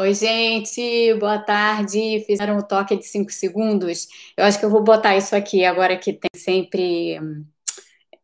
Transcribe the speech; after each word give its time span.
Oi, 0.00 0.14
gente, 0.14 1.12
boa 1.16 1.38
tarde. 1.38 2.24
Fizeram 2.26 2.56
o 2.56 2.62
toque 2.62 2.96
de 2.96 3.04
5 3.04 3.30
segundos. 3.30 4.08
Eu 4.34 4.46
acho 4.46 4.58
que 4.58 4.64
eu 4.64 4.70
vou 4.70 4.82
botar 4.82 5.14
isso 5.14 5.36
aqui 5.36 5.62
agora 5.62 5.94
que 5.94 6.14
tem 6.14 6.30
sempre 6.34 7.20
hum, 7.20 7.44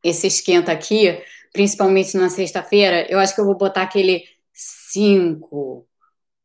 esse 0.02 0.26
esquenta 0.26 0.72
aqui, 0.72 1.22
principalmente 1.52 2.16
na 2.16 2.30
sexta-feira. 2.30 3.06
Eu 3.10 3.18
acho 3.18 3.34
que 3.34 3.42
eu 3.42 3.44
vou 3.44 3.58
botar 3.58 3.82
aquele 3.82 4.24
5, 4.54 5.86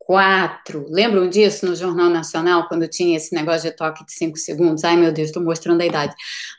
quatro. 0.06 0.86
Lembram 0.90 1.30
disso 1.30 1.66
no 1.66 1.76
Jornal 1.76 2.10
Nacional, 2.10 2.68
quando 2.68 2.88
tinha 2.88 3.16
esse 3.18 3.34
negócio 3.36 3.70
de 3.70 3.76
toque 3.76 4.06
de 4.06 4.12
cinco 4.14 4.38
segundos? 4.38 4.84
Ai, 4.84 4.98
meu 4.98 5.12
Deus, 5.12 5.28
estou 5.28 5.44
mostrando 5.44 5.82
a 5.82 5.86
idade. 5.86 6.14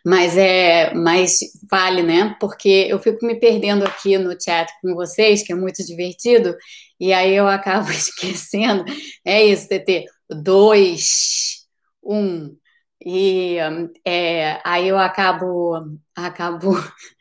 Mas 0.04 0.36
é, 0.36 0.94
mas 0.94 1.38
vale, 1.70 2.02
né? 2.02 2.36
Porque 2.40 2.86
eu 2.88 2.98
fico 2.98 3.26
me 3.26 3.34
perdendo 3.38 3.84
aqui 3.84 4.16
no 4.16 4.30
chat 4.40 4.70
com 4.80 4.94
vocês, 4.94 5.42
que 5.42 5.52
é 5.52 5.56
muito 5.56 5.84
divertido, 5.84 6.56
e 7.00 7.12
aí 7.12 7.34
eu 7.34 7.48
acabo 7.48 7.90
esquecendo. 7.92 8.84
É 9.24 9.44
isso, 9.44 9.68
TT. 9.68 10.06
Dois, 10.30 11.66
um. 12.02 12.56
E 13.04 13.56
é, 14.04 14.60
aí 14.64 14.88
eu 14.88 14.98
acabo, 14.98 15.98
acabo 16.14 16.72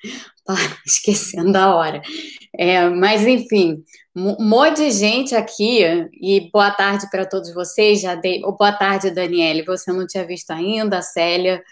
esquecendo 0.86 1.58
a 1.58 1.76
hora. 1.76 2.02
É, 2.58 2.90
mas, 2.90 3.26
enfim, 3.26 3.84
um 4.16 4.48
monte 4.48 4.78
de 4.78 4.92
gente 4.92 5.36
aqui, 5.36 5.82
e 6.22 6.50
boa 6.52 6.72
tarde 6.72 7.10
para 7.10 7.26
todos 7.26 7.54
vocês. 7.54 8.02
Já 8.02 8.16
dei, 8.16 8.42
boa 8.42 8.72
tarde, 8.72 9.10
Daniele. 9.12 9.64
Você 9.64 9.92
não 9.92 10.06
tinha 10.06 10.26
visto 10.26 10.52
ainda, 10.52 11.02
Célia, 11.02 11.64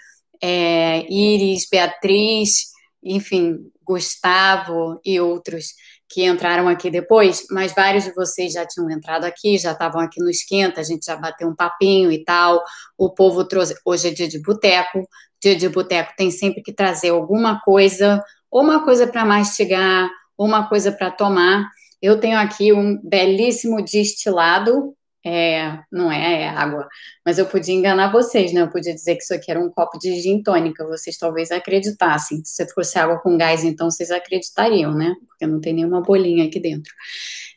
é, 0.42 1.06
Iris, 1.12 1.68
Beatriz, 1.70 2.70
enfim, 3.04 3.58
Gustavo 3.84 5.00
e 5.06 5.20
outros 5.20 5.74
que 6.10 6.26
entraram 6.26 6.68
aqui 6.68 6.90
depois, 6.90 7.46
mas 7.52 7.74
vários 7.74 8.04
de 8.04 8.14
vocês 8.14 8.54
já 8.54 8.66
tinham 8.66 8.90
entrado 8.90 9.26
aqui, 9.26 9.58
já 9.58 9.74
estavam 9.74 10.02
aqui 10.02 10.20
no 10.20 10.30
esquenta, 10.30 10.82
a 10.82 10.84
gente 10.84 11.06
já 11.06 11.16
bateu 11.16 11.48
um 11.48 11.56
papinho 11.56 12.12
e 12.12 12.24
tal. 12.24 12.64
O 12.98 13.12
povo 13.14 13.46
trouxe. 13.46 13.76
Hoje 13.86 14.08
é 14.08 14.12
dia 14.12 14.28
de 14.28 14.42
boteco. 14.42 15.08
Dia 15.42 15.56
de 15.56 15.70
boteco 15.70 16.14
tem 16.18 16.32
sempre 16.32 16.62
que 16.62 16.74
trazer 16.74 17.10
alguma 17.10 17.62
coisa 17.62 18.22
ou 18.52 18.64
uma 18.64 18.84
coisa 18.84 19.08
para 19.08 19.26
mastigar, 19.26 20.10
ou 20.38 20.48
uma 20.48 20.68
coisa 20.68 20.92
para 20.92 21.12
tomar. 21.12 21.70
Eu 22.02 22.20
tenho 22.20 22.38
aqui 22.38 22.74
um 22.74 23.00
belíssimo 23.04 23.84
destilado, 23.84 24.96
é, 25.30 25.80
não 25.92 26.12
é, 26.12 26.44
é, 26.44 26.50
água, 26.50 26.88
mas 27.26 27.38
eu 27.38 27.46
podia 27.46 27.76
enganar 27.76 28.12
vocês, 28.12 28.52
né? 28.54 28.62
Eu 28.62 28.70
podia 28.70 28.94
dizer 28.94 29.16
que 29.16 29.24
isso 29.24 29.34
aqui 29.34 29.52
era 29.52 29.60
um 29.60 29.70
copo 29.70 29.98
de 30.00 30.20
gin 30.22 30.42
tônica, 30.42 30.86
vocês 30.88 31.18
talvez 31.18 31.52
acreditassem. 31.52 32.42
Se 32.44 32.68
fosse 32.74 32.98
água 32.98 33.20
com 33.20 33.38
gás, 33.38 33.64
então 33.64 33.90
vocês 33.90 34.12
acreditariam, 34.12 34.94
né? 34.94 35.14
Porque 35.28 35.46
não 35.46 35.62
tem 35.62 35.74
nenhuma 35.74 36.02
bolinha 36.02 36.46
aqui 36.46 36.60
dentro. 36.60 36.92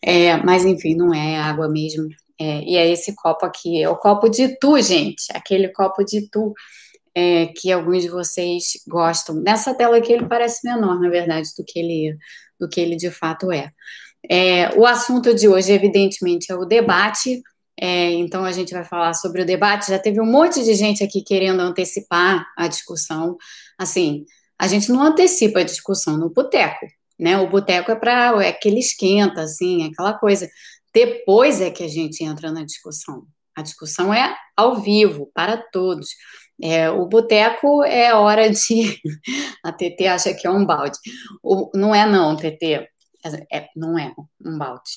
É, 0.04 0.36
mas 0.38 0.64
enfim, 0.64 0.94
não 0.94 1.14
é, 1.14 1.38
água 1.38 1.68
mesmo. 1.68 2.08
É, 2.38 2.62
e 2.64 2.76
é 2.76 2.90
esse 2.90 3.14
copo 3.14 3.46
aqui, 3.46 3.82
é 3.82 3.88
o 3.88 3.96
copo 3.96 4.28
de 4.28 4.58
tu, 4.58 4.80
gente, 4.80 5.24
aquele 5.32 5.68
copo 5.68 6.04
de 6.04 6.28
tu 6.28 6.52
é, 7.14 7.46
que 7.46 7.70
alguns 7.70 8.02
de 8.02 8.08
vocês 8.08 8.72
gostam. 8.88 9.36
Nessa 9.36 9.74
tela 9.74 9.96
aqui 9.96 10.12
ele 10.12 10.26
parece 10.26 10.66
menor, 10.66 10.98
na 11.00 11.08
verdade, 11.08 11.48
do 11.56 11.64
que 11.64 11.78
ele, 11.78 12.16
do 12.58 12.68
que 12.68 12.80
ele 12.80 12.96
de 12.96 13.10
fato 13.10 13.52
é. 13.52 13.70
é 14.28 14.70
o 14.76 14.86
assunto 14.86 15.34
de 15.34 15.48
hoje, 15.48 15.72
evidentemente, 15.72 16.50
é 16.50 16.54
o 16.56 16.64
debate. 16.64 17.42
É, 17.84 18.12
então 18.12 18.44
a 18.44 18.52
gente 18.52 18.72
vai 18.72 18.84
falar 18.84 19.12
sobre 19.12 19.42
o 19.42 19.44
debate. 19.44 19.90
Já 19.90 19.98
teve 19.98 20.20
um 20.20 20.24
monte 20.24 20.62
de 20.62 20.72
gente 20.72 21.02
aqui 21.02 21.20
querendo 21.20 21.58
antecipar 21.58 22.46
a 22.56 22.68
discussão. 22.68 23.36
Assim, 23.76 24.24
a 24.56 24.68
gente 24.68 24.92
não 24.92 25.02
antecipa 25.02 25.58
a 25.58 25.64
discussão 25.64 26.16
no 26.16 26.30
boteco, 26.30 26.86
né? 27.18 27.36
O 27.38 27.50
boteco 27.50 27.90
é 27.90 27.96
para 27.96 28.40
é 28.40 28.50
aquele 28.50 28.78
esquenta, 28.78 29.42
assim, 29.42 29.90
aquela 29.90 30.14
coisa. 30.14 30.48
Depois 30.94 31.60
é 31.60 31.72
que 31.72 31.82
a 31.82 31.88
gente 31.88 32.22
entra 32.22 32.52
na 32.52 32.64
discussão. 32.64 33.26
A 33.56 33.62
discussão 33.62 34.14
é 34.14 34.32
ao 34.56 34.80
vivo, 34.80 35.28
para 35.34 35.56
todos. 35.56 36.10
É, 36.62 36.88
o 36.88 37.04
boteco 37.08 37.82
é 37.82 38.14
hora 38.14 38.48
de. 38.48 39.00
A 39.64 39.72
TT 39.72 40.06
acha 40.06 40.32
que 40.32 40.46
é 40.46 40.50
um 40.50 40.64
balde. 40.64 40.98
O, 41.42 41.68
não 41.74 41.92
é, 41.92 42.06
não, 42.06 42.36
TT. 42.36 42.88
É, 43.52 43.68
não 43.74 43.98
é 43.98 44.14
um 44.44 44.56
balde. 44.56 44.90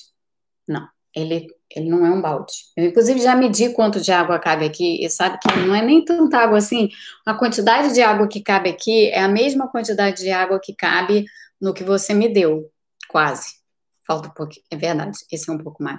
Não. 0.68 0.95
Ele, 1.16 1.46
ele 1.74 1.88
não 1.88 2.04
é 2.04 2.10
um 2.10 2.20
balde. 2.20 2.52
Eu, 2.76 2.84
inclusive, 2.84 3.18
já 3.20 3.34
medi 3.34 3.70
quanto 3.70 4.00
de 4.00 4.12
água 4.12 4.38
cabe 4.38 4.66
aqui 4.66 5.02
e 5.02 5.08
sabe 5.08 5.38
que 5.38 5.48
não 5.60 5.74
é 5.74 5.82
nem 5.82 6.04
tanta 6.04 6.38
água 6.38 6.58
assim. 6.58 6.90
A 7.24 7.32
quantidade 7.32 7.94
de 7.94 8.02
água 8.02 8.28
que 8.28 8.42
cabe 8.42 8.68
aqui 8.68 9.08
é 9.08 9.20
a 9.20 9.28
mesma 9.28 9.66
quantidade 9.66 10.22
de 10.22 10.30
água 10.30 10.60
que 10.62 10.74
cabe 10.74 11.24
no 11.60 11.72
que 11.72 11.82
você 11.82 12.12
me 12.12 12.28
deu, 12.28 12.70
quase. 13.08 13.56
Falta 14.06 14.28
um 14.28 14.32
pouquinho, 14.32 14.64
é 14.70 14.76
verdade, 14.76 15.18
esse 15.32 15.50
é 15.50 15.52
um 15.52 15.58
pouco 15.58 15.82
maior. 15.82 15.98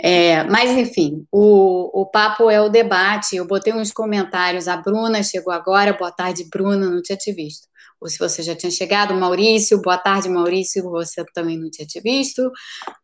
É, 0.00 0.42
mas, 0.44 0.70
enfim, 0.70 1.26
o, 1.30 2.00
o 2.00 2.06
papo 2.06 2.48
é 2.48 2.60
o 2.62 2.70
debate. 2.70 3.36
Eu 3.36 3.46
botei 3.46 3.74
uns 3.74 3.92
comentários. 3.92 4.68
A 4.68 4.76
Bruna 4.78 5.22
chegou 5.22 5.52
agora. 5.52 5.92
Boa 5.92 6.10
tarde, 6.10 6.48
Bruna, 6.48 6.88
não 6.88 7.02
tinha 7.02 7.18
te 7.18 7.32
visto. 7.32 7.68
Ou 8.00 8.08
se 8.08 8.18
você 8.18 8.42
já 8.42 8.54
tinha 8.54 8.70
chegado, 8.70 9.14
Maurício, 9.14 9.80
boa 9.80 9.98
tarde, 9.98 10.28
Maurício, 10.28 10.82
você 10.84 11.24
também 11.32 11.58
não 11.58 11.70
tinha 11.70 11.86
te 11.86 12.00
visto. 12.00 12.50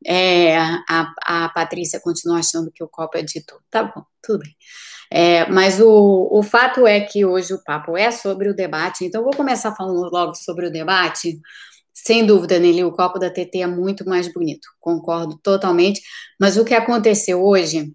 É, 0.07 0.57
a, 0.59 1.13
a 1.25 1.49
Patrícia 1.49 2.01
continua 2.01 2.39
achando 2.39 2.71
que 2.71 2.85
o 2.85 2.89
copo 2.89 3.17
é 3.17 3.23
de 3.23 3.45
tudo. 3.45 3.63
Tá 3.71 3.85
bom, 3.85 4.03
tudo 4.23 4.41
bem. 4.41 4.55
É, 5.11 5.47
mas 5.51 5.81
o, 5.81 6.29
o 6.33 6.43
fato 6.43 6.87
é 6.87 7.01
que 7.01 7.25
hoje 7.25 7.53
o 7.53 7.63
papo 7.63 7.97
é 7.97 8.11
sobre 8.11 8.49
o 8.49 8.55
debate, 8.57 9.05
então 9.05 9.23
vou 9.23 9.37
começar 9.37 9.75
falando 9.75 10.11
logo 10.11 10.35
sobre 10.35 10.67
o 10.67 10.73
debate, 10.73 11.39
sem 11.93 12.25
dúvida, 12.25 12.59
Nelly, 12.59 12.85
o 12.85 12.93
copo 12.93 13.19
da 13.19 13.31
TT 13.31 13.59
é 13.61 13.67
muito 13.67 14.09
mais 14.09 14.33
bonito, 14.33 14.67
concordo 14.81 15.39
totalmente. 15.43 16.01
Mas 16.41 16.57
o 16.57 16.65
que 16.65 16.75
aconteceu 16.75 17.45
hoje, 17.45 17.93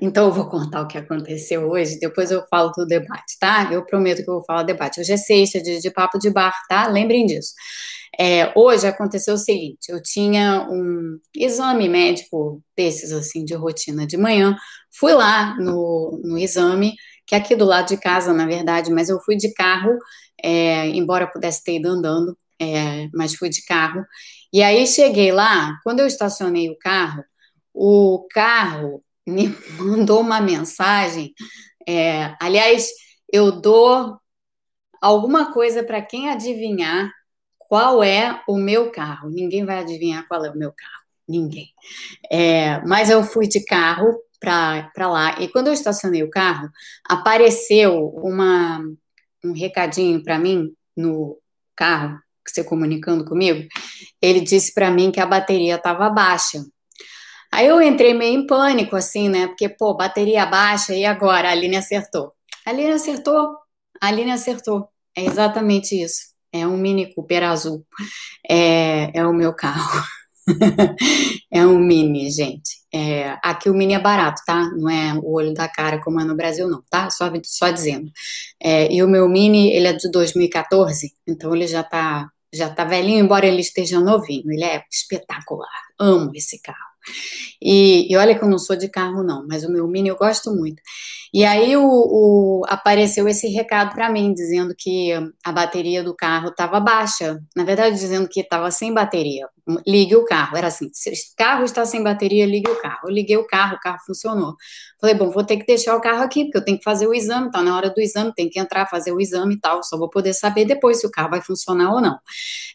então 0.00 0.26
eu 0.26 0.32
vou 0.32 0.48
contar 0.48 0.82
o 0.82 0.88
que 0.88 0.98
aconteceu 0.98 1.68
hoje, 1.68 1.98
depois 1.98 2.30
eu 2.30 2.44
falo 2.48 2.70
do 2.76 2.86
debate, 2.86 3.36
tá? 3.38 3.68
Eu 3.72 3.84
prometo 3.84 4.24
que 4.24 4.30
eu 4.30 4.34
vou 4.34 4.44
falar 4.44 4.62
do 4.62 4.66
debate. 4.66 5.00
Hoje 5.00 5.12
é 5.12 5.16
sexta, 5.16 5.60
dia 5.60 5.78
de 5.80 5.90
papo 5.90 6.18
de 6.18 6.30
bar, 6.30 6.52
tá? 6.68 6.86
Lembrem 6.86 7.26
disso. 7.26 7.52
É, 8.18 8.52
hoje 8.56 8.86
aconteceu 8.86 9.34
o 9.34 9.38
seguinte: 9.38 9.90
eu 9.90 10.02
tinha 10.02 10.66
um 10.70 11.18
exame 11.36 11.88
médico 11.88 12.62
desses, 12.76 13.12
assim, 13.12 13.44
de 13.44 13.54
rotina 13.54 14.06
de 14.06 14.16
manhã, 14.16 14.56
fui 14.98 15.12
lá 15.12 15.56
no, 15.58 16.20
no 16.24 16.38
exame, 16.38 16.94
que 17.26 17.34
é 17.34 17.38
aqui 17.38 17.56
do 17.56 17.64
lado 17.64 17.88
de 17.88 17.96
casa, 17.96 18.32
na 18.32 18.46
verdade, 18.46 18.90
mas 18.92 19.08
eu 19.08 19.20
fui 19.20 19.36
de 19.36 19.52
carro, 19.54 19.96
é, 20.42 20.88
embora 20.88 21.30
pudesse 21.30 21.62
ter 21.64 21.76
ido 21.76 21.88
andando, 21.88 22.36
é, 22.60 23.08
mas 23.14 23.34
fui 23.34 23.48
de 23.48 23.64
carro. 23.64 24.04
E 24.52 24.62
aí 24.62 24.86
cheguei 24.86 25.32
lá, 25.32 25.78
quando 25.84 26.00
eu 26.00 26.06
estacionei 26.06 26.70
o 26.70 26.78
carro, 26.78 27.24
o 27.74 28.26
carro 28.30 29.02
me 29.26 29.48
mandou 29.78 30.20
uma 30.20 30.40
mensagem. 30.40 31.32
É, 31.88 32.34
aliás, 32.40 32.88
eu 33.32 33.52
dou 33.52 34.18
alguma 35.00 35.52
coisa 35.52 35.82
para 35.82 36.02
quem 36.02 36.30
adivinhar 36.30 37.10
qual 37.58 38.02
é 38.02 38.42
o 38.48 38.56
meu 38.56 38.90
carro. 38.90 39.30
Ninguém 39.30 39.64
vai 39.64 39.78
adivinhar 39.78 40.26
qual 40.28 40.44
é 40.44 40.50
o 40.50 40.58
meu 40.58 40.72
carro. 40.72 41.02
Ninguém. 41.28 41.68
É, 42.30 42.80
mas 42.86 43.10
eu 43.10 43.22
fui 43.22 43.46
de 43.46 43.64
carro 43.64 44.18
para 44.38 45.08
lá. 45.08 45.40
E 45.40 45.48
quando 45.48 45.68
eu 45.68 45.72
estacionei 45.72 46.22
o 46.22 46.30
carro, 46.30 46.68
apareceu 47.08 48.08
uma, 48.16 48.80
um 49.44 49.52
recadinho 49.52 50.22
para 50.22 50.38
mim 50.38 50.74
no 50.96 51.38
carro 51.74 52.18
você 52.46 52.64
comunicando 52.64 53.24
comigo, 53.24 53.66
ele 54.20 54.40
disse 54.40 54.74
para 54.74 54.90
mim 54.90 55.10
que 55.10 55.20
a 55.20 55.26
bateria 55.26 55.76
estava 55.76 56.10
baixa. 56.10 56.64
Aí 57.52 57.66
eu 57.66 57.82
entrei 57.82 58.14
meio 58.14 58.40
em 58.40 58.46
pânico, 58.46 58.96
assim, 58.96 59.28
né? 59.28 59.46
Porque, 59.46 59.68
pô, 59.68 59.94
bateria 59.94 60.46
baixa, 60.46 60.94
e 60.94 61.04
agora? 61.04 61.48
A 61.48 61.52
Aline 61.52 61.76
acertou. 61.76 62.32
A 62.64 62.70
Aline 62.70 62.92
acertou, 62.92 63.56
a 64.00 64.06
Aline 64.08 64.30
acertou. 64.32 64.88
É 65.16 65.24
exatamente 65.24 66.00
isso. 66.00 66.32
É 66.52 66.66
um 66.66 66.76
Mini 66.76 67.14
Cooper 67.14 67.44
azul. 67.44 67.84
É, 68.48 69.18
é 69.18 69.26
o 69.26 69.34
meu 69.34 69.54
carro. 69.54 70.02
é 71.52 71.66
um 71.66 71.78
Mini, 71.78 72.30
gente. 72.30 72.82
É, 72.92 73.38
aqui 73.42 73.70
o 73.70 73.74
Mini 73.74 73.94
é 73.94 73.98
barato, 73.98 74.42
tá? 74.46 74.70
Não 74.70 74.88
é 74.88 75.14
o 75.14 75.32
olho 75.32 75.54
da 75.54 75.68
cara 75.68 76.00
como 76.02 76.20
é 76.20 76.24
no 76.24 76.36
Brasil, 76.36 76.68
não, 76.68 76.82
tá? 76.90 77.10
Só, 77.10 77.30
só 77.44 77.70
dizendo. 77.70 78.10
É, 78.62 78.92
e 78.92 79.02
o 79.02 79.08
meu 79.08 79.28
Mini, 79.28 79.72
ele 79.72 79.88
é 79.88 79.92
de 79.92 80.10
2014, 80.10 81.12
então 81.26 81.54
ele 81.54 81.66
já 81.66 81.82
tá, 81.82 82.28
já 82.52 82.68
tá 82.70 82.84
velhinho, 82.84 83.24
embora 83.24 83.46
ele 83.46 83.60
esteja 83.60 84.00
novinho. 84.00 84.50
Ele 84.50 84.64
é 84.64 84.82
espetacular. 84.90 85.68
Amo 85.98 86.32
esse 86.34 86.60
carro. 86.60 86.91
E, 87.60 88.12
e, 88.12 88.16
olha 88.16 88.36
que 88.38 88.44
eu 88.44 88.48
não 88.48 88.58
sou 88.58 88.76
de 88.76 88.88
carro, 88.88 89.22
não, 89.22 89.46
mas 89.46 89.64
o 89.64 89.70
meu 89.72 89.86
Mini 89.88 90.08
eu 90.08 90.16
gosto 90.16 90.54
muito. 90.54 90.82
E 91.34 91.46
aí 91.46 91.74
o, 91.78 91.82
o 91.86 92.62
apareceu 92.66 93.26
esse 93.26 93.48
recado 93.48 93.94
para 93.94 94.10
mim, 94.10 94.34
dizendo 94.34 94.74
que 94.76 95.12
a 95.42 95.50
bateria 95.50 96.04
do 96.04 96.14
carro 96.14 96.48
estava 96.48 96.78
baixa. 96.78 97.40
Na 97.56 97.64
verdade, 97.64 97.98
dizendo 97.98 98.28
que 98.28 98.40
estava 98.40 98.70
sem 98.70 98.92
bateria. 98.92 99.48
ligue 99.86 100.14
o 100.14 100.26
carro. 100.26 100.56
Era 100.58 100.66
assim: 100.66 100.90
se 100.92 101.10
o 101.10 101.12
carro 101.36 101.64
está 101.64 101.86
sem 101.86 102.02
bateria, 102.02 102.44
ligue 102.44 102.70
o 102.70 102.76
carro. 102.76 103.08
Eu 103.08 103.10
liguei 103.10 103.36
o 103.38 103.46
carro, 103.46 103.76
o 103.76 103.80
carro 103.80 103.98
funcionou. 104.06 104.54
Falei, 105.00 105.14
bom, 105.14 105.30
vou 105.30 105.42
ter 105.42 105.56
que 105.56 105.66
deixar 105.66 105.96
o 105.96 106.00
carro 106.00 106.22
aqui, 106.22 106.44
porque 106.44 106.58
eu 106.58 106.64
tenho 106.64 106.78
que 106.78 106.84
fazer 106.84 107.06
o 107.06 107.14
exame, 107.14 107.50
tá 107.50 107.62
na 107.62 107.76
hora 107.76 107.90
do 107.90 108.00
exame, 108.00 108.32
tem 108.34 108.48
que 108.50 108.60
entrar, 108.60 108.86
fazer 108.88 109.12
o 109.12 109.20
exame 109.20 109.54
e 109.54 109.60
tal. 109.60 109.82
Só 109.82 109.96
vou 109.96 110.10
poder 110.10 110.34
saber 110.34 110.66
depois 110.66 111.00
se 111.00 111.06
o 111.06 111.10
carro 111.10 111.30
vai 111.30 111.40
funcionar 111.40 111.92
ou 111.94 112.00
não. 112.00 112.18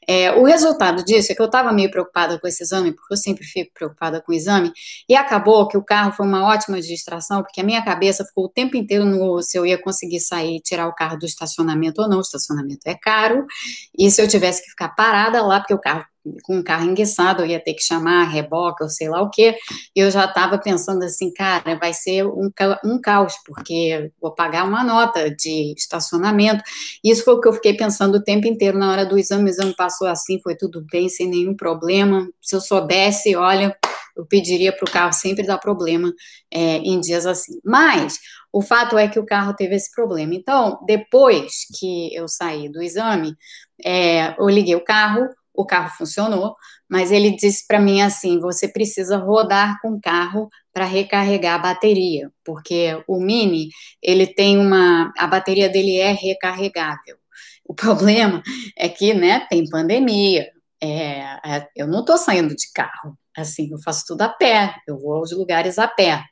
É, 0.07 0.31
o 0.31 0.43
resultado 0.45 1.05
disso 1.05 1.31
é 1.31 1.35
que 1.35 1.41
eu 1.41 1.45
estava 1.45 1.71
meio 1.71 1.91
preocupada 1.91 2.39
com 2.39 2.47
esse 2.47 2.63
exame, 2.63 2.93
porque 2.93 3.13
eu 3.13 3.17
sempre 3.17 3.43
fico 3.45 3.71
preocupada 3.73 4.21
com 4.21 4.31
o 4.31 4.35
exame, 4.35 4.71
e 5.07 5.15
acabou 5.15 5.67
que 5.67 5.77
o 5.77 5.83
carro 5.83 6.11
foi 6.13 6.25
uma 6.25 6.45
ótima 6.45 6.81
distração, 6.81 7.43
porque 7.43 7.61
a 7.61 7.63
minha 7.63 7.83
cabeça 7.83 8.25
ficou 8.25 8.46
o 8.47 8.49
tempo 8.49 8.77
inteiro 8.77 9.05
no 9.05 9.41
se 9.41 9.57
eu 9.57 9.65
ia 9.65 9.81
conseguir 9.81 10.19
sair 10.19 10.57
e 10.57 10.61
tirar 10.61 10.87
o 10.87 10.95
carro 10.95 11.17
do 11.19 11.25
estacionamento 11.25 12.01
ou 12.01 12.09
não. 12.09 12.17
O 12.17 12.21
estacionamento 12.21 12.81
é 12.85 12.95
caro, 12.95 13.45
e 13.97 14.09
se 14.09 14.21
eu 14.21 14.27
tivesse 14.27 14.63
que 14.63 14.69
ficar 14.69 14.89
parada 14.89 15.41
lá, 15.45 15.59
porque 15.59 15.73
o 15.73 15.79
carro 15.79 16.05
com 16.43 16.57
um 16.57 16.63
carro 16.63 16.85
enguiçado, 16.85 17.41
eu 17.41 17.47
ia 17.47 17.59
ter 17.59 17.73
que 17.73 17.81
chamar 17.81 18.25
reboca 18.25 18.83
ou 18.83 18.89
sei 18.89 19.09
lá 19.09 19.21
o 19.21 19.29
quê, 19.29 19.55
e 19.95 19.99
eu 19.99 20.11
já 20.11 20.25
estava 20.25 20.57
pensando 20.57 21.03
assim, 21.03 21.31
cara, 21.31 21.75
vai 21.75 21.93
ser 21.93 22.25
um, 22.25 22.49
um 22.83 22.99
caos, 22.99 23.33
porque 23.45 24.11
vou 24.21 24.33
pagar 24.33 24.65
uma 24.65 24.83
nota 24.83 25.29
de 25.29 25.73
estacionamento. 25.77 26.63
Isso 27.03 27.23
foi 27.23 27.35
o 27.35 27.39
que 27.39 27.47
eu 27.47 27.53
fiquei 27.53 27.73
pensando 27.73 28.15
o 28.15 28.23
tempo 28.23 28.47
inteiro 28.47 28.77
na 28.77 28.91
hora 28.91 29.05
do 29.05 29.17
exame. 29.17 29.45
O 29.45 29.49
exame 29.49 29.75
passou 29.75 30.07
assim, 30.07 30.39
foi 30.41 30.55
tudo 30.55 30.85
bem, 30.91 31.07
sem 31.09 31.27
nenhum 31.27 31.55
problema. 31.55 32.27
Se 32.41 32.55
eu 32.55 32.61
soubesse, 32.61 33.35
olha, 33.35 33.75
eu 34.17 34.25
pediria 34.25 34.71
para 34.71 34.85
o 34.85 34.91
carro 34.91 35.13
sempre 35.13 35.45
dar 35.45 35.57
problema 35.57 36.11
é, 36.51 36.77
em 36.77 36.99
dias 36.99 37.25
assim. 37.25 37.59
Mas 37.63 38.19
o 38.51 38.61
fato 38.61 38.97
é 38.97 39.07
que 39.07 39.19
o 39.19 39.25
carro 39.25 39.53
teve 39.53 39.75
esse 39.75 39.91
problema. 39.93 40.33
Então, 40.33 40.79
depois 40.85 41.65
que 41.79 42.13
eu 42.13 42.27
saí 42.27 42.69
do 42.69 42.81
exame, 42.81 43.35
é, 43.85 44.35
eu 44.39 44.49
liguei 44.49 44.75
o 44.75 44.83
carro, 44.83 45.27
o 45.53 45.65
carro 45.65 45.89
funcionou, 45.97 46.55
mas 46.89 47.11
ele 47.11 47.35
disse 47.35 47.65
para 47.67 47.79
mim 47.79 48.01
assim: 48.01 48.39
você 48.39 48.67
precisa 48.67 49.17
rodar 49.17 49.79
com 49.81 49.93
o 49.93 50.01
carro 50.01 50.47
para 50.73 50.85
recarregar 50.85 51.55
a 51.55 51.59
bateria, 51.59 52.31
porque 52.45 53.03
o 53.07 53.19
Mini 53.19 53.69
ele 54.01 54.27
tem 54.27 54.57
uma, 54.57 55.11
a 55.17 55.27
bateria 55.27 55.67
dele 55.67 55.97
é 55.97 56.11
recarregável. 56.11 57.17
O 57.65 57.73
problema 57.73 58.41
é 58.77 58.87
que, 58.87 59.13
né, 59.13 59.45
tem 59.49 59.69
pandemia. 59.69 60.49
É, 60.81 61.19
é 61.43 61.67
eu 61.75 61.87
não 61.87 62.01
estou 62.01 62.17
saindo 62.17 62.55
de 62.55 62.71
carro, 62.73 63.17
assim, 63.37 63.69
eu 63.71 63.79
faço 63.79 64.03
tudo 64.07 64.21
a 64.23 64.29
pé, 64.29 64.75
eu 64.87 64.97
vou 64.97 65.13
aos 65.13 65.31
lugares 65.31 65.77
a 65.77 65.87
pé, 65.87 66.23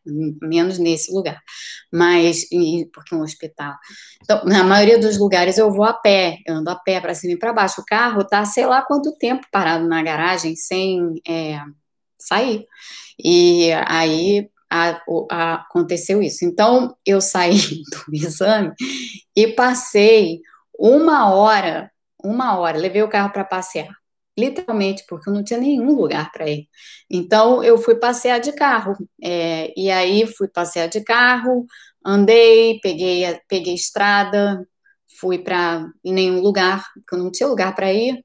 menos 0.41 0.79
nesse 0.79 1.11
lugar, 1.11 1.39
mas, 1.91 2.47
porque 2.93 3.13
é 3.13 3.17
um 3.17 3.21
hospital. 3.21 3.75
Então, 4.23 4.43
na 4.45 4.63
maioria 4.63 4.99
dos 4.99 5.17
lugares 5.17 5.57
eu 5.57 5.71
vou 5.71 5.85
a 5.85 5.93
pé, 5.93 6.39
eu 6.47 6.55
ando 6.55 6.69
a 6.69 6.75
pé 6.75 6.99
para 6.99 7.13
cima 7.13 7.33
e 7.33 7.39
para 7.39 7.53
baixo. 7.53 7.81
O 7.81 7.85
carro 7.85 8.25
tá, 8.25 8.43
sei 8.45 8.65
lá 8.65 8.81
quanto 8.81 9.15
tempo 9.17 9.45
parado 9.51 9.87
na 9.87 10.01
garagem 10.01 10.55
sem 10.55 11.21
é, 11.27 11.61
sair. 12.17 12.65
E 13.23 13.71
aí 13.85 14.49
a, 14.69 15.01
a, 15.31 15.53
aconteceu 15.55 16.21
isso. 16.21 16.43
Então, 16.43 16.95
eu 17.05 17.21
saí 17.21 17.57
do 18.07 18.15
exame 18.15 18.73
e 19.35 19.47
passei 19.47 20.41
uma 20.77 21.33
hora, 21.33 21.91
uma 22.23 22.57
hora, 22.57 22.77
levei 22.77 23.03
o 23.03 23.09
carro 23.09 23.31
para 23.31 23.45
passear 23.45 23.95
literalmente, 24.37 25.03
porque 25.07 25.29
eu 25.29 25.33
não 25.33 25.43
tinha 25.43 25.59
nenhum 25.59 25.95
lugar 25.95 26.31
para 26.31 26.49
ir. 26.49 26.67
Então, 27.09 27.63
eu 27.63 27.77
fui 27.77 27.95
passear 27.95 28.39
de 28.39 28.51
carro. 28.53 28.95
É, 29.23 29.73
e 29.77 29.89
aí, 29.91 30.27
fui 30.27 30.47
passear 30.47 30.87
de 30.87 31.01
carro, 31.03 31.65
andei, 32.05 32.79
peguei, 32.81 33.23
peguei 33.47 33.73
estrada, 33.75 34.65
fui 35.19 35.39
para 35.39 35.87
nenhum 36.03 36.41
lugar, 36.41 36.83
porque 36.93 37.15
eu 37.15 37.19
não 37.19 37.31
tinha 37.31 37.47
lugar 37.47 37.73
para 37.75 37.91
ir. 37.93 38.23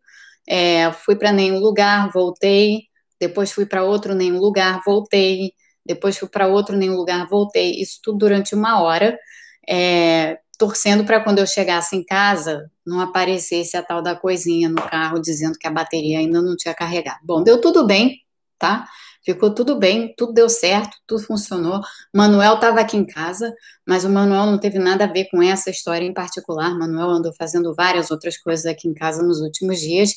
É, 0.48 0.92
fui 0.92 1.16
para 1.16 1.32
nenhum 1.32 1.58
lugar, 1.60 2.10
voltei. 2.12 2.82
Depois 3.20 3.52
fui 3.52 3.66
para 3.66 3.84
outro 3.84 4.14
nenhum 4.14 4.38
lugar, 4.38 4.80
voltei. 4.84 5.52
Depois 5.84 6.18
fui 6.18 6.28
para 6.28 6.46
outro 6.48 6.76
nenhum 6.76 6.96
lugar, 6.96 7.26
voltei. 7.28 7.72
Isso 7.80 8.00
tudo 8.02 8.18
durante 8.18 8.54
uma 8.54 8.82
hora. 8.82 9.18
É, 9.68 10.38
torcendo 10.60 11.06
para 11.06 11.24
quando 11.24 11.38
eu 11.38 11.46
chegasse 11.46 11.96
em 11.96 12.04
casa 12.04 12.70
não 12.86 13.00
aparecesse 13.00 13.78
a 13.78 13.82
tal 13.82 14.02
da 14.02 14.14
coisinha 14.14 14.68
no 14.68 14.76
carro 14.76 15.18
dizendo 15.18 15.58
que 15.58 15.66
a 15.66 15.70
bateria 15.70 16.18
ainda 16.18 16.42
não 16.42 16.54
tinha 16.54 16.74
carregado. 16.74 17.20
Bom, 17.24 17.42
deu 17.42 17.58
tudo 17.58 17.86
bem, 17.86 18.18
tá? 18.58 18.86
Ficou 19.24 19.54
tudo 19.54 19.78
bem, 19.78 20.14
tudo 20.16 20.32
deu 20.32 20.48
certo, 20.48 20.96
tudo 21.06 21.22
funcionou. 21.22 21.80
Manuel 22.14 22.54
estava 22.54 22.80
aqui 22.80 22.96
em 22.96 23.04
casa, 23.04 23.54
mas 23.86 24.04
o 24.04 24.08
Manuel 24.08 24.46
não 24.46 24.58
teve 24.58 24.78
nada 24.78 25.04
a 25.04 25.12
ver 25.12 25.28
com 25.30 25.42
essa 25.42 25.68
história 25.68 26.06
em 26.06 26.14
particular. 26.14 26.76
Manuel 26.78 27.10
andou 27.10 27.32
fazendo 27.34 27.74
várias 27.74 28.10
outras 28.10 28.38
coisas 28.38 28.64
aqui 28.64 28.88
em 28.88 28.94
casa 28.94 29.22
nos 29.22 29.40
últimos 29.40 29.78
dias. 29.78 30.12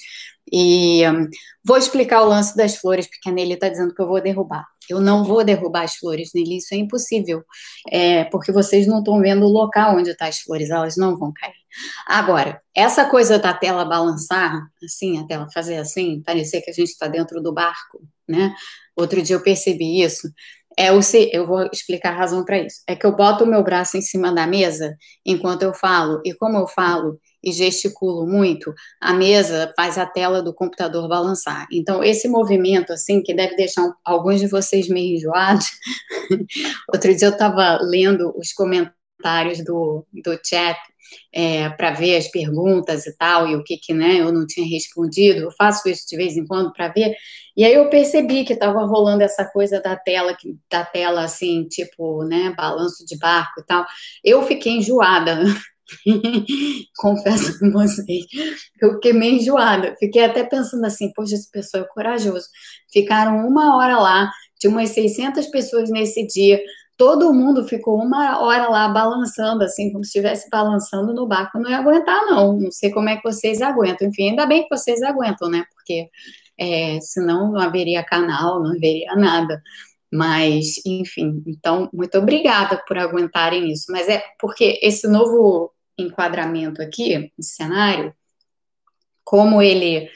E 0.52 1.08
um, 1.08 1.28
vou 1.64 1.78
explicar 1.78 2.22
o 2.22 2.30
lance 2.30 2.56
das 2.56 2.78
flores, 2.78 3.08
porque 3.08 3.30
a 3.30 3.32
Nelly 3.32 3.54
está 3.54 3.70
dizendo 3.70 3.94
que 3.94 4.02
eu 4.02 4.08
vou 4.08 4.22
derrubar. 4.22 4.66
Eu 4.90 5.00
não 5.00 5.24
vou 5.24 5.44
derrubar 5.44 5.84
as 5.84 5.96
flores, 5.96 6.32
Nelly, 6.34 6.58
isso 6.58 6.74
é 6.74 6.78
impossível. 6.78 7.44
É, 7.90 8.26
porque 8.26 8.52
vocês 8.52 8.86
não 8.88 9.00
estão 9.00 9.20
vendo 9.20 9.46
o 9.46 9.50
local 9.50 9.98
onde 9.98 10.12
estão 10.12 10.26
tá 10.26 10.30
as 10.30 10.40
flores, 10.40 10.70
elas 10.70 10.98
não 10.98 11.18
vão 11.18 11.32
cair. 11.34 11.54
Agora, 12.08 12.62
essa 12.76 13.06
coisa 13.06 13.40
da 13.40 13.54
tela 13.54 13.86
balançar, 13.86 14.62
assim, 14.84 15.20
a 15.20 15.26
tela 15.26 15.48
fazer 15.54 15.78
assim, 15.78 16.22
parecer 16.22 16.62
que 16.62 16.70
a 16.70 16.74
gente 16.74 16.90
está 16.90 17.08
dentro 17.08 17.42
do 17.42 17.54
barco, 17.54 18.02
né? 18.28 18.54
Outro 18.96 19.22
dia 19.22 19.36
eu 19.36 19.44
percebi 19.44 20.02
isso. 20.02 20.30
É 20.78 20.92
o 20.92 21.02
se, 21.02 21.30
eu 21.32 21.46
vou 21.46 21.70
explicar 21.72 22.14
a 22.14 22.18
razão 22.18 22.44
para 22.44 22.60
isso. 22.60 22.82
É 22.88 22.96
que 22.96 23.06
eu 23.06 23.16
boto 23.16 23.44
o 23.44 23.48
meu 23.48 23.64
braço 23.64 23.98
em 23.98 24.02
cima 24.02 24.34
da 24.34 24.48
mesa 24.48 24.96
enquanto 25.26 25.64
eu 25.64 25.74
falo, 25.74 26.22
e 26.26 26.34
como 26.34 26.58
eu 26.58 26.68
falo 26.68 27.20
e 27.44 27.52
gesticulo 27.52 28.26
muito, 28.26 28.74
a 29.02 29.14
mesa 29.14 29.72
faz 29.76 29.98
a 29.98 30.06
tela 30.06 30.42
do 30.42 30.54
computador 30.54 31.08
balançar. 31.10 31.68
Então, 31.72 32.04
esse 32.04 32.28
movimento, 32.28 32.94
assim, 32.94 33.22
que 33.22 33.34
deve 33.34 33.56
deixar 33.56 33.92
alguns 34.04 34.40
de 34.40 34.48
vocês 34.48 34.88
meio 34.88 35.18
enjoados. 35.18 35.66
Outro 36.92 37.14
dia 37.14 37.28
eu 37.28 37.34
estava 37.34 37.80
lendo 37.82 38.34
os 38.38 38.54
comentários 38.54 39.64
do, 39.64 40.06
do 40.24 40.40
chat 40.44 40.78
é, 41.34 41.70
para 41.70 41.92
ver 41.92 42.18
as 42.18 42.28
perguntas 42.28 43.06
e 43.06 43.16
tal, 43.18 43.48
e 43.48 43.56
o 43.56 43.64
que, 43.64 43.78
que 43.78 43.94
né, 43.94 44.22
eu 44.22 44.32
não 44.32 44.46
tinha 44.46 44.68
respondido. 44.68 45.40
Eu 45.40 45.52
faço 45.52 45.88
isso 45.90 46.06
de 46.08 46.18
vez 46.18 46.38
em 46.38 46.46
quando 46.46 46.72
para 46.74 46.90
ver. 46.90 47.16
E 47.56 47.64
aí 47.64 47.74
eu 47.74 47.90
percebi 47.90 48.44
que 48.44 48.54
estava 48.54 48.84
rolando 48.86 49.24
essa 49.24 49.46
coisa 49.46 49.80
da 49.80 49.96
tela, 49.96 50.36
da 50.70 50.84
tela 50.84 51.24
assim, 51.24 51.68
tipo, 51.68 52.24
né, 52.24 52.54
balanço 52.58 53.06
de 53.06 53.18
barco 53.18 53.62
e 53.62 53.64
tal. 53.66 53.86
Eu 54.24 54.44
fiquei 54.44 54.74
enjoada. 54.74 55.44
Confesso 56.98 57.60
com 57.60 57.72
vocês, 57.72 58.26
eu 58.82 58.94
fiquei 58.94 59.14
meio 59.14 59.36
enjoada. 59.36 59.96
Fiquei 60.00 60.24
até 60.24 60.44
pensando 60.44 60.86
assim, 60.86 61.12
poxa, 61.14 61.36
esse 61.36 61.50
pessoal 61.52 61.84
é 61.84 61.88
corajoso. 61.88 62.48
Ficaram 62.92 63.48
uma 63.48 63.76
hora 63.78 64.00
lá, 64.00 64.32
tinha 64.60 64.72
umas 64.72 64.90
600 64.90 65.48
pessoas 65.48 65.90
nesse 65.90 66.26
dia, 66.28 66.60
todo 66.98 67.34
mundo 67.34 67.68
ficou 67.68 67.98
uma 68.02 68.40
hora 68.42 68.70
lá 68.70 68.88
balançando, 68.88 69.64
assim, 69.64 69.92
como 69.92 70.04
se 70.04 70.10
estivesse 70.10 70.50
balançando 70.50 71.14
no 71.14 71.28
barco. 71.28 71.60
Não 71.60 71.70
ia 71.70 71.78
aguentar, 71.78 72.26
não. 72.26 72.58
Não 72.58 72.72
sei 72.72 72.92
como 72.92 73.10
é 73.10 73.18
que 73.18 73.24
vocês 73.24 73.62
aguentam. 73.62 74.08
Enfim, 74.08 74.30
ainda 74.30 74.46
bem 74.46 74.64
que 74.64 74.76
vocês 74.76 75.02
aguentam, 75.02 75.50
né? 75.50 75.66
Porque 75.74 76.10
é, 76.58 77.00
senão 77.02 77.52
não 77.52 77.60
haveria 77.62 78.04
canal, 78.04 78.62
não 78.62 78.72
haveria 78.72 79.16
nada. 79.16 79.62
Mas, 80.12 80.76
enfim, 80.86 81.44
então, 81.48 81.90
muito 81.92 82.18
obrigada 82.18 82.82
por 82.88 82.98
aguentarem 82.98 83.72
isso. 83.72 83.86
Mas 83.90 84.08
é 84.08 84.24
porque 84.40 84.80
esse 84.82 85.08
novo 85.08 85.72
enquadramento 85.98 86.82
aqui, 86.82 87.32
esse 87.38 87.56
cenário, 87.56 88.14
como 89.24 89.62
ele 89.62 90.10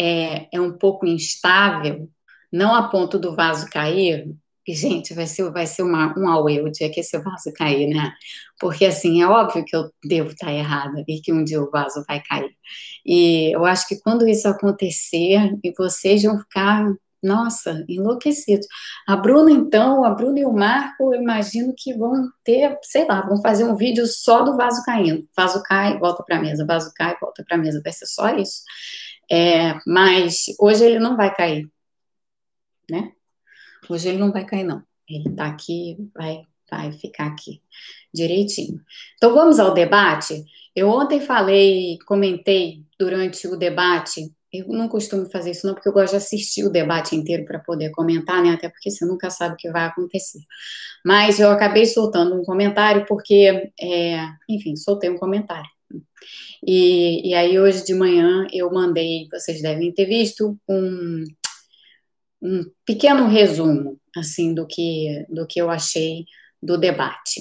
é, 0.00 0.48
é 0.52 0.60
um 0.60 0.72
pouco 0.76 1.06
instável, 1.06 2.08
não 2.52 2.74
a 2.74 2.88
ponto 2.88 3.18
do 3.18 3.34
vaso 3.34 3.68
cair, 3.70 4.28
gente, 4.72 5.12
vai 5.12 5.26
ser, 5.26 5.50
vai 5.50 5.66
ser 5.66 5.82
uma, 5.82 6.16
um 6.16 6.28
auê 6.28 6.60
o 6.60 6.70
dia 6.70 6.90
que 6.90 7.00
esse 7.00 7.18
vaso 7.18 7.52
cair, 7.54 7.88
né? 7.88 8.12
Porque, 8.58 8.86
assim, 8.86 9.20
é 9.20 9.26
óbvio 9.26 9.64
que 9.64 9.74
eu 9.74 9.90
devo 10.04 10.30
estar 10.30 10.52
errada 10.52 11.04
e 11.08 11.20
que 11.20 11.32
um 11.32 11.42
dia 11.42 11.60
o 11.60 11.70
vaso 11.70 12.04
vai 12.06 12.22
cair. 12.22 12.56
E 13.04 13.54
eu 13.54 13.64
acho 13.64 13.86
que 13.88 14.00
quando 14.00 14.26
isso 14.28 14.48
acontecer, 14.48 15.58
e 15.62 15.72
vocês 15.76 16.22
vão 16.22 16.38
ficar, 16.38 16.86
nossa, 17.22 17.84
enlouquecidos. 17.88 18.66
A 19.08 19.16
Bruna, 19.16 19.50
então, 19.50 20.04
a 20.04 20.10
Bruna 20.10 20.40
e 20.40 20.44
o 20.44 20.52
Marco, 20.52 21.14
eu 21.14 21.20
imagino 21.20 21.74
que 21.76 21.94
vão 21.94 22.30
ter, 22.44 22.78
sei 22.82 23.06
lá, 23.06 23.22
vão 23.22 23.40
fazer 23.42 23.64
um 23.64 23.76
vídeo 23.76 24.06
só 24.06 24.42
do 24.42 24.56
vaso 24.56 24.82
caindo. 24.84 25.26
Vaso 25.36 25.62
cai, 25.64 25.98
volta 25.98 26.22
para 26.22 26.36
a 26.36 26.40
mesa, 26.40 26.66
vaso 26.66 26.92
cai, 26.94 27.16
volta 27.20 27.42
para 27.46 27.56
a 27.56 27.60
mesa. 27.60 27.80
Vai 27.82 27.92
ser 27.92 28.06
só 28.06 28.28
isso. 28.36 28.62
É, 29.30 29.74
mas 29.86 30.46
hoje 30.60 30.84
ele 30.84 30.98
não 30.98 31.16
vai 31.16 31.34
cair, 31.34 31.68
né? 32.90 33.12
Hoje 33.88 34.08
ele 34.08 34.18
não 34.18 34.32
vai 34.32 34.44
cair, 34.44 34.64
não. 34.64 34.82
Ele 35.08 35.28
está 35.28 35.46
aqui, 35.46 35.96
vai, 36.14 36.42
vai 36.70 36.92
ficar 36.92 37.26
aqui 37.26 37.60
direitinho. 38.12 38.80
Então 39.16 39.34
vamos 39.34 39.58
ao 39.58 39.74
debate. 39.74 40.44
Eu 40.74 40.88
ontem 40.88 41.20
falei, 41.20 41.98
comentei 42.06 42.82
durante 42.98 43.46
o 43.46 43.56
debate. 43.56 44.32
Eu 44.52 44.68
não 44.68 44.88
costumo 44.88 45.28
fazer 45.30 45.50
isso, 45.50 45.66
não, 45.66 45.74
porque 45.74 45.88
eu 45.88 45.92
gosto 45.92 46.12
de 46.12 46.18
assistir 46.18 46.64
o 46.64 46.70
debate 46.70 47.16
inteiro 47.16 47.44
para 47.44 47.58
poder 47.58 47.90
comentar, 47.90 48.42
né? 48.42 48.50
Até 48.50 48.68
porque 48.68 48.90
você 48.90 49.04
nunca 49.04 49.28
sabe 49.28 49.54
o 49.54 49.56
que 49.56 49.70
vai 49.70 49.84
acontecer. 49.84 50.38
Mas 51.04 51.40
eu 51.40 51.50
acabei 51.50 51.86
soltando 51.86 52.40
um 52.40 52.44
comentário, 52.44 53.04
porque, 53.06 53.72
é, 53.80 54.28
enfim, 54.48 54.76
soltei 54.76 55.10
um 55.10 55.18
comentário. 55.18 55.68
E, 56.64 57.30
e 57.30 57.34
aí, 57.34 57.58
hoje 57.58 57.84
de 57.84 57.94
manhã, 57.94 58.46
eu 58.52 58.72
mandei, 58.72 59.28
vocês 59.30 59.60
devem 59.60 59.92
ter 59.92 60.06
visto, 60.06 60.56
um, 60.68 61.24
um 62.44 62.70
pequeno 62.84 63.26
resumo 63.26 63.98
assim 64.14 64.54
do 64.54 64.66
que 64.66 65.24
do 65.30 65.46
que 65.46 65.60
eu 65.60 65.70
achei 65.70 66.26
do 66.62 66.76
debate. 66.76 67.40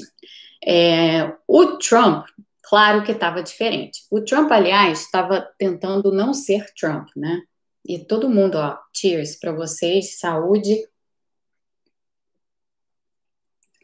É, 0.66 1.34
o 1.46 1.78
Trump, 1.78 2.26
claro 2.62 3.04
que 3.04 3.12
estava 3.12 3.44
diferente. 3.44 4.02
O 4.10 4.22
Trump, 4.22 4.50
aliás, 4.52 5.02
estava 5.02 5.42
tentando 5.58 6.12
não 6.12 6.34
ser 6.34 6.66
Trump, 6.74 7.10
né? 7.16 7.42
E 7.86 8.00
todo 8.00 8.30
mundo, 8.30 8.56
ó, 8.56 8.78
cheers 8.94 9.36
para 9.36 9.52
vocês, 9.52 10.18
saúde 10.18 10.88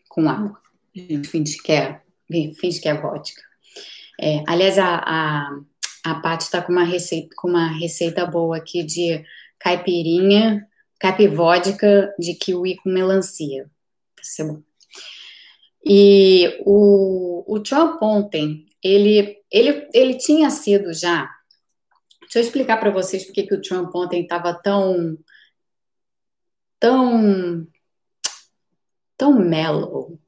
com 0.08 0.30
água. 0.30 0.58
Finge 1.26 1.62
que 1.62 1.74
é, 1.74 2.02
finge 2.56 2.80
que 2.80 2.88
é 2.88 2.94
vodka. 2.94 3.42
É, 4.20 4.44
aliás, 4.48 4.78
a, 4.78 4.96
a, 5.06 5.60
a 6.06 6.16
Paty 6.16 6.44
está 6.44 6.62
com 6.62 6.72
uma 6.72 6.84
receita 6.84 7.30
com 7.36 7.50
uma 7.50 7.68
receita 7.68 8.26
boa 8.26 8.58
aqui 8.58 8.84
de 8.84 9.24
caipirinha, 9.60 10.69
caipivódica 11.00 12.14
de 12.20 12.36
kiwi 12.36 12.76
com 12.78 12.90
melancia. 12.90 13.70
Bom. 14.40 14.62
E 15.84 16.62
o, 16.66 17.46
o 17.48 17.60
Trump 17.62 18.02
ontem, 18.02 18.66
ele, 18.84 19.42
ele, 19.50 19.88
ele 19.94 20.18
tinha 20.18 20.50
sido 20.50 20.94
já. 20.94 21.30
Deixa 22.22 22.40
eu 22.40 22.44
explicar 22.44 22.78
para 22.78 22.92
vocês 22.92 23.26
porque 23.26 23.44
que 23.44 23.56
o 23.56 23.62
Trump 23.62 23.96
ontem 23.96 24.22
estava 24.24 24.54
tão. 24.54 25.18
tão. 26.80 27.66
tão 29.18 29.40
mellow, 29.40 30.20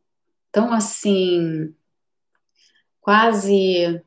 tão 0.51 0.73
assim. 0.73 1.75
quase. 3.01 4.01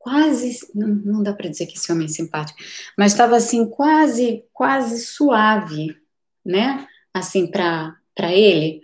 Quase. 0.00 0.58
não, 0.74 0.88
não 0.88 1.22
dá 1.22 1.32
para 1.32 1.48
dizer 1.48 1.66
que 1.66 1.76
esse 1.76 1.92
homem 1.92 2.06
é 2.06 2.08
simpático, 2.08 2.58
mas 2.98 3.12
estava 3.12 3.36
assim, 3.36 3.70
quase, 3.70 4.44
quase 4.52 4.98
suave, 4.98 5.96
né? 6.44 6.88
Assim, 7.14 7.48
para 7.48 7.94
ele 8.32 8.82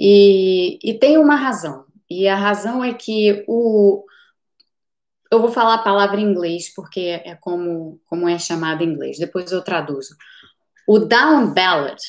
e, 0.00 0.78
e 0.80 0.94
tem 0.94 1.18
uma 1.18 1.34
razão. 1.34 1.84
E 2.08 2.28
a 2.28 2.36
razão 2.36 2.84
é 2.84 2.94
que 2.94 3.44
o. 3.48 4.04
Eu 5.30 5.40
vou 5.40 5.50
falar 5.50 5.74
a 5.74 5.82
palavra 5.82 6.20
em 6.20 6.24
inglês, 6.24 6.72
porque 6.72 7.00
é 7.00 7.34
como, 7.34 8.00
como 8.06 8.28
é 8.28 8.38
chamado 8.38 8.82
em 8.82 8.88
inglês, 8.88 9.18
depois 9.18 9.50
eu 9.50 9.60
traduzo. 9.60 10.16
O 10.86 11.00
down 11.00 11.52
ballot, 11.52 12.00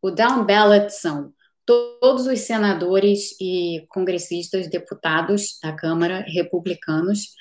o 0.00 0.10
down 0.10 0.44
ballot 0.44 0.90
são 0.90 1.32
todos 1.66 2.26
os 2.26 2.40
senadores 2.40 3.34
e 3.40 3.84
congressistas, 3.88 4.70
deputados 4.70 5.58
da 5.62 5.72
Câmara, 5.72 6.24
republicanos, 6.28 7.34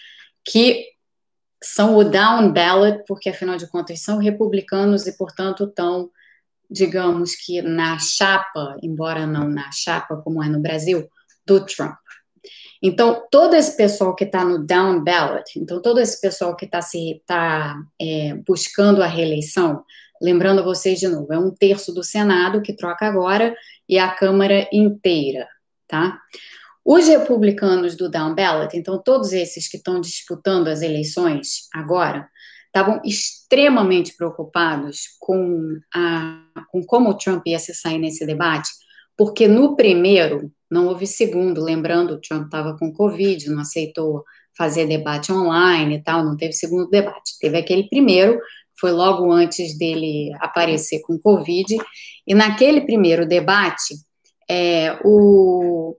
que 0.50 0.86
são 1.64 1.96
o 1.96 2.04
down 2.04 2.52
ballot, 2.52 3.04
porque 3.08 3.30
afinal 3.30 3.58
de 3.58 3.68
contas 3.68 4.02
são 4.02 4.18
republicanos 4.18 5.08
e, 5.08 5.18
portanto, 5.18 5.66
estão 5.66 6.10
digamos 6.70 7.36
que 7.36 7.62
na 7.62 7.98
chapa, 7.98 8.78
embora 8.82 9.26
não 9.26 9.48
na 9.48 9.72
chapa 9.72 10.18
como 10.18 10.44
é 10.44 10.50
no 10.50 10.60
Brasil, 10.60 11.10
do 11.46 11.66
Trump. 11.66 11.96
Então, 12.82 13.26
todo 13.32 13.56
esse 13.56 13.76
pessoal 13.76 14.14
que 14.16 14.26
está 14.26 14.44
no 14.44 14.64
down 14.64 15.04
ballot, 15.04 15.58
então 15.58 15.82
todo 15.82 16.00
esse 16.00 16.20
pessoal 16.22 16.56
que 16.56 16.66
está 16.66 16.82
se 16.82 17.22
tá, 17.26 17.76
é, 18.00 18.36
buscando 18.46 19.02
a 19.02 19.08
reeleição, 19.08 19.84
lembrando 20.22 20.64
vocês 20.64 21.00
de 21.00 21.08
novo, 21.08 21.34
é 21.34 21.40
um 21.40 21.52
terço 21.52 21.94
do 21.94 22.04
Senado 22.04 22.62
que 22.62 22.76
troca 22.76 23.08
agora 23.08 23.56
e 23.90 23.98
a 23.98 24.12
Câmara 24.12 24.68
inteira, 24.72 25.48
tá? 25.88 26.20
Os 26.90 27.06
republicanos 27.06 27.98
do 27.98 28.10
down 28.10 28.34
ballot, 28.34 28.78
então 28.78 28.98
todos 29.04 29.34
esses 29.34 29.68
que 29.68 29.76
estão 29.76 30.00
disputando 30.00 30.70
as 30.70 30.82
eleições 30.82 31.68
agora, 31.74 32.30
estavam 32.68 33.02
extremamente 33.04 34.16
preocupados 34.16 35.02
com, 35.20 35.78
a, 35.94 36.42
com 36.72 36.82
como 36.86 37.10
o 37.10 37.14
Trump 37.18 37.46
ia 37.46 37.60
se 37.60 37.74
sair 37.74 38.00
nesse 38.00 38.26
debate, 38.26 38.70
porque 39.18 39.50
no 39.50 39.76
primeiro 39.76 40.50
não 40.72 40.88
houve 40.88 41.06
segundo, 41.06 41.62
lembrando, 41.62 42.14
o 42.14 42.22
Trump 42.22 42.46
estava 42.46 42.78
com 42.78 42.94
Covid, 42.94 43.50
não 43.50 43.60
aceitou 43.60 44.24
fazer 44.58 44.88
debate 44.88 45.30
online 45.30 45.96
e 45.96 46.02
tal, 46.02 46.24
não 46.24 46.38
teve 46.38 46.54
segundo 46.54 46.90
debate. 46.90 47.38
Teve 47.38 47.58
aquele 47.58 47.90
primeiro, 47.90 48.40
foi 48.80 48.92
logo 48.92 49.30
antes 49.30 49.78
dele 49.78 50.32
aparecer 50.40 51.02
com 51.02 51.20
Covid, 51.20 51.76
e 52.26 52.34
naquele 52.34 52.80
primeiro 52.80 53.28
debate, 53.28 53.94
é, 54.50 54.98
o 55.04 55.98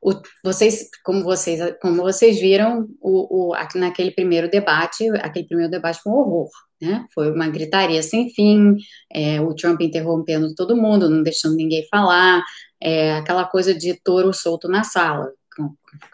o, 0.00 0.12
vocês, 0.44 0.88
como 1.04 1.22
vocês, 1.22 1.74
como 1.80 2.02
vocês 2.02 2.40
viram, 2.40 2.88
o, 3.00 3.50
o, 3.50 3.54
naquele 3.74 4.10
primeiro 4.10 4.50
debate, 4.50 5.08
aquele 5.20 5.46
primeiro 5.46 5.70
debate 5.70 6.00
foi 6.02 6.12
um 6.12 6.16
horror, 6.16 6.48
né? 6.80 7.06
Foi 7.14 7.32
uma 7.32 7.48
gritaria 7.48 8.02
sem 8.02 8.30
fim, 8.30 8.76
é, 9.12 9.40
o 9.40 9.54
Trump 9.54 9.80
interrompendo 9.80 10.54
todo 10.54 10.76
mundo, 10.76 11.08
não 11.10 11.22
deixando 11.22 11.56
ninguém 11.56 11.86
falar, 11.90 12.42
é, 12.80 13.14
aquela 13.14 13.44
coisa 13.44 13.74
de 13.74 14.00
touro 14.02 14.32
solto 14.32 14.68
na 14.68 14.84
sala, 14.84 15.32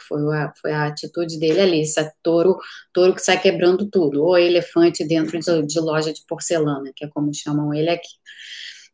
foi 0.08 0.36
a, 0.36 0.52
foi 0.60 0.72
a 0.72 0.86
atitude 0.86 1.38
dele 1.38 1.60
ali, 1.60 1.80
esse 1.82 2.00
touro, 2.22 2.56
touro 2.92 3.14
que 3.14 3.20
sai 3.20 3.40
quebrando 3.40 3.88
tudo, 3.90 4.24
ou 4.24 4.38
elefante 4.38 5.06
dentro 5.06 5.38
de, 5.38 5.66
de 5.66 5.80
loja 5.80 6.12
de 6.12 6.22
porcelana, 6.26 6.90
que 6.94 7.04
é 7.04 7.08
como 7.08 7.32
chamam 7.34 7.74
ele 7.74 7.90
aqui. 7.90 8.08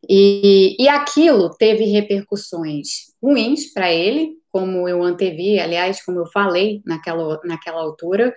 E, 0.09 0.76
e 0.78 0.88
aquilo 0.88 1.50
teve 1.50 1.85
repercussões 1.85 3.12
ruins 3.23 3.73
para 3.73 3.92
ele, 3.92 4.39
como 4.52 4.88
eu 4.88 5.02
antevi, 5.02 5.59
aliás, 5.59 6.04
como 6.04 6.21
eu 6.21 6.26
falei 6.26 6.83
naquela, 6.85 7.40
naquela 7.45 7.80
altura, 7.80 8.35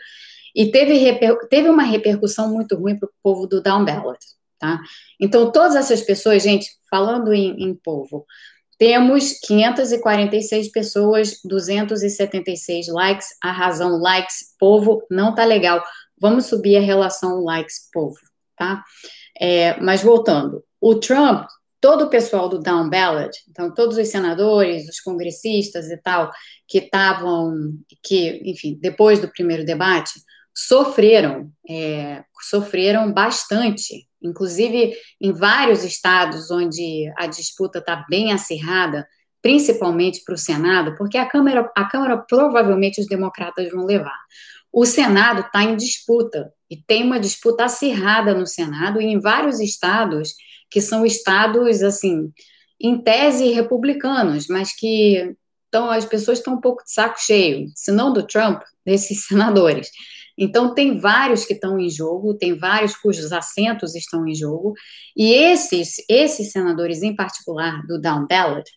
e 0.56 0.72
teve, 0.72 1.20
teve 1.50 1.70
uma 1.70 1.84
repercussão 1.84 2.52
muito 2.52 2.76
ruim 2.76 2.98
para 2.98 3.08
o 3.08 3.14
povo 3.24 3.48
do 3.48 3.62
Down 3.62 3.84
Ballot, 3.84 4.20
tá? 4.60 4.80
Então, 5.20 5.52
todas 5.52 5.76
essas 5.76 6.02
pessoas, 6.02 6.44
gente, 6.44 6.68
falando 6.90 7.34
em, 7.34 7.64
em 7.64 7.74
povo, 7.74 8.26
temos 8.78 9.40
546 9.46 10.72
pessoas, 10.72 11.40
276 11.44 12.88
likes, 12.88 13.28
a 13.42 13.52
razão 13.52 13.98
likes, 14.00 14.56
povo, 14.60 15.06
não 15.10 15.34
tá 15.34 15.46
legal. 15.46 15.84
Vamos 16.20 16.46
subir 16.46 16.78
a 16.78 16.82
relação 16.82 17.44
likes, 17.44 17.90
povo, 17.92 18.18
tá? 18.58 18.84
É, 19.40 19.80
mas 19.80 20.04
voltando, 20.04 20.64
o 20.80 20.96
Trump 20.96 21.48
todo 21.84 22.06
o 22.06 22.10
pessoal 22.10 22.48
do 22.48 22.60
down 22.60 22.90
ballot, 22.90 23.38
então 23.50 23.70
todos 23.74 23.98
os 23.98 24.08
senadores, 24.08 24.88
os 24.88 25.02
congressistas 25.02 25.92
e 25.92 25.98
tal, 25.98 26.32
que 26.66 26.78
estavam, 26.78 27.74
que, 28.02 28.42
enfim, 28.46 28.80
depois 28.80 29.20
do 29.20 29.28
primeiro 29.28 29.66
debate, 29.66 30.14
sofreram, 30.56 31.52
é, 31.70 32.24
sofreram 32.50 33.12
bastante, 33.12 34.08
inclusive 34.22 34.94
em 35.20 35.34
vários 35.34 35.84
estados 35.84 36.50
onde 36.50 37.12
a 37.18 37.28
disputa 37.28 37.80
está 37.80 38.06
bem 38.10 38.32
acirrada, 38.32 39.06
principalmente 39.42 40.22
para 40.24 40.36
o 40.36 40.38
Senado, 40.38 40.96
porque 40.96 41.18
a 41.18 41.26
Câmara, 41.26 41.70
a 41.76 41.84
Câmara 41.84 42.18
provavelmente 42.30 43.02
os 43.02 43.08
democratas 43.08 43.70
vão 43.70 43.86
levar. 43.86 44.20
O 44.74 44.86
Senado 44.86 45.42
está 45.42 45.64
em 45.64 45.78
disputa, 45.78 46.52
e 46.70 46.76
tem 46.76 47.04
uma 47.04 47.20
disputa 47.20 47.66
acirrada 47.66 48.34
no 48.34 48.48
Senado, 48.48 49.00
e 49.00 49.06
em 49.06 49.20
vários 49.20 49.60
estados 49.60 50.34
que 50.70 50.82
são 50.82 51.06
estados, 51.06 51.84
assim, 51.84 52.34
em 52.82 53.00
tese 53.02 53.52
republicanos, 53.52 54.48
mas 54.48 54.76
que 54.76 55.36
então, 55.74 55.90
as 55.90 56.06
pessoas 56.06 56.38
estão 56.38 56.54
um 56.54 56.62
pouco 56.62 56.84
de 56.84 56.92
saco 56.92 57.20
cheio, 57.20 57.72
se 57.76 57.92
não 57.92 58.14
do 58.14 58.22
Trump, 58.22 58.62
desses 58.86 59.26
senadores. 59.26 59.90
Então, 60.38 60.74
tem 60.74 61.00
vários 61.00 61.46
que 61.46 61.54
estão 61.54 61.80
em 61.80 61.90
jogo, 61.90 62.34
tem 62.34 62.58
vários 62.58 62.96
cujos 62.96 63.32
assentos 63.32 63.96
estão 63.96 64.28
em 64.28 64.34
jogo, 64.34 64.74
e 65.16 65.32
esses, 65.32 65.96
esses 66.10 66.52
senadores, 66.52 67.04
em 67.04 67.16
particular, 67.16 67.86
do 67.88 68.00
down 68.00 68.26
ballot, 68.28 68.70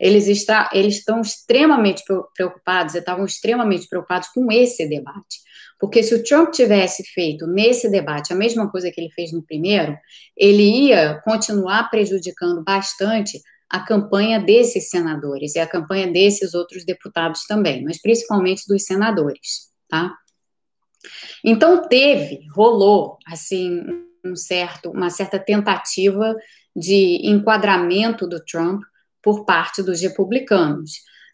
eles, 0.00 0.26
está, 0.26 0.68
eles 0.72 0.96
estão 0.96 1.20
extremamente 1.20 2.02
preocupados, 2.34 2.94
estavam 2.94 3.24
extremamente 3.24 3.86
preocupados 3.88 4.28
com 4.28 4.50
esse 4.50 4.88
debate. 4.88 5.40
Porque 5.78 6.02
se 6.02 6.14
o 6.14 6.22
Trump 6.22 6.50
tivesse 6.50 7.04
feito 7.04 7.46
nesse 7.46 7.88
debate 7.88 8.32
a 8.32 8.36
mesma 8.36 8.70
coisa 8.70 8.90
que 8.90 9.00
ele 9.00 9.10
fez 9.10 9.32
no 9.32 9.42
primeiro, 9.42 9.96
ele 10.36 10.88
ia 10.88 11.20
continuar 11.24 11.88
prejudicando 11.90 12.62
bastante 12.64 13.40
a 13.68 13.80
campanha 13.80 14.38
desses 14.38 14.90
senadores 14.90 15.54
e 15.54 15.58
a 15.58 15.66
campanha 15.66 16.06
desses 16.06 16.52
outros 16.52 16.84
deputados 16.84 17.46
também, 17.46 17.82
mas 17.82 18.00
principalmente 18.00 18.64
dos 18.68 18.84
senadores, 18.84 19.70
tá? 19.88 20.14
Então 21.44 21.88
teve, 21.88 22.46
rolou 22.54 23.18
assim 23.26 23.82
um 24.24 24.36
certo, 24.36 24.90
uma 24.90 25.10
certa 25.10 25.38
tentativa 25.38 26.34
de 26.74 27.20
enquadramento 27.24 28.26
do 28.26 28.42
Trump 28.44 28.82
por 29.22 29.44
parte 29.44 29.82
dos 29.82 30.00
republicanos. 30.00 30.92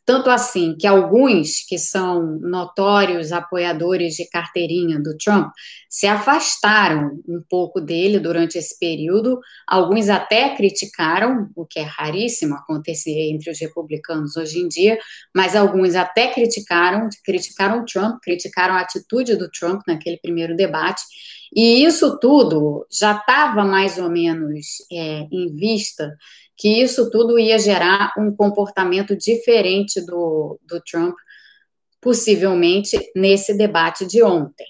Tanto 0.08 0.30
assim 0.30 0.74
que 0.74 0.86
alguns 0.86 1.66
que 1.68 1.76
são 1.76 2.38
notórios 2.40 3.30
apoiadores 3.30 4.14
de 4.14 4.26
carteirinha 4.26 4.98
do 4.98 5.14
Trump 5.18 5.52
se 5.86 6.06
afastaram 6.06 7.20
um 7.28 7.42
pouco 7.46 7.78
dele 7.78 8.18
durante 8.18 8.56
esse 8.56 8.78
período, 8.78 9.38
alguns 9.66 10.08
até 10.08 10.56
criticaram, 10.56 11.50
o 11.54 11.66
que 11.66 11.78
é 11.78 11.82
raríssimo 11.82 12.54
acontecer 12.54 13.30
entre 13.30 13.50
os 13.50 13.60
republicanos 13.60 14.34
hoje 14.34 14.60
em 14.60 14.66
dia, 14.66 14.98
mas 15.36 15.54
alguns 15.54 15.94
até 15.94 16.28
criticaram, 16.28 17.10
criticaram 17.22 17.82
o 17.82 17.84
Trump, 17.84 18.18
criticaram 18.22 18.76
a 18.76 18.80
atitude 18.80 19.36
do 19.36 19.50
Trump 19.50 19.82
naquele 19.86 20.16
primeiro 20.16 20.56
debate, 20.56 21.02
e 21.54 21.84
isso 21.84 22.18
tudo 22.18 22.86
já 22.90 23.12
estava 23.14 23.62
mais 23.62 23.98
ou 23.98 24.08
menos 24.08 24.78
é, 24.90 25.26
em 25.30 25.54
vista 25.54 26.16
que 26.58 26.82
isso 26.82 27.08
tudo 27.08 27.38
ia 27.38 27.56
gerar 27.56 28.12
um 28.18 28.34
comportamento 28.34 29.16
diferente 29.16 30.04
do, 30.04 30.58
do 30.64 30.82
Trump, 30.82 31.14
possivelmente 32.00 32.98
nesse 33.14 33.56
debate 33.56 34.04
de 34.04 34.22
ontem. 34.24 34.66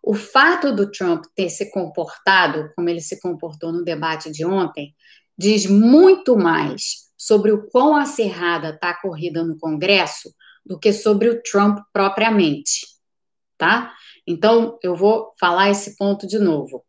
O 0.00 0.14
fato 0.14 0.72
do 0.72 0.90
Trump 0.90 1.24
ter 1.34 1.50
se 1.50 1.72
comportado 1.72 2.70
como 2.76 2.88
ele 2.88 3.00
se 3.00 3.20
comportou 3.20 3.72
no 3.72 3.82
debate 3.82 4.30
de 4.30 4.46
ontem 4.46 4.94
diz 5.36 5.66
muito 5.66 6.36
mais 6.36 7.10
sobre 7.18 7.50
o 7.50 7.66
quão 7.68 7.96
acerrada 7.96 8.70
está 8.70 8.90
a 8.90 9.00
corrida 9.00 9.42
no 9.42 9.58
Congresso 9.58 10.32
do 10.64 10.78
que 10.78 10.92
sobre 10.92 11.28
o 11.28 11.42
Trump 11.42 11.78
propriamente, 11.92 12.86
tá? 13.58 13.92
Então, 14.26 14.78
eu 14.82 14.94
vou 14.94 15.32
falar 15.38 15.70
esse 15.70 15.96
ponto 15.96 16.26
de 16.26 16.38
novo. 16.38 16.84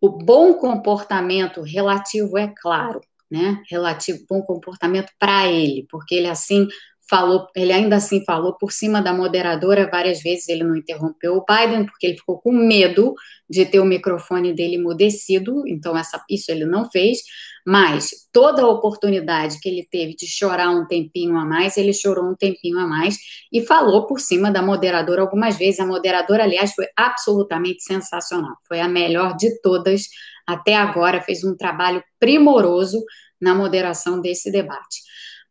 O 0.00 0.08
bom 0.08 0.54
comportamento 0.54 1.62
relativo 1.62 2.38
é 2.38 2.52
claro 2.56 3.00
né, 3.30 3.62
relativo 3.70 4.24
bom 4.28 4.42
comportamento 4.42 5.12
para 5.18 5.46
ele, 5.46 5.86
porque 5.90 6.14
ele 6.14 6.28
assim 6.28 6.66
falou, 7.08 7.46
ele 7.56 7.72
ainda 7.72 7.96
assim 7.96 8.22
falou 8.24 8.56
por 8.58 8.70
cima 8.70 9.00
da 9.00 9.14
moderadora 9.14 9.88
várias 9.90 10.22
vezes, 10.22 10.48
ele 10.48 10.62
não 10.62 10.76
interrompeu 10.76 11.36
o 11.36 11.44
Biden 11.44 11.86
porque 11.86 12.06
ele 12.06 12.18
ficou 12.18 12.38
com 12.38 12.52
medo 12.52 13.14
de 13.48 13.64
ter 13.64 13.80
o 13.80 13.84
microfone 13.84 14.52
dele 14.52 14.76
emudecido, 14.76 15.66
então 15.66 15.96
essa, 15.96 16.22
isso 16.28 16.50
ele 16.50 16.66
não 16.66 16.90
fez, 16.90 17.20
mas 17.66 18.10
toda 18.32 18.62
a 18.62 18.68
oportunidade 18.68 19.58
que 19.60 19.68
ele 19.68 19.86
teve 19.90 20.14
de 20.14 20.26
chorar 20.26 20.70
um 20.70 20.86
tempinho 20.86 21.36
a 21.36 21.44
mais, 21.44 21.76
ele 21.76 21.94
chorou 21.94 22.30
um 22.30 22.34
tempinho 22.34 22.78
a 22.78 22.86
mais 22.86 23.18
e 23.52 23.60
falou 23.62 24.06
por 24.06 24.20
cima 24.20 24.50
da 24.50 24.62
moderadora 24.62 25.22
algumas 25.22 25.58
vezes. 25.58 25.78
A 25.78 25.86
moderadora, 25.86 26.44
aliás, 26.44 26.72
foi 26.72 26.86
absolutamente 26.96 27.82
sensacional, 27.82 28.56
foi 28.66 28.80
a 28.80 28.88
melhor 28.88 29.36
de 29.36 29.60
todas 29.60 30.04
até 30.48 30.74
agora, 30.74 31.20
fez 31.20 31.44
um 31.44 31.54
trabalho 31.54 32.02
primoroso 32.18 33.04
na 33.38 33.54
moderação 33.54 34.18
desse 34.18 34.50
debate. 34.50 35.02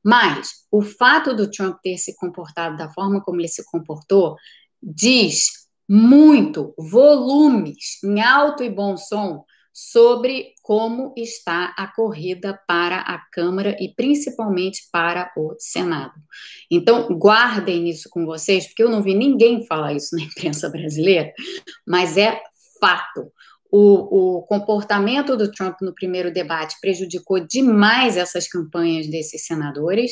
Mas 0.03 0.49
o 0.71 0.81
fato 0.81 1.35
do 1.35 1.49
Trump 1.51 1.77
ter 1.83 1.97
se 1.97 2.15
comportado 2.15 2.75
da 2.75 2.89
forma 2.89 3.21
como 3.21 3.39
ele 3.39 3.47
se 3.47 3.63
comportou 3.65 4.35
diz 4.81 5.67
muito, 5.87 6.73
volumes, 6.77 8.03
em 8.03 8.21
alto 8.21 8.63
e 8.63 8.69
bom 8.69 8.97
som, 8.97 9.43
sobre 9.71 10.53
como 10.63 11.13
está 11.15 11.75
a 11.77 11.85
corrida 11.87 12.59
para 12.67 12.97
a 12.97 13.19
Câmara 13.31 13.75
e 13.79 13.93
principalmente 13.93 14.81
para 14.91 15.31
o 15.37 15.55
Senado. 15.59 16.15
Então, 16.69 17.07
guardem 17.15 17.87
isso 17.87 18.09
com 18.09 18.25
vocês, 18.25 18.65
porque 18.65 18.81
eu 18.81 18.89
não 18.89 19.03
vi 19.03 19.13
ninguém 19.13 19.65
falar 19.67 19.93
isso 19.93 20.15
na 20.15 20.23
imprensa 20.23 20.67
brasileira, 20.67 21.31
mas 21.85 22.17
é 22.17 22.41
fato 22.81 23.31
o, 23.71 24.37
o, 24.37 24.41
comportamento 24.43 25.35
do 25.35 25.51
Trump 25.51 25.81
no 25.81 25.93
primeiro 25.93 26.31
debate 26.31 26.77
prejudicou 26.79 27.39
demais 27.39 28.17
essas 28.17 28.47
campanhas 28.47 29.07
desses 29.07 29.45
senadores, 29.45 30.11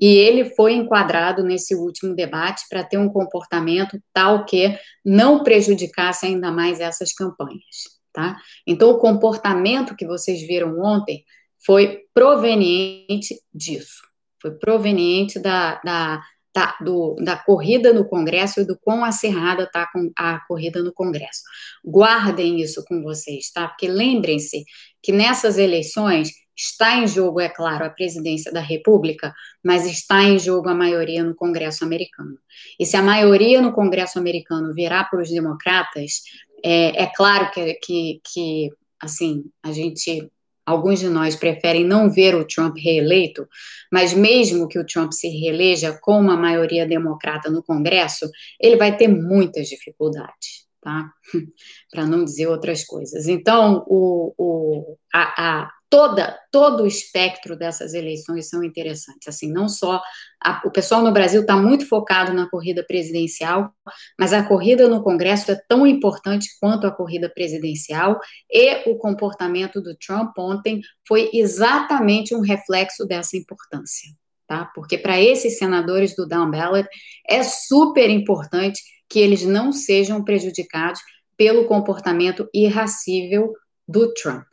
e 0.00 0.06
ele 0.06 0.54
foi 0.54 0.74
enquadrado 0.74 1.42
nesse 1.42 1.74
último 1.74 2.14
debate 2.14 2.64
para 2.68 2.84
ter 2.84 2.98
um 2.98 3.08
comportamento 3.08 4.00
tal 4.12 4.44
que 4.44 4.78
não 5.04 5.42
prejudicasse 5.42 6.26
ainda 6.26 6.50
mais 6.50 6.80
essas 6.80 7.12
campanhas. 7.12 7.94
Tá? 8.12 8.36
Então, 8.66 8.90
o 8.90 8.98
comportamento 8.98 9.96
que 9.96 10.06
vocês 10.06 10.40
viram 10.40 10.78
ontem 10.78 11.24
foi 11.64 12.02
proveniente 12.14 13.34
disso, 13.52 14.02
foi 14.40 14.52
proveniente 14.52 15.38
da, 15.38 15.80
da 15.84 16.22
da, 16.54 16.76
do, 16.80 17.16
da 17.16 17.36
corrida 17.36 17.92
no 17.92 18.04
Congresso 18.04 18.60
e 18.60 18.64
do 18.64 18.78
quão 18.78 19.04
acerrada 19.04 19.64
está 19.64 19.88
a 20.16 20.38
corrida 20.46 20.82
no 20.82 20.92
Congresso. 20.92 21.42
Guardem 21.84 22.60
isso 22.60 22.84
com 22.84 23.02
vocês, 23.02 23.50
tá? 23.50 23.66
Porque 23.66 23.88
lembrem-se 23.88 24.64
que 25.02 25.10
nessas 25.10 25.58
eleições 25.58 26.30
está 26.56 26.96
em 26.96 27.08
jogo, 27.08 27.40
é 27.40 27.48
claro, 27.48 27.84
a 27.84 27.90
presidência 27.90 28.52
da 28.52 28.60
República, 28.60 29.34
mas 29.64 29.84
está 29.84 30.22
em 30.22 30.38
jogo 30.38 30.68
a 30.68 30.74
maioria 30.74 31.24
no 31.24 31.34
Congresso 31.34 31.84
americano. 31.84 32.38
E 32.78 32.86
se 32.86 32.96
a 32.96 33.02
maioria 33.02 33.60
no 33.60 33.72
Congresso 33.72 34.20
americano 34.20 34.72
virar 34.72 35.10
para 35.10 35.20
os 35.20 35.30
democratas, 35.30 36.22
é, 36.64 37.02
é 37.02 37.06
claro 37.12 37.50
que, 37.50 37.74
que, 37.74 38.20
que, 38.32 38.70
assim, 39.00 39.44
a 39.60 39.72
gente 39.72 40.30
Alguns 40.66 41.00
de 41.00 41.08
nós 41.08 41.36
preferem 41.36 41.84
não 41.84 42.10
ver 42.10 42.34
o 42.34 42.46
Trump 42.46 42.76
reeleito, 42.78 43.46
mas 43.92 44.14
mesmo 44.14 44.66
que 44.66 44.78
o 44.78 44.86
Trump 44.86 45.12
se 45.12 45.28
reeleja 45.28 45.98
com 46.00 46.18
uma 46.18 46.36
maioria 46.36 46.86
democrata 46.86 47.50
no 47.50 47.62
Congresso, 47.62 48.30
ele 48.60 48.76
vai 48.76 48.96
ter 48.96 49.08
muitas 49.08 49.68
dificuldades, 49.68 50.66
tá? 50.80 51.10
Para 51.92 52.06
não 52.06 52.24
dizer 52.24 52.46
outras 52.46 52.84
coisas. 52.84 53.28
Então, 53.28 53.84
o, 53.86 54.34
o, 54.38 54.96
a, 55.12 55.62
a 55.62 55.70
toda, 55.94 56.36
todo 56.50 56.82
o 56.82 56.86
espectro 56.88 57.56
dessas 57.56 57.94
eleições 57.94 58.48
são 58.48 58.64
interessantes. 58.64 59.28
Assim, 59.28 59.52
não 59.52 59.68
só 59.68 60.02
a, 60.42 60.60
o 60.64 60.70
pessoal 60.72 61.00
no 61.00 61.12
Brasil 61.12 61.42
está 61.42 61.56
muito 61.56 61.86
focado 61.86 62.32
na 62.32 62.50
corrida 62.50 62.84
presidencial, 62.84 63.72
mas 64.18 64.32
a 64.32 64.42
corrida 64.42 64.88
no 64.88 65.04
Congresso 65.04 65.52
é 65.52 65.60
tão 65.68 65.86
importante 65.86 66.48
quanto 66.60 66.84
a 66.84 66.90
corrida 66.90 67.30
presidencial 67.32 68.18
e 68.50 68.90
o 68.90 68.98
comportamento 68.98 69.80
do 69.80 69.96
Trump 69.96 70.36
ontem 70.36 70.80
foi 71.06 71.30
exatamente 71.32 72.34
um 72.34 72.40
reflexo 72.40 73.06
dessa 73.06 73.36
importância, 73.36 74.10
tá? 74.48 74.68
Porque 74.74 74.98
para 74.98 75.22
esses 75.22 75.58
senadores 75.58 76.16
do 76.16 76.26
down 76.26 76.50
ballot 76.50 76.88
é 77.28 77.44
super 77.44 78.10
importante 78.10 78.82
que 79.08 79.20
eles 79.20 79.44
não 79.44 79.70
sejam 79.70 80.24
prejudicados 80.24 81.00
pelo 81.36 81.66
comportamento 81.66 82.48
irracível 82.52 83.52
do 83.86 84.12
Trump 84.12 84.44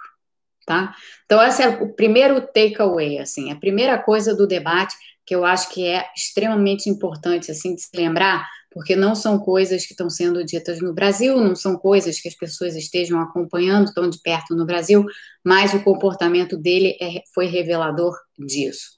tá? 0.65 0.93
Então, 1.25 1.41
esse 1.43 1.61
é 1.61 1.67
o 1.67 1.93
primeiro 1.93 2.41
takeaway, 2.41 3.19
assim, 3.19 3.51
a 3.51 3.55
primeira 3.55 3.97
coisa 3.97 4.35
do 4.35 4.47
debate 4.47 4.95
que 5.25 5.35
eu 5.35 5.45
acho 5.45 5.69
que 5.69 5.85
é 5.85 6.05
extremamente 6.15 6.89
importante, 6.89 7.51
assim, 7.51 7.75
de 7.75 7.81
se 7.81 7.89
lembrar, 7.95 8.45
porque 8.71 8.95
não 8.95 9.13
são 9.13 9.39
coisas 9.39 9.85
que 9.85 9.93
estão 9.93 10.09
sendo 10.09 10.43
ditas 10.43 10.81
no 10.81 10.93
Brasil, 10.93 11.37
não 11.37 11.55
são 11.55 11.77
coisas 11.77 12.19
que 12.19 12.27
as 12.27 12.35
pessoas 12.35 12.75
estejam 12.75 13.19
acompanhando 13.19 13.93
tão 13.93 14.09
de 14.09 14.19
perto 14.21 14.55
no 14.55 14.65
Brasil, 14.65 15.05
mas 15.43 15.73
o 15.73 15.83
comportamento 15.83 16.57
dele 16.57 16.97
é, 17.01 17.21
foi 17.33 17.45
revelador 17.45 18.13
disso. 18.37 18.91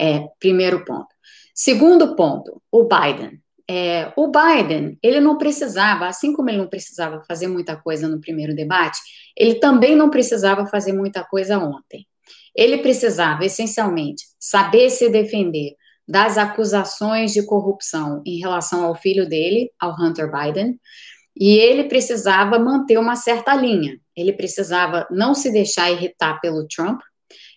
É, 0.00 0.26
primeiro 0.38 0.84
ponto. 0.84 1.08
Segundo 1.54 2.16
ponto, 2.16 2.62
o 2.72 2.84
Biden. 2.84 3.40
É, 3.72 4.12
o 4.16 4.26
Biden, 4.26 4.98
ele 5.00 5.20
não 5.20 5.38
precisava, 5.38 6.08
assim 6.08 6.32
como 6.32 6.50
ele 6.50 6.58
não 6.58 6.66
precisava 6.66 7.22
fazer 7.22 7.46
muita 7.46 7.76
coisa 7.76 8.08
no 8.08 8.20
primeiro 8.20 8.52
debate, 8.52 8.98
ele 9.36 9.60
também 9.60 9.94
não 9.94 10.10
precisava 10.10 10.66
fazer 10.66 10.92
muita 10.92 11.22
coisa 11.22 11.56
ontem. 11.56 12.04
Ele 12.52 12.78
precisava, 12.78 13.44
essencialmente, 13.44 14.24
saber 14.40 14.90
se 14.90 15.08
defender 15.08 15.76
das 16.08 16.36
acusações 16.36 17.32
de 17.32 17.46
corrupção 17.46 18.20
em 18.26 18.40
relação 18.40 18.84
ao 18.84 18.96
filho 18.96 19.28
dele, 19.28 19.70
ao 19.78 19.94
Hunter 19.94 20.28
Biden, 20.32 20.76
e 21.38 21.56
ele 21.56 21.84
precisava 21.84 22.58
manter 22.58 22.98
uma 22.98 23.14
certa 23.14 23.54
linha. 23.54 24.00
Ele 24.16 24.32
precisava 24.32 25.06
não 25.12 25.32
se 25.32 25.48
deixar 25.52 25.92
irritar 25.92 26.40
pelo 26.40 26.66
Trump, 26.66 27.00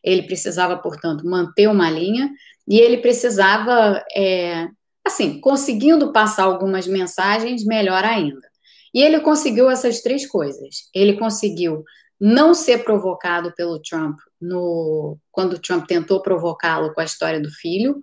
ele 0.04 0.21
precisava, 0.21 0.78
portanto, 0.78 1.26
manter 1.26 1.67
uma 1.67 1.89
linha, 1.89 2.30
e 2.67 2.80
ele 2.80 2.97
precisava 2.97 4.06
é, 4.15 4.67
assim, 5.06 5.39
conseguindo 5.39 6.12
passar 6.12 6.44
algumas 6.44 6.88
mensagens, 6.88 7.66
melhor 7.66 8.04
ainda. 8.04 8.48
E 8.94 9.02
ele 9.02 9.20
conseguiu 9.20 9.70
essas 9.70 10.02
três 10.02 10.28
coisas. 10.28 10.89
Ele 10.94 11.13
conseguiu 11.13 11.84
não 12.20 12.54
ser 12.54 12.84
provocado 12.84 13.54
pelo 13.56 13.82
Trump 13.82 14.18
no 14.39 15.18
quando 15.32 15.54
o 15.54 15.60
Trump 15.60 15.86
tentou 15.86 16.22
provocá-lo 16.22 16.94
com 16.94 17.02
a 17.02 17.06
história 17.06 17.42
do 17.42 17.50
filho 17.50 18.00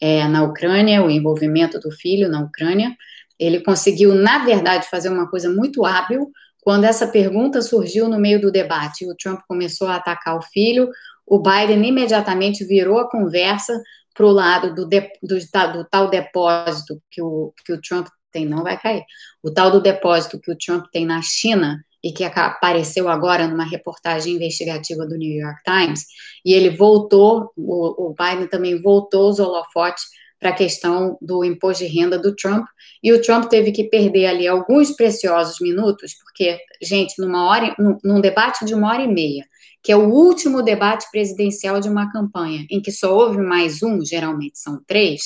é, 0.00 0.28
na 0.28 0.42
Ucrânia, 0.42 1.02
o 1.02 1.10
envolvimento 1.10 1.80
do 1.80 1.90
filho 1.90 2.28
na 2.28 2.42
Ucrânia. 2.42 2.94
Ele 3.38 3.60
conseguiu, 3.60 4.14
na 4.14 4.44
verdade, 4.44 4.88
fazer 4.88 5.08
uma 5.08 5.28
coisa 5.28 5.50
muito 5.50 5.84
hábil. 5.84 6.30
Quando 6.60 6.84
essa 6.84 7.06
pergunta 7.06 7.62
surgiu 7.62 8.08
no 8.08 8.18
meio 8.18 8.40
do 8.40 8.52
debate, 8.52 9.06
o 9.06 9.16
Trump 9.16 9.40
começou 9.48 9.88
a 9.88 9.96
atacar 9.96 10.36
o 10.36 10.42
filho, 10.42 10.88
o 11.26 11.38
Biden 11.38 11.86
imediatamente 11.86 12.64
virou 12.64 12.98
a 12.98 13.10
conversa 13.10 13.72
para 14.14 14.26
o 14.26 14.30
lado 14.30 14.74
do, 14.74 14.86
de, 14.86 15.00
do, 15.22 15.38
do, 15.72 15.84
tal 15.90 16.08
depósito 16.08 17.02
que 17.10 17.20
o, 17.20 17.52
que 17.64 17.72
o 17.72 17.80
Trump 17.80 18.06
tem, 18.30 18.46
não 18.46 18.62
vai 18.62 18.80
cair, 18.80 19.04
o 19.42 19.50
tal 19.50 19.70
do 19.70 19.80
depósito 19.80 20.40
que 20.40 20.50
o 20.50 20.56
Trump 20.56 20.86
tem 20.92 21.04
na 21.04 21.20
China 21.22 21.84
e 22.02 22.12
que 22.12 22.22
apareceu 22.22 23.08
agora 23.08 23.48
numa 23.48 23.64
reportagem 23.64 24.34
investigativa 24.34 25.06
do 25.06 25.16
New 25.16 25.40
York 25.40 25.60
Times, 25.64 26.04
e 26.44 26.52
ele 26.52 26.68
voltou, 26.70 27.50
o, 27.56 28.10
o 28.10 28.14
Biden 28.14 28.46
também 28.46 28.80
voltou 28.80 29.30
os 29.30 29.38
holofotes 29.38 30.04
para 30.44 30.50
a 30.50 30.54
questão 30.54 31.16
do 31.22 31.42
imposto 31.42 31.82
de 31.82 31.90
renda 31.90 32.18
do 32.18 32.36
Trump, 32.36 32.66
e 33.02 33.10
o 33.14 33.22
Trump 33.22 33.48
teve 33.48 33.72
que 33.72 33.84
perder 33.84 34.26
ali 34.26 34.46
alguns 34.46 34.90
preciosos 34.90 35.58
minutos, 35.58 36.12
porque, 36.22 36.58
gente, 36.82 37.14
numa 37.18 37.48
hora, 37.48 37.74
num, 37.78 37.96
num 38.04 38.20
debate 38.20 38.62
de 38.66 38.74
uma 38.74 38.90
hora 38.92 39.02
e 39.02 39.08
meia, 39.08 39.46
que 39.82 39.90
é 39.90 39.96
o 39.96 40.10
último 40.10 40.60
debate 40.62 41.06
presidencial 41.10 41.80
de 41.80 41.88
uma 41.88 42.12
campanha, 42.12 42.66
em 42.70 42.78
que 42.78 42.92
só 42.92 43.16
houve 43.16 43.38
mais 43.38 43.82
um, 43.82 44.04
geralmente 44.04 44.58
são 44.58 44.82
três, 44.86 45.22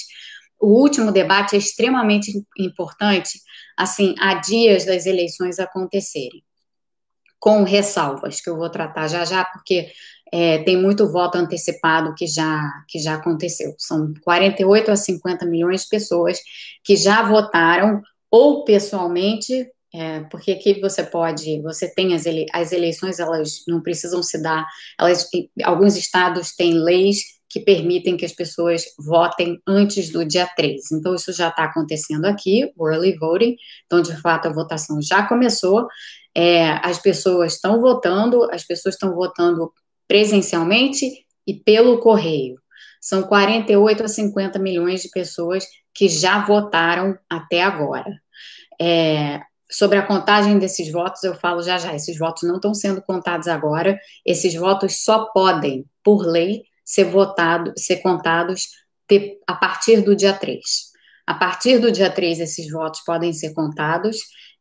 o 0.61 0.69
último 0.81 1.11
debate 1.11 1.57
é 1.57 1.59
extremamente 1.59 2.31
importante, 2.57 3.41
assim, 3.77 4.15
há 4.21 4.35
dias 4.35 4.85
das 4.85 5.05
eleições 5.05 5.59
acontecerem, 5.59 6.45
com 7.41 7.65
ressalvas, 7.65 8.41
que 8.41 8.49
eu 8.49 8.57
vou 8.57 8.71
tratar 8.71 9.09
já 9.09 9.25
já, 9.25 9.45
porque 9.45 9.91
é, 10.33 10.59
tem 10.59 10.77
muito 10.77 11.11
voto 11.11 11.37
antecipado 11.37 12.15
que 12.15 12.27
já, 12.27 12.63
que 12.89 12.99
já 12.99 13.15
aconteceu. 13.15 13.75
São 13.79 14.13
48 14.23 14.91
a 14.91 14.97
50 14.97 15.47
milhões 15.47 15.83
de 15.83 15.89
pessoas 15.89 16.39
que 16.85 16.97
já 16.97 17.23
votaram 17.23 18.03
ou 18.31 18.65
pessoalmente, 18.65 19.67
é, 19.95 20.21
porque 20.31 20.53
aqui 20.53 20.81
você 20.81 21.03
pode, 21.03 21.63
você 21.63 21.93
tem 21.93 22.15
as, 22.15 22.27
ele, 22.27 22.47
as 22.53 22.73
eleições, 22.73 23.19
elas 23.19 23.63
não 23.67 23.81
precisam 23.81 24.23
se 24.23 24.41
dar, 24.43 24.67
elas, 25.01 25.29
alguns 25.65 25.97
estados 25.97 26.55
têm 26.55 26.75
leis 26.75 27.39
que 27.49 27.61
permitem 27.61 28.17
que 28.17 28.27
as 28.27 28.33
pessoas 28.33 28.85
votem 28.99 29.59
antes 29.67 30.11
do 30.11 30.25
dia 30.25 30.47
3. 30.55 30.93
Então, 30.93 31.15
isso 31.15 31.33
já 31.33 31.49
está 31.49 31.65
acontecendo 31.65 32.27
aqui, 32.27 32.71
o 32.77 32.89
early 32.89 33.17
voting. 33.17 33.57
Então, 33.87 34.03
de 34.03 34.15
fato, 34.21 34.49
a 34.49 34.53
votação 34.53 35.01
já 35.01 35.27
começou. 35.27 35.89
É, 36.35 36.73
as 36.87 36.99
pessoas 36.99 37.55
estão 37.55 37.81
votando, 37.81 38.45
as 38.53 38.65
pessoas 38.65 38.95
estão 38.95 39.15
votando 39.15 39.73
presencialmente 40.09 41.07
e 41.47 41.55
pelo 41.55 42.01
correio. 42.01 42.59
São 43.01 43.23
48 43.23 44.03
a 44.03 44.09
50 44.09 44.59
milhões 44.59 45.03
de 45.03 45.11
pessoas 45.11 45.65
que 45.95 46.09
já 46.09 46.45
votaram 46.45 47.17
até 47.31 47.63
agora. 47.63 48.21
É, 48.81 49.41
sobre 49.71 49.99
a 49.99 50.07
contagem 50.07 50.59
desses 50.59 50.91
votos, 50.91 51.23
eu 51.23 51.35
falo 51.35 51.63
já 51.63 51.79
já. 51.79 51.95
Esses 51.95 52.19
votos 52.19 52.43
não 52.43 52.57
estão 52.57 52.75
sendo 52.75 53.03
contados 53.03 53.47
agora. 53.47 53.99
Esses 54.25 54.55
votos 54.55 55.05
só 55.05 55.27
podem, 55.33 55.85
por 56.03 56.27
lei, 56.27 56.63
ser 56.85 57.05
votados, 57.05 57.75
ser 57.77 57.99
contados 57.99 58.69
de, 59.09 59.39
a 59.47 59.55
partir 59.55 60.01
do 60.01 60.17
dia 60.17 60.33
3. 60.33 60.61
A 61.27 61.35
partir 61.35 61.79
do 61.79 61.93
dia 61.93 62.11
3, 62.11 62.41
esses 62.41 62.71
votos 62.71 63.01
podem 63.05 63.33
ser 63.33 63.53
contados. 63.53 64.19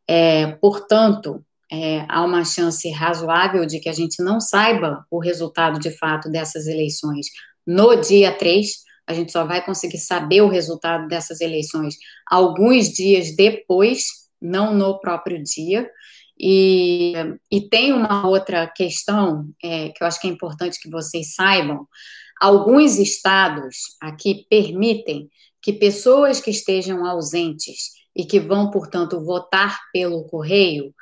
É, 0.08 0.48
portanto, 0.62 1.44
é, 1.72 2.06
há 2.08 2.24
uma 2.24 2.46
chance 2.46 2.90
razoável 2.92 3.66
de 3.66 3.80
que 3.80 3.90
a 3.90 3.94
gente 3.94 4.24
não 4.24 4.40
saiba 4.40 5.06
o 5.12 5.20
resultado 5.20 5.80
de 5.80 5.92
fato 5.92 6.30
dessas 6.30 6.66
eleições 6.66 7.28
no 7.66 7.96
dia 7.96 8.32
3. 8.32 8.68
A 9.06 9.14
gente 9.14 9.32
só 9.32 9.46
vai 9.46 9.64
conseguir 9.64 9.98
saber 9.98 10.42
o 10.42 10.50
resultado 10.50 11.08
dessas 11.08 11.42
eleições 11.42 11.96
alguns 12.30 12.90
dias 12.90 13.36
depois, 13.36 14.06
não 14.42 14.74
no 14.74 15.00
próprio 15.00 15.42
dia. 15.44 15.90
E, 16.40 17.14
e 17.52 17.62
tem 17.62 17.92
uma 17.92 18.28
outra 18.28 18.68
questão 18.68 19.50
é, 19.64 19.90
que 19.90 20.04
eu 20.04 20.08
acho 20.08 20.22
que 20.22 20.28
é 20.28 20.30
importante 20.32 20.80
que 20.80 20.90
vocês 20.90 21.34
saibam. 21.34 21.88
Alguns 22.40 22.98
estados 23.00 23.76
aqui 24.00 24.46
permitem 24.50 25.28
que 25.62 25.74
pessoas 25.74 26.40
que 26.40 26.52
estejam 26.52 27.06
ausentes 27.06 27.92
e 28.16 28.24
que 28.24 28.40
vão, 28.40 28.70
portanto, 28.70 29.24
votar 29.24 29.80
pelo 29.92 30.24
correio 30.26 30.94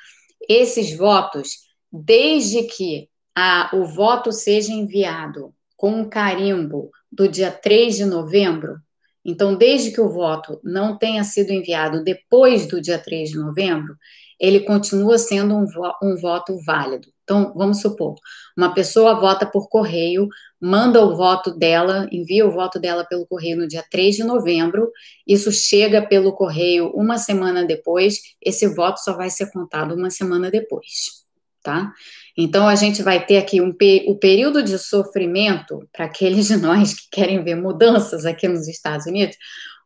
esses 0.50 0.96
votos, 0.96 1.50
desde 1.92 2.64
que 2.64 3.10
a, 3.36 3.70
o 3.74 3.86
voto 3.86 4.32
seja 4.32 4.72
enviado 4.72 5.54
com 5.76 5.92
um 5.92 6.10
carimbo 6.10 6.90
do 7.12 7.28
dia 7.28 7.52
3 7.52 7.98
de 7.98 8.06
novembro, 8.06 8.80
então, 9.26 9.56
desde 9.56 9.90
que 9.90 10.00
o 10.00 10.08
voto 10.08 10.60
não 10.64 10.96
tenha 10.96 11.24
sido 11.24 11.50
enviado 11.50 12.04
depois 12.04 12.68
do 12.68 12.80
dia 12.80 13.00
3 13.00 13.32
de 13.32 13.38
novembro, 13.38 13.98
ele 14.40 14.60
continua 14.60 15.18
sendo 15.18 15.56
um, 15.56 15.66
vo 15.66 15.92
um, 16.04 16.16
voto 16.16 16.56
válido. 16.64 17.08
Então, 17.26 17.52
vamos 17.56 17.82
supor, 17.82 18.14
uma 18.56 18.72
pessoa 18.72 19.20
vota 19.20 19.48
por 19.48 19.68
correio, 19.68 20.30
manda 20.62 21.04
o 21.04 21.18
voto 21.18 21.52
dela, 21.52 22.08
envia 22.12 22.46
o 22.46 22.52
voto 22.52 22.80
dela 22.80 23.04
pelo 23.04 23.26
correio 23.26 23.58
no 23.58 23.68
dia 23.68 23.84
3 23.90 24.18
de 24.18 24.24
novembro, 24.24 24.92
isso 25.28 25.52
chega 25.52 26.06
pelo 26.06 26.34
correio 26.34 26.92
uma 26.92 27.18
semana 27.18 27.66
depois, 27.66 28.20
esse 28.40 28.68
voto 28.68 29.00
só 29.00 29.14
vai 29.14 29.32
ser 29.32 29.52
contado 29.52 29.96
uma 29.96 30.12
semana 30.12 30.52
depois, 30.52 31.26
tá? 31.64 31.92
Então, 32.38 32.68
a 32.68 32.76
gente 32.76 33.02
vai 33.02 33.26
ter 33.26 33.38
aqui 33.38 33.60
um, 33.60 33.76
o 34.08 34.16
período 34.20 34.62
de 34.62 34.78
sofrimento, 34.78 35.80
para 35.92 36.06
aqueles 36.06 36.46
de 36.46 36.58
nós 36.58 36.94
que 36.94 37.10
querem 37.12 37.44
ver 37.44 37.56
mudanças 37.56 38.24
aqui 38.24 38.48
nos 38.48 38.68
Estados 38.68 39.08
Unidos, 39.08 39.36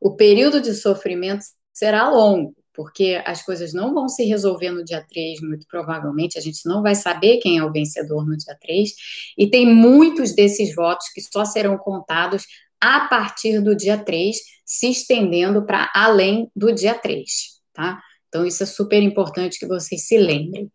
o 0.01 0.13
período 0.13 0.59
de 0.59 0.73
sofrimento 0.73 1.45
será 1.71 2.09
longo, 2.09 2.53
porque 2.79 3.21
as 3.25 3.43
coisas 3.43 3.73
não 3.73 3.93
vão 3.93 4.07
se 4.07 4.23
resolver 4.23 4.71
no 4.71 4.85
dia 4.85 5.05
3, 5.05 5.41
muito 5.41 5.67
provavelmente, 5.67 6.37
a 6.37 6.41
gente 6.41 6.65
não 6.65 6.81
vai 6.81 6.95
saber 6.95 7.39
quem 7.39 7.57
é 7.57 7.63
o 7.65 7.73
vencedor 7.73 8.25
no 8.25 8.37
dia 8.37 8.55
3, 8.57 8.93
e 9.37 9.49
tem 9.49 9.65
muitos 9.65 10.33
desses 10.33 10.73
votos 10.73 11.09
que 11.13 11.19
só 11.19 11.43
serão 11.43 11.77
contados 11.77 12.45
a 12.79 13.01
partir 13.01 13.59
do 13.59 13.75
dia 13.75 13.97
3, 13.97 14.37
se 14.65 14.91
estendendo 14.91 15.65
para 15.65 15.91
além 15.93 16.49
do 16.55 16.71
dia 16.71 16.93
3, 16.93 17.29
tá? 17.73 18.01
Então, 18.29 18.45
isso 18.45 18.63
é 18.63 18.65
super 18.65 19.01
importante 19.01 19.59
que 19.59 19.67
vocês 19.67 20.07
se 20.07 20.17
lembrem. 20.17 20.71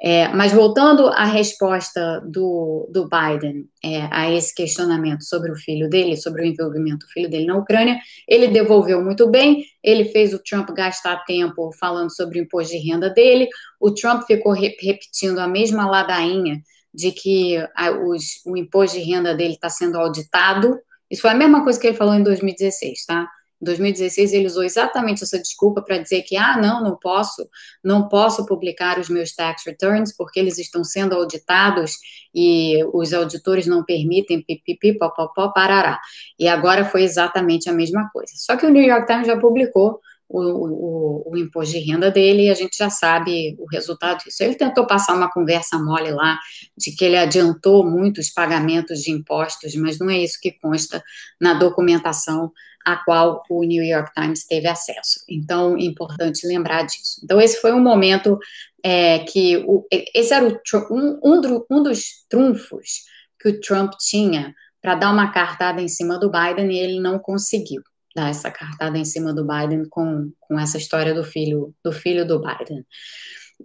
É, 0.00 0.28
mas 0.28 0.52
voltando 0.52 1.08
à 1.08 1.24
resposta 1.24 2.20
do, 2.20 2.88
do 2.92 3.08
Biden 3.08 3.64
é, 3.84 4.02
a 4.12 4.30
esse 4.30 4.54
questionamento 4.54 5.24
sobre 5.24 5.50
o 5.50 5.56
filho 5.56 5.88
dele, 5.88 6.16
sobre 6.16 6.42
o 6.42 6.44
envolvimento 6.44 7.04
do 7.04 7.12
filho 7.12 7.28
dele 7.28 7.46
na 7.46 7.56
Ucrânia, 7.56 7.98
ele 8.28 8.46
devolveu 8.46 9.02
muito 9.02 9.28
bem, 9.28 9.64
ele 9.82 10.04
fez 10.04 10.32
o 10.32 10.38
Trump 10.38 10.68
gastar 10.70 11.24
tempo 11.24 11.72
falando 11.72 12.14
sobre 12.14 12.38
o 12.38 12.42
imposto 12.42 12.72
de 12.72 12.78
renda 12.78 13.10
dele, 13.10 13.48
o 13.80 13.92
Trump 13.92 14.22
ficou 14.24 14.52
re 14.52 14.76
repetindo 14.80 15.38
a 15.38 15.48
mesma 15.48 15.90
ladainha 15.90 16.62
de 16.94 17.10
que 17.10 17.56
a, 17.74 17.90
os, 17.90 18.40
o 18.46 18.56
imposto 18.56 18.98
de 18.98 19.04
renda 19.04 19.34
dele 19.34 19.54
está 19.54 19.68
sendo 19.68 19.98
auditado. 19.98 20.78
Isso 21.10 21.22
foi 21.22 21.30
a 21.30 21.34
mesma 21.34 21.64
coisa 21.64 21.78
que 21.78 21.86
ele 21.88 21.96
falou 21.96 22.14
em 22.14 22.22
2016, 22.22 23.04
tá? 23.04 23.28
Em 23.60 23.64
2016 23.64 24.32
ele 24.32 24.46
usou 24.46 24.62
exatamente 24.62 25.24
essa 25.24 25.38
desculpa 25.38 25.82
para 25.82 25.98
dizer 25.98 26.22
que 26.22 26.36
ah, 26.36 26.56
não, 26.56 26.82
não 26.82 26.96
posso, 26.96 27.48
não 27.82 28.08
posso 28.08 28.46
publicar 28.46 28.98
os 28.98 29.08
meus 29.08 29.34
tax 29.34 29.64
returns 29.66 30.14
porque 30.16 30.38
eles 30.38 30.58
estão 30.58 30.84
sendo 30.84 31.14
auditados 31.14 31.92
e 32.34 32.84
os 32.92 33.12
auditores 33.12 33.66
não 33.66 33.84
permitem 33.84 34.42
pipipi, 34.42 34.96
popopó, 34.96 35.48
parará. 35.48 35.98
E 36.38 36.46
agora 36.46 36.84
foi 36.84 37.02
exatamente 37.02 37.68
a 37.68 37.72
mesma 37.72 38.08
coisa. 38.12 38.32
Só 38.36 38.56
que 38.56 38.66
o 38.66 38.70
New 38.70 38.82
York 38.82 39.06
Times 39.06 39.26
já 39.26 39.36
publicou 39.36 40.00
o, 40.28 40.42
o, 40.42 41.32
o, 41.32 41.36
imposto 41.36 41.72
de 41.72 41.80
renda 41.80 42.10
dele 42.10 42.44
e 42.44 42.50
a 42.50 42.54
gente 42.54 42.76
já 42.76 42.90
sabe 42.90 43.56
o 43.58 43.66
resultado 43.66 44.22
disso. 44.22 44.42
Ele 44.42 44.54
tentou 44.54 44.86
passar 44.86 45.14
uma 45.14 45.30
conversa 45.30 45.78
mole 45.78 46.10
lá 46.10 46.38
de 46.76 46.92
que 46.92 47.04
ele 47.04 47.16
adiantou 47.16 47.84
muitos 47.84 48.30
pagamentos 48.30 49.00
de 49.00 49.10
impostos, 49.10 49.74
mas 49.74 49.98
não 49.98 50.10
é 50.10 50.18
isso 50.18 50.38
que 50.40 50.52
consta 50.52 51.02
na 51.40 51.54
documentação 51.54 52.52
a 52.84 52.96
qual 52.96 53.42
o 53.50 53.64
New 53.64 53.82
York 53.82 54.12
Times 54.14 54.46
teve 54.46 54.66
acesso. 54.66 55.20
Então, 55.28 55.76
é 55.76 55.82
importante 55.82 56.46
lembrar 56.46 56.82
disso. 56.82 57.20
Então, 57.22 57.40
esse 57.40 57.60
foi 57.60 57.72
um 57.72 57.80
momento 57.80 58.38
é, 58.82 59.20
que 59.20 59.58
o, 59.66 59.86
esse 59.90 60.32
era 60.32 60.46
o, 60.46 60.58
um, 60.90 61.18
um, 61.24 61.64
um 61.70 61.82
dos 61.82 62.24
trunfos 62.28 63.04
que 63.40 63.48
o 63.48 63.60
Trump 63.60 63.92
tinha 63.98 64.54
para 64.80 64.94
dar 64.94 65.10
uma 65.10 65.32
cartada 65.32 65.82
em 65.82 65.88
cima 65.88 66.18
do 66.18 66.30
Biden 66.30 66.72
e 66.72 66.78
ele 66.78 67.00
não 67.00 67.18
conseguiu 67.18 67.82
dar 68.18 68.30
essa 68.30 68.50
cartada 68.50 68.98
em 68.98 69.04
cima 69.04 69.32
do 69.32 69.46
Biden 69.46 69.84
com, 69.88 70.32
com 70.40 70.58
essa 70.58 70.76
história 70.76 71.14
do 71.14 71.22
filho 71.22 71.72
do 71.84 71.92
filho 71.92 72.26
do 72.26 72.40
Biden. 72.40 72.84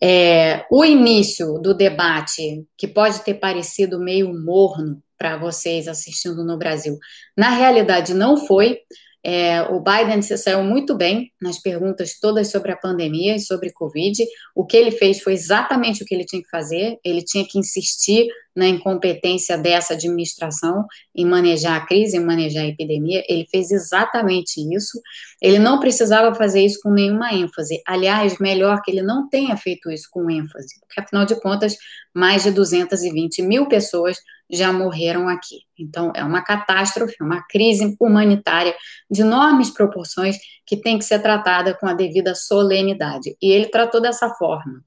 É, 0.01 0.65
o 0.71 0.85
início 0.85 1.59
do 1.59 1.73
debate, 1.73 2.63
que 2.77 2.87
pode 2.87 3.23
ter 3.23 3.35
parecido 3.35 3.99
meio 3.99 4.33
morno 4.33 5.01
para 5.17 5.37
vocês 5.37 5.87
assistindo 5.87 6.43
no 6.43 6.57
Brasil, 6.57 6.97
na 7.37 7.49
realidade 7.49 8.13
não 8.13 8.37
foi. 8.37 8.79
É, 9.25 9.61
o 9.61 9.79
Biden 9.79 10.21
se 10.21 10.37
saiu 10.37 10.63
muito 10.63 10.95
bem 10.95 11.31
nas 11.41 11.57
perguntas 11.57 12.19
todas 12.19 12.51
sobre 12.51 12.73
a 12.73 12.77
pandemia 12.77 13.35
e 13.35 13.39
sobre 13.39 13.71
Covid. 13.71 14.25
O 14.53 14.65
que 14.65 14.75
ele 14.75 14.91
fez 14.91 15.21
foi 15.21 15.33
exatamente 15.33 16.03
o 16.03 16.05
que 16.05 16.13
ele 16.13 16.25
tinha 16.25 16.41
que 16.41 16.49
fazer. 16.49 16.97
Ele 17.05 17.23
tinha 17.23 17.45
que 17.47 17.57
insistir 17.57 18.27
na 18.55 18.67
incompetência 18.67 19.57
dessa 19.57 19.93
administração 19.93 20.85
em 21.15 21.25
manejar 21.25 21.77
a 21.77 21.85
crise, 21.85 22.17
em 22.17 22.25
manejar 22.25 22.63
a 22.63 22.67
epidemia. 22.67 23.23
Ele 23.27 23.47
fez 23.49 23.71
exatamente 23.71 24.59
isso. 24.75 25.01
Ele 25.41 25.57
não 25.57 25.79
precisava 25.79 26.35
fazer 26.35 26.61
isso 26.61 26.79
com 26.83 26.91
nenhuma 26.91 27.33
ênfase. 27.33 27.81
Aliás, 27.87 28.37
melhor 28.39 28.81
que 28.81 28.91
ele 28.91 29.01
não 29.01 29.29
tenha 29.29 29.55
feito 29.55 29.89
isso 29.89 30.07
com 30.11 30.29
ênfase, 30.29 30.79
porque 30.81 30.99
afinal 30.99 31.25
de 31.25 31.39
contas, 31.39 31.77
mais 32.13 32.43
de 32.43 32.51
220 32.51 33.41
mil 33.41 33.67
pessoas 33.67 34.17
já 34.55 34.71
morreram 34.71 35.27
aqui. 35.27 35.61
Então, 35.77 36.11
é 36.15 36.23
uma 36.23 36.41
catástrofe, 36.43 37.15
uma 37.21 37.41
crise 37.47 37.95
humanitária 37.99 38.75
de 39.09 39.21
enormes 39.21 39.69
proporções 39.69 40.37
que 40.65 40.77
tem 40.77 40.97
que 40.97 41.05
ser 41.05 41.19
tratada 41.21 41.73
com 41.73 41.87
a 41.87 41.93
devida 41.93 42.35
solenidade. 42.35 43.35
E 43.41 43.51
ele 43.51 43.67
tratou 43.67 44.01
dessa 44.01 44.29
forma. 44.29 44.83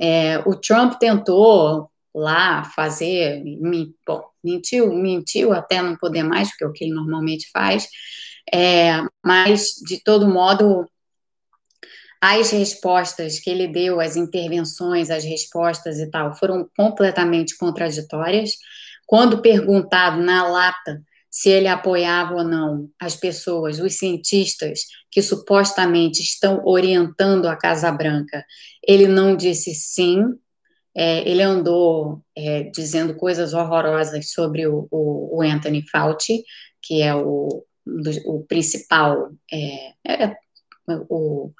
É, 0.00 0.38
o 0.46 0.56
Trump 0.56 0.94
tentou 0.98 1.90
lá 2.14 2.64
fazer, 2.64 3.42
bom, 4.06 4.22
mentiu, 4.42 4.92
mentiu 4.94 5.52
até 5.52 5.80
não 5.82 5.96
poder 5.96 6.22
mais, 6.24 6.48
porque 6.48 6.64
é 6.64 6.66
o 6.66 6.72
que 6.72 6.84
ele 6.84 6.94
normalmente 6.94 7.48
faz, 7.52 7.86
É, 8.52 9.00
mas, 9.24 9.74
de 9.86 10.02
todo 10.02 10.26
modo, 10.26 10.84
as 12.20 12.50
respostas 12.50 13.38
que 13.38 13.48
ele 13.48 13.68
deu, 13.68 14.00
as 14.00 14.16
intervenções, 14.16 15.10
as 15.10 15.24
respostas 15.24 15.98
e 15.98 16.10
tal, 16.10 16.34
foram 16.34 16.68
completamente 16.76 17.56
contraditórias. 17.56 18.52
Quando 19.10 19.42
perguntado 19.42 20.22
na 20.22 20.46
lata 20.46 21.02
se 21.28 21.48
ele 21.48 21.66
apoiava 21.66 22.36
ou 22.36 22.44
não 22.44 22.88
as 22.96 23.16
pessoas, 23.16 23.80
os 23.80 23.98
cientistas 23.98 24.82
que 25.10 25.20
supostamente 25.20 26.22
estão 26.22 26.62
orientando 26.64 27.46
a 27.48 27.56
Casa 27.56 27.90
Branca, 27.90 28.44
ele 28.86 29.08
não 29.08 29.34
disse 29.34 29.74
sim. 29.74 30.22
É, 30.96 31.28
ele 31.28 31.42
andou 31.42 32.22
é, 32.38 32.70
dizendo 32.72 33.16
coisas 33.16 33.52
horrorosas 33.52 34.30
sobre 34.30 34.68
o, 34.68 34.86
o, 34.92 35.38
o, 35.38 35.42
Anthony 35.42 35.84
Fauci, 35.90 36.44
que 36.80 37.02
é 37.02 37.12
o, 37.12 37.64
o 38.26 38.44
principal, 38.46 39.32
é, 39.52 39.88
é 40.06 40.36
o, 41.08 41.50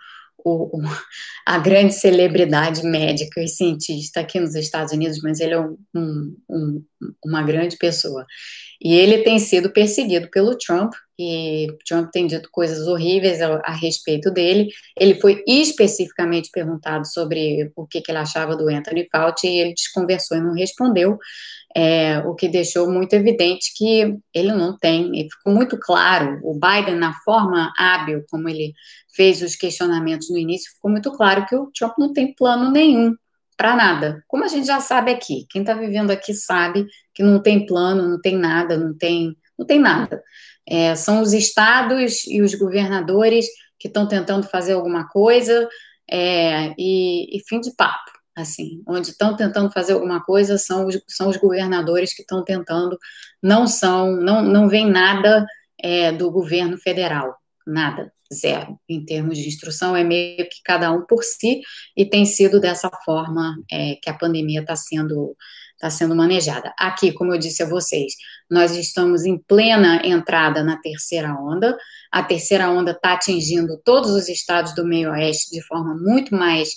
o, 0.44 0.82
a 1.44 1.58
grande 1.58 1.94
celebridade 1.94 2.84
médica 2.84 3.42
e 3.42 3.48
cientista 3.48 4.20
aqui 4.20 4.38
nos 4.38 4.54
Estados 4.54 4.92
Unidos, 4.92 5.20
mas 5.20 5.40
ele 5.40 5.54
é 5.54 5.60
um, 5.60 5.76
um, 6.48 6.84
uma 7.24 7.42
grande 7.42 7.76
pessoa. 7.76 8.26
E 8.82 8.94
ele 8.94 9.18
tem 9.18 9.38
sido 9.38 9.70
perseguido 9.70 10.30
pelo 10.30 10.56
Trump, 10.56 10.92
e 11.18 11.66
Trump 11.86 12.10
tem 12.10 12.26
dito 12.26 12.48
coisas 12.50 12.86
horríveis 12.86 13.42
a, 13.42 13.60
a 13.62 13.72
respeito 13.74 14.30
dele. 14.30 14.70
Ele 14.98 15.20
foi 15.20 15.44
especificamente 15.46 16.48
perguntado 16.50 17.06
sobre 17.06 17.70
o 17.76 17.86
que, 17.86 18.00
que, 18.00 18.10
ele 18.10 18.18
achava 18.18 18.56
do 18.56 18.68
Anthony 18.70 19.06
Fauci, 19.12 19.48
e 19.48 19.58
ele 19.58 19.74
desconversou 19.74 20.38
e 20.38 20.40
não 20.40 20.54
respondeu, 20.54 21.18
é, 21.76 22.18
o 22.20 22.34
que 22.34 22.48
deixou 22.48 22.90
muito 22.90 23.12
evidente 23.12 23.70
que 23.76 24.16
ele 24.34 24.52
não 24.52 24.76
tem, 24.78 25.12
e 25.14 25.30
ficou 25.30 25.52
muito 25.52 25.78
claro, 25.78 26.40
o 26.42 26.58
Biden, 26.58 26.96
na 26.96 27.12
forma 27.22 27.72
hábil 27.76 28.24
como 28.30 28.48
ele 28.48 28.72
fez 29.14 29.42
os 29.42 29.54
questionamentos 29.54 30.30
no 30.30 30.38
início, 30.38 30.72
ficou 30.72 30.90
muito 30.90 31.12
claro 31.12 31.44
que 31.46 31.54
o 31.54 31.70
Trump 31.76 31.92
não 31.98 32.12
tem 32.14 32.34
plano 32.34 32.70
nenhum 32.70 33.14
para 33.60 33.76
nada. 33.76 34.24
Como 34.26 34.42
a 34.42 34.48
gente 34.48 34.66
já 34.66 34.80
sabe 34.80 35.10
aqui, 35.10 35.46
quem 35.50 35.60
está 35.60 35.74
vivendo 35.74 36.10
aqui 36.10 36.32
sabe 36.32 36.86
que 37.12 37.22
não 37.22 37.42
tem 37.42 37.66
plano, 37.66 38.08
não 38.08 38.18
tem 38.18 38.34
nada, 38.34 38.78
não 38.78 38.96
tem, 38.96 39.36
não 39.58 39.66
tem 39.66 39.78
nada. 39.78 40.22
É, 40.66 40.94
são 40.96 41.20
os 41.20 41.34
estados 41.34 42.26
e 42.26 42.40
os 42.40 42.54
governadores 42.54 43.44
que 43.78 43.86
estão 43.86 44.08
tentando 44.08 44.46
fazer 44.46 44.72
alguma 44.72 45.06
coisa 45.08 45.68
é, 46.10 46.72
e, 46.78 47.36
e, 47.36 47.42
fim 47.46 47.60
de 47.60 47.76
papo, 47.76 48.10
assim, 48.34 48.82
onde 48.88 49.10
estão 49.10 49.36
tentando 49.36 49.70
fazer 49.70 49.92
alguma 49.92 50.24
coisa 50.24 50.56
são 50.56 50.86
os, 50.86 50.98
são 51.06 51.28
os 51.28 51.36
governadores 51.36 52.14
que 52.14 52.22
estão 52.22 52.42
tentando, 52.42 52.98
não 53.42 53.66
são, 53.66 54.16
não, 54.16 54.40
não 54.42 54.70
vem 54.70 54.90
nada 54.90 55.46
é, 55.78 56.10
do 56.12 56.30
governo 56.30 56.78
federal, 56.78 57.36
nada 57.66 58.10
zero. 58.32 58.78
Em 58.88 59.04
termos 59.04 59.38
de 59.38 59.48
instrução, 59.48 59.96
é 59.96 60.04
meio 60.04 60.48
que 60.48 60.62
cada 60.64 60.90
um 60.92 61.04
por 61.06 61.22
si, 61.22 61.60
e 61.96 62.04
tem 62.04 62.24
sido 62.24 62.60
dessa 62.60 62.90
forma 63.04 63.56
é, 63.70 63.96
que 64.02 64.08
a 64.08 64.14
pandemia 64.14 64.60
está 64.60 64.76
sendo, 64.76 65.36
tá 65.78 65.90
sendo 65.90 66.14
manejada. 66.14 66.72
Aqui, 66.78 67.12
como 67.12 67.34
eu 67.34 67.38
disse 67.38 67.62
a 67.62 67.68
vocês, 67.68 68.14
nós 68.50 68.76
estamos 68.76 69.24
em 69.24 69.38
plena 69.38 70.00
entrada 70.04 70.62
na 70.62 70.76
terceira 70.76 71.34
onda. 71.34 71.76
A 72.10 72.22
terceira 72.22 72.70
onda 72.70 72.92
está 72.92 73.14
atingindo 73.14 73.80
todos 73.84 74.10
os 74.10 74.28
estados 74.28 74.74
do 74.74 74.84
meio-oeste 74.86 75.50
de 75.50 75.62
forma 75.66 75.94
muito 75.94 76.34
mais 76.34 76.70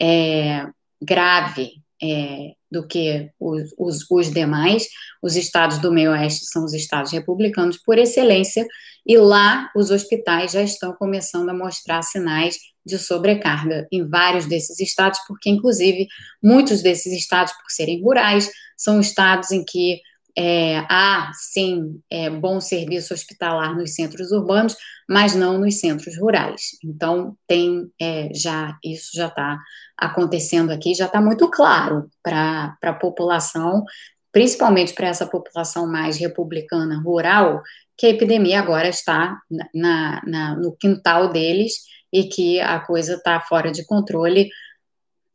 é, 0.00 0.66
grave 1.00 1.85
é, 2.02 2.52
do 2.70 2.86
que 2.86 3.30
os, 3.40 3.62
os, 3.78 4.10
os, 4.10 4.30
demais. 4.30 4.86
Os 5.22 5.36
estados 5.36 5.78
do 5.78 5.92
meio-oeste 5.92 6.46
são 6.46 6.64
os 6.64 6.74
estados 6.74 7.12
republicanos 7.12 7.78
por 7.78 7.98
excelência, 7.98 8.66
e 9.06 9.16
lá 9.18 9.70
os 9.74 9.90
hospitais 9.90 10.52
já 10.52 10.62
estão 10.62 10.92
começando 10.92 11.48
a 11.48 11.54
mostrar 11.54 12.02
sinais 12.02 12.56
de 12.84 12.98
sobrecarga 12.98 13.86
em 13.90 14.08
vários 14.08 14.46
desses 14.46 14.78
estados, 14.80 15.18
porque, 15.26 15.50
inclusive, 15.50 16.06
muitos 16.42 16.82
desses 16.82 17.12
estados, 17.12 17.52
por 17.52 17.70
serem 17.70 18.02
rurais, 18.02 18.50
são 18.76 19.00
estados 19.00 19.50
em 19.50 19.64
que 19.64 20.00
é, 20.38 20.78
há, 20.90 21.30
sim, 21.34 22.00
é, 22.10 22.28
bom 22.28 22.60
serviço 22.60 23.14
hospitalar 23.14 23.74
nos 23.74 23.94
centros 23.94 24.32
urbanos, 24.32 24.76
mas 25.08 25.34
não 25.34 25.58
nos 25.58 25.80
centros 25.80 26.18
rurais. 26.18 26.72
Então, 26.84 27.36
tem 27.46 27.90
é, 28.00 28.28
já, 28.34 28.76
isso 28.84 29.10
já 29.14 29.28
está 29.28 29.58
acontecendo 29.96 30.70
aqui, 30.70 30.94
já 30.94 31.06
está 31.06 31.20
muito 31.22 31.50
claro 31.50 32.10
para 32.22 32.76
a 32.82 32.92
população, 32.92 33.82
principalmente 34.30 34.92
para 34.92 35.08
essa 35.08 35.26
população 35.26 35.86
mais 35.86 36.18
republicana 36.18 37.00
rural, 37.00 37.62
que 37.96 38.06
a 38.06 38.10
epidemia 38.10 38.60
agora 38.60 38.88
está 38.88 39.38
na, 39.74 40.20
na, 40.26 40.56
no 40.56 40.76
quintal 40.76 41.32
deles 41.32 41.72
e 42.12 42.24
que 42.24 42.60
a 42.60 42.78
coisa 42.78 43.14
está 43.14 43.40
fora 43.40 43.72
de 43.72 43.86
controle, 43.86 44.50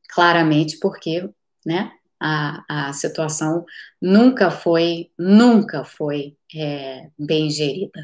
claramente 0.10 0.78
porque, 0.80 1.28
né, 1.66 1.92
a, 2.22 2.64
a 2.70 2.94
situação 2.94 3.66
nunca 4.00 4.52
foi, 4.52 5.10
nunca 5.18 5.84
foi 5.84 6.36
é, 6.56 7.08
bem 7.18 7.50
gerida. 7.50 8.00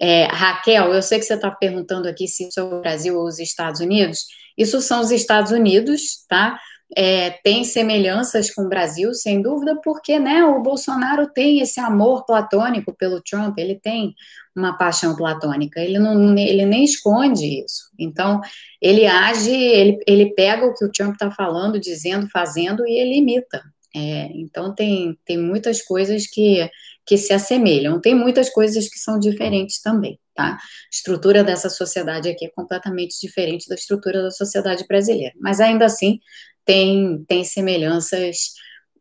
É, 0.00 0.24
Raquel, 0.24 0.94
eu 0.94 1.02
sei 1.02 1.18
que 1.18 1.24
você 1.26 1.34
está 1.34 1.50
perguntando 1.50 2.08
aqui 2.08 2.26
se 2.26 2.48
isso 2.48 2.58
é 2.58 2.62
o 2.62 2.80
Brasil 2.80 3.14
ou 3.18 3.26
os 3.26 3.38
Estados 3.38 3.80
Unidos. 3.80 4.26
Isso 4.56 4.80
são 4.80 5.00
os 5.00 5.10
Estados 5.10 5.52
Unidos, 5.52 6.24
tá? 6.28 6.58
É, 6.94 7.30
tem 7.30 7.64
semelhanças 7.64 8.50
com 8.50 8.62
o 8.62 8.68
Brasil, 8.68 9.14
sem 9.14 9.40
dúvida, 9.40 9.80
porque 9.82 10.18
né, 10.18 10.44
o 10.44 10.60
Bolsonaro 10.60 11.26
tem 11.26 11.60
esse 11.60 11.80
amor 11.80 12.26
platônico 12.26 12.94
pelo 12.94 13.22
Trump, 13.22 13.56
ele 13.58 13.76
tem 13.76 14.14
uma 14.54 14.76
paixão 14.76 15.16
platônica, 15.16 15.80
ele, 15.80 15.98
não, 15.98 16.36
ele 16.36 16.66
nem 16.66 16.84
esconde 16.84 17.64
isso. 17.64 17.90
Então, 17.98 18.40
ele 18.80 19.06
age, 19.06 19.50
ele, 19.50 19.98
ele 20.06 20.34
pega 20.34 20.66
o 20.66 20.74
que 20.74 20.84
o 20.84 20.92
Trump 20.92 21.14
está 21.14 21.30
falando, 21.30 21.80
dizendo, 21.80 22.28
fazendo, 22.28 22.86
e 22.86 22.98
ele 22.98 23.16
imita. 23.16 23.62
É, 23.94 24.28
então, 24.34 24.74
tem, 24.74 25.18
tem 25.24 25.38
muitas 25.38 25.80
coisas 25.80 26.26
que, 26.26 26.68
que 27.06 27.16
se 27.16 27.32
assemelham, 27.32 28.00
tem 28.00 28.14
muitas 28.14 28.50
coisas 28.50 28.88
que 28.88 28.98
são 28.98 29.18
diferentes 29.18 29.80
também. 29.80 30.18
Tá? 30.34 30.54
A 30.54 30.58
estrutura 30.90 31.44
dessa 31.44 31.68
sociedade 31.68 32.28
aqui 32.28 32.46
é 32.46 32.50
completamente 32.50 33.18
diferente 33.20 33.68
da 33.68 33.74
estrutura 33.74 34.22
da 34.22 34.30
sociedade 34.30 34.86
brasileira, 34.86 35.34
mas 35.38 35.60
ainda 35.60 35.84
assim 35.84 36.20
tem, 36.64 37.24
tem 37.26 37.44
semelhanças, 37.44 38.52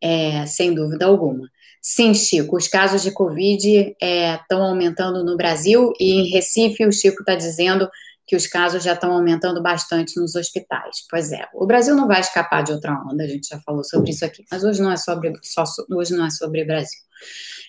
é, 0.01 0.45
sem 0.45 0.73
dúvida 0.73 1.05
alguma. 1.05 1.47
Sim, 1.81 2.13
Chico, 2.13 2.57
os 2.57 2.67
casos 2.67 3.01
de 3.01 3.11
Covid 3.11 3.95
estão 3.99 4.63
é, 4.63 4.69
aumentando 4.69 5.23
no 5.23 5.35
Brasil 5.35 5.91
e 5.99 6.11
em 6.11 6.29
Recife 6.29 6.85
o 6.85 6.91
Chico 6.91 7.21
está 7.21 7.35
dizendo 7.35 7.89
que 8.27 8.35
os 8.35 8.45
casos 8.45 8.83
já 8.83 8.93
estão 8.93 9.11
aumentando 9.11 9.61
bastante 9.61 10.19
nos 10.19 10.35
hospitais. 10.35 10.97
Pois 11.09 11.31
é, 11.31 11.47
o 11.53 11.65
Brasil 11.65 11.95
não 11.95 12.07
vai 12.07 12.21
escapar 12.21 12.63
de 12.63 12.71
outra 12.71 12.93
onda, 12.93 13.23
a 13.23 13.27
gente 13.27 13.47
já 13.47 13.59
falou 13.59 13.83
sobre 13.83 14.11
isso 14.11 14.23
aqui, 14.23 14.45
mas 14.49 14.63
hoje 14.63 14.81
não 14.81 14.91
é 14.91 14.97
sobre, 14.97 15.33
só, 15.43 15.63
hoje 15.91 16.15
não 16.15 16.25
é 16.25 16.29
sobre 16.29 16.63
Brasil. 16.63 16.99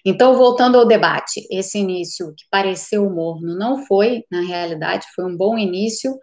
Então, 0.04 0.36
voltando 0.36 0.78
ao 0.78 0.86
debate, 0.86 1.46
esse 1.50 1.78
início 1.78 2.34
que 2.36 2.44
pareceu 2.50 3.08
morno 3.08 3.56
não 3.56 3.86
foi, 3.86 4.24
na 4.30 4.40
realidade, 4.40 5.06
foi 5.14 5.24
um 5.24 5.36
bom 5.36 5.56
início, 5.56 6.18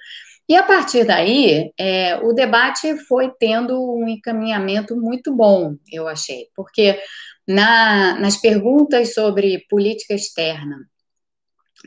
e 0.49 0.55
a 0.55 0.63
partir 0.63 1.05
daí, 1.05 1.71
é, 1.77 2.17
o 2.17 2.33
debate 2.33 2.97
foi 3.05 3.31
tendo 3.39 3.79
um 3.79 4.07
encaminhamento 4.07 4.95
muito 4.95 5.31
bom, 5.31 5.75
eu 5.91 6.07
achei, 6.07 6.47
porque 6.55 6.99
na, 7.47 8.19
nas 8.19 8.37
perguntas 8.37 9.13
sobre 9.13 9.65
política 9.69 10.15
externa, 10.15 10.77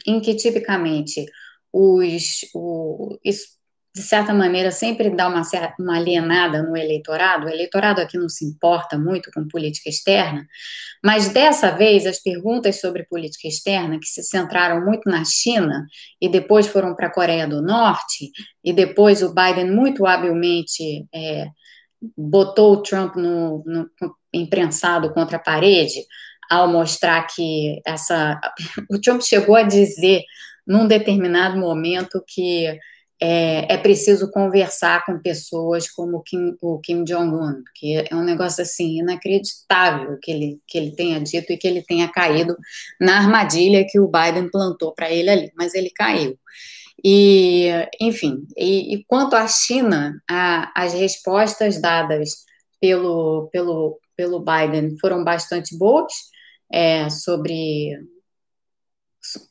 em 0.07 0.20
que 0.20 0.37
tipicamente 0.37 1.27
os, 1.72 2.48
o, 2.55 3.18
isso, 3.25 3.48
de 3.95 4.01
certa 4.01 4.33
maneira, 4.33 4.71
sempre 4.71 5.11
dá 5.11 5.29
uma, 5.29 5.43
uma 5.79 5.97
alienada 5.97 6.63
no 6.63 6.75
eleitorado. 6.75 7.47
O 7.47 7.51
eleitorado 7.51 8.01
aqui 8.01 8.17
não 8.17 8.29
se 8.29 8.45
importa 8.45 8.99
muito 8.99 9.31
com 9.31 9.47
política 9.47 9.91
externa, 9.91 10.47
mas 11.05 11.29
dessa 11.29 11.71
vez 11.71 12.07
as 12.07 12.19
perguntas 12.19 12.81
sobre 12.81 13.05
política 13.05 13.49
externa, 13.49 13.99
que 13.99 14.07
se 14.07 14.23
centraram 14.23 14.83
muito 14.83 15.11
na 15.11 15.25
China 15.27 15.87
e 16.21 16.29
depois 16.29 16.67
foram 16.67 16.95
para 16.95 17.09
a 17.09 17.13
Coreia 17.13 17.47
do 17.47 17.61
Norte, 17.61 18.31
e 18.65 18.73
depois 18.73 19.23
o 19.23 19.35
Biden 19.35 19.71
muito 19.71 20.07
habilmente 20.07 21.07
é, 21.15 21.49
botou 22.17 22.73
o 22.73 22.83
Trump 22.83 23.17
no, 23.17 23.63
no, 23.67 23.91
imprensado 24.33 25.13
contra 25.13 25.37
a 25.37 25.41
parede, 25.41 26.01
ao 26.51 26.67
mostrar 26.67 27.27
que 27.27 27.81
essa. 27.87 28.41
O 28.91 28.99
Trump 28.99 29.21
chegou 29.21 29.55
a 29.55 29.63
dizer 29.63 30.23
num 30.67 30.87
determinado 30.87 31.59
momento 31.59 32.23
que 32.27 32.79
é, 33.25 33.75
é 33.75 33.79
preciso 33.79 34.29
conversar 34.33 35.07
com 35.07 35.17
pessoas 35.17 35.89
como 35.89 36.17
o 36.17 36.23
Kim, 36.25 36.57
o 36.61 36.81
Kim 36.81 37.05
Jong-un, 37.05 37.63
que 37.77 37.95
é 38.11 38.17
um 38.17 38.25
negócio 38.25 38.63
assim 38.63 38.99
inacreditável 38.99 40.19
que 40.21 40.33
ele, 40.33 40.61
que 40.67 40.77
ele 40.77 40.91
tenha 40.97 41.21
dito 41.21 41.53
e 41.53 41.57
que 41.57 41.69
ele 41.69 41.83
tenha 41.83 42.11
caído 42.11 42.57
na 43.01 43.19
armadilha 43.19 43.87
que 43.89 44.01
o 44.01 44.09
Biden 44.09 44.51
plantou 44.51 44.93
para 44.93 45.09
ele 45.13 45.31
ali, 45.31 45.53
mas 45.57 45.73
ele 45.73 45.91
caiu. 45.91 46.37
E, 47.05 47.69
enfim, 48.01 48.45
e, 48.57 48.97
e 48.97 49.05
quanto 49.05 49.37
à 49.37 49.47
China, 49.47 50.21
a, 50.29 50.73
as 50.75 50.93
respostas 50.93 51.81
dadas 51.81 52.31
pelo, 52.81 53.49
pelo, 53.53 54.01
pelo 54.17 54.45
Biden 54.45 54.97
foram 55.01 55.23
bastante 55.23 55.79
boas 55.79 56.13
é, 56.73 57.09
sobre 57.09 57.97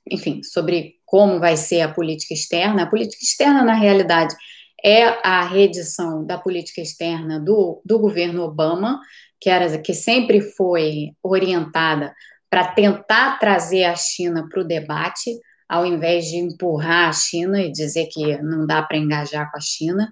enfim, 0.10 0.44
sobre 0.44 0.96
como 1.12 1.42
vai 1.42 1.58
ser 1.58 1.82
a 1.82 1.92
política 1.92 2.34
externa. 2.34 2.84
A 2.84 2.90
política 2.90 3.22
externa, 3.22 3.66
na 3.66 3.74
realidade, 3.74 4.34
é 4.82 5.04
a 5.28 5.46
reedição 5.46 6.26
da 6.26 6.38
política 6.38 6.80
externa 6.80 7.38
do, 7.38 7.82
do 7.84 8.00
governo 8.00 8.44
Obama, 8.44 8.98
que, 9.38 9.50
era, 9.50 9.78
que 9.78 9.94
sempre 9.94 10.40
foi 10.40 11.12
orientada 11.22 12.16
para 12.50 12.66
tentar 12.66 13.38
trazer 13.40 13.84
a 13.84 13.96
China 13.98 14.48
para 14.50 14.62
o 14.62 14.64
debate, 14.66 15.38
ao 15.68 15.86
invés 15.86 16.28
de 16.28 16.38
empurrar 16.38 17.10
a 17.10 17.14
China 17.14 17.62
e 17.62 17.70
dizer 17.70 18.08
que 18.10 18.42
não 18.42 18.66
dá 18.66 18.82
para 18.82 18.98
engajar 18.98 19.52
com 19.52 19.58
a 19.58 19.62
China. 19.62 20.10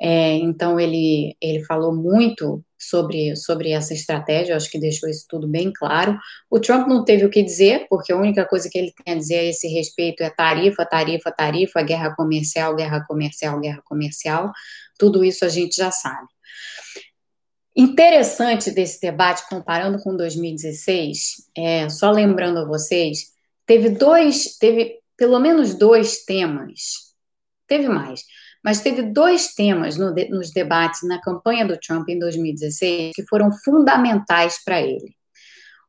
É, 0.00 0.34
então, 0.36 0.80
ele, 0.80 1.36
ele 1.40 1.62
falou 1.64 1.94
muito 1.94 2.64
sobre, 2.78 3.36
sobre 3.36 3.72
essa 3.72 3.92
estratégia, 3.92 4.56
acho 4.56 4.70
que 4.70 4.80
deixou 4.80 5.08
isso 5.08 5.26
tudo 5.28 5.46
bem 5.46 5.70
claro. 5.70 6.18
O 6.48 6.58
Trump 6.58 6.88
não 6.88 7.04
teve 7.04 7.26
o 7.26 7.30
que 7.30 7.42
dizer, 7.42 7.86
porque 7.90 8.10
a 8.10 8.16
única 8.16 8.46
coisa 8.46 8.70
que 8.70 8.78
ele 8.78 8.94
tem 9.04 9.14
a 9.14 9.18
dizer 9.18 9.40
a 9.40 9.44
esse 9.44 9.68
respeito 9.68 10.22
é 10.22 10.30
tarifa, 10.30 10.86
tarifa, 10.86 11.30
tarifa, 11.30 11.82
guerra 11.82 12.14
comercial, 12.16 12.74
guerra 12.74 13.04
comercial, 13.06 13.60
guerra 13.60 13.82
comercial. 13.84 14.50
Tudo 14.98 15.22
isso 15.22 15.44
a 15.44 15.48
gente 15.48 15.76
já 15.76 15.90
sabe. 15.90 16.26
Interessante 17.76 18.70
desse 18.70 19.00
debate, 19.00 19.48
comparando 19.48 20.02
com 20.02 20.16
2016, 20.16 21.50
é, 21.56 21.88
só 21.88 22.10
lembrando 22.10 22.58
a 22.58 22.64
vocês, 22.64 23.32
teve 23.66 23.90
dois, 23.90 24.56
teve 24.58 24.98
pelo 25.16 25.38
menos 25.38 25.74
dois 25.74 26.24
temas, 26.24 27.14
teve 27.68 27.88
mais, 27.88 28.22
mas 28.62 28.80
teve 28.80 29.02
dois 29.02 29.54
temas 29.54 29.96
no 29.96 30.12
de, 30.12 30.28
nos 30.28 30.50
debates 30.50 31.00
na 31.08 31.20
campanha 31.20 31.66
do 31.66 31.78
Trump 31.78 32.08
em 32.08 32.18
2016 32.18 33.12
que 33.14 33.26
foram 33.26 33.50
fundamentais 33.64 34.62
para 34.64 34.80
ele. 34.80 35.14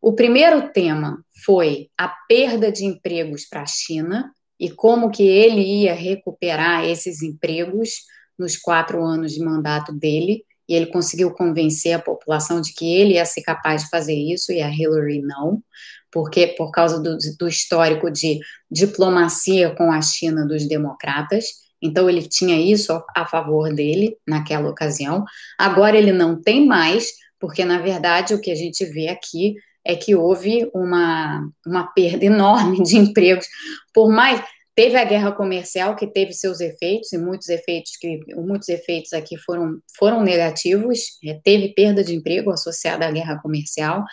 O 0.02 0.14
primeiro 0.14 0.72
tema 0.72 1.24
foi 1.46 1.90
a 1.98 2.08
perda 2.28 2.72
de 2.72 2.86
empregos 2.86 3.46
para 3.46 3.62
a 3.62 3.68
China 3.68 4.32
e 4.60 4.70
como 4.70 5.12
que 5.12 5.24
ele 5.24 5.62
ia 5.62 5.94
recuperar 5.94 6.86
esses 6.86 7.22
empregos 7.22 7.90
nos 8.38 8.58
quatro 8.58 9.04
anos 9.04 9.34
de 9.34 9.40
mandato 9.40 9.94
dele, 9.94 10.44
e 10.68 10.74
ele 10.74 10.88
conseguiu 10.88 11.32
convencer 11.32 11.94
a 11.94 12.00
população 12.00 12.62
de 12.62 12.74
que 12.74 12.94
ele 12.94 13.16
ia 13.16 13.26
ser 13.26 13.42
capaz 13.42 13.84
de 13.84 13.90
fazer 13.90 14.16
isso 14.16 14.52
e 14.52 14.62
a 14.62 14.70
Hillary 14.70 15.22
não, 15.22 15.62
porque 16.12 16.48
por 16.48 16.72
causa 16.72 17.00
do, 17.00 17.18
do 17.38 17.48
histórico 17.48 18.10
de 18.10 18.40
diplomacia 18.70 19.76
com 19.76 19.92
a 19.92 20.02
China 20.02 20.46
dos 20.46 20.68
democratas. 20.68 21.46
Então, 21.82 22.10
ele 22.10 22.22
tinha 22.22 22.60
isso 22.60 23.02
a 23.16 23.26
favor 23.26 23.74
dele 23.74 24.18
naquela 24.28 24.70
ocasião. 24.70 25.26
Agora, 25.58 25.98
ele 25.98 26.12
não 26.12 26.40
tem 26.40 26.66
mais, 26.66 27.12
porque, 27.40 27.66
na 27.66 27.80
verdade, 27.80 28.34
o 28.34 28.42
que 28.42 28.52
a 28.52 28.56
gente 28.56 28.86
vê 28.86 29.08
aqui 29.08 29.56
é 29.84 29.96
que 29.96 30.16
houve 30.16 30.70
uma, 30.74 31.48
uma 31.66 31.88
perda 31.94 32.24
enorme 32.26 32.84
de 32.84 32.98
empregos. 32.98 33.48
Por 33.94 34.10
mais. 34.10 34.42
Teve 34.74 34.96
a 34.96 35.04
guerra 35.04 35.34
comercial 35.34 35.98
que 35.98 36.08
teve 36.08 36.32
seus 36.32 36.62
efeitos, 36.62 37.12
e 37.12 37.18
muitos 37.18 37.50
efeitos 37.50 37.92
que 37.98 38.20
muitos 38.36 38.70
efeitos 38.70 39.12
aqui 39.12 39.38
foram, 39.38 39.80
foram 39.98 40.24
negativos, 40.24 41.20
é, 41.26 41.38
teve 41.44 41.74
perda 41.74 42.02
de 42.02 42.16
emprego 42.16 42.50
associada 42.52 43.06
à 43.06 43.12
guerra 43.12 43.38
comercial, 43.42 44.06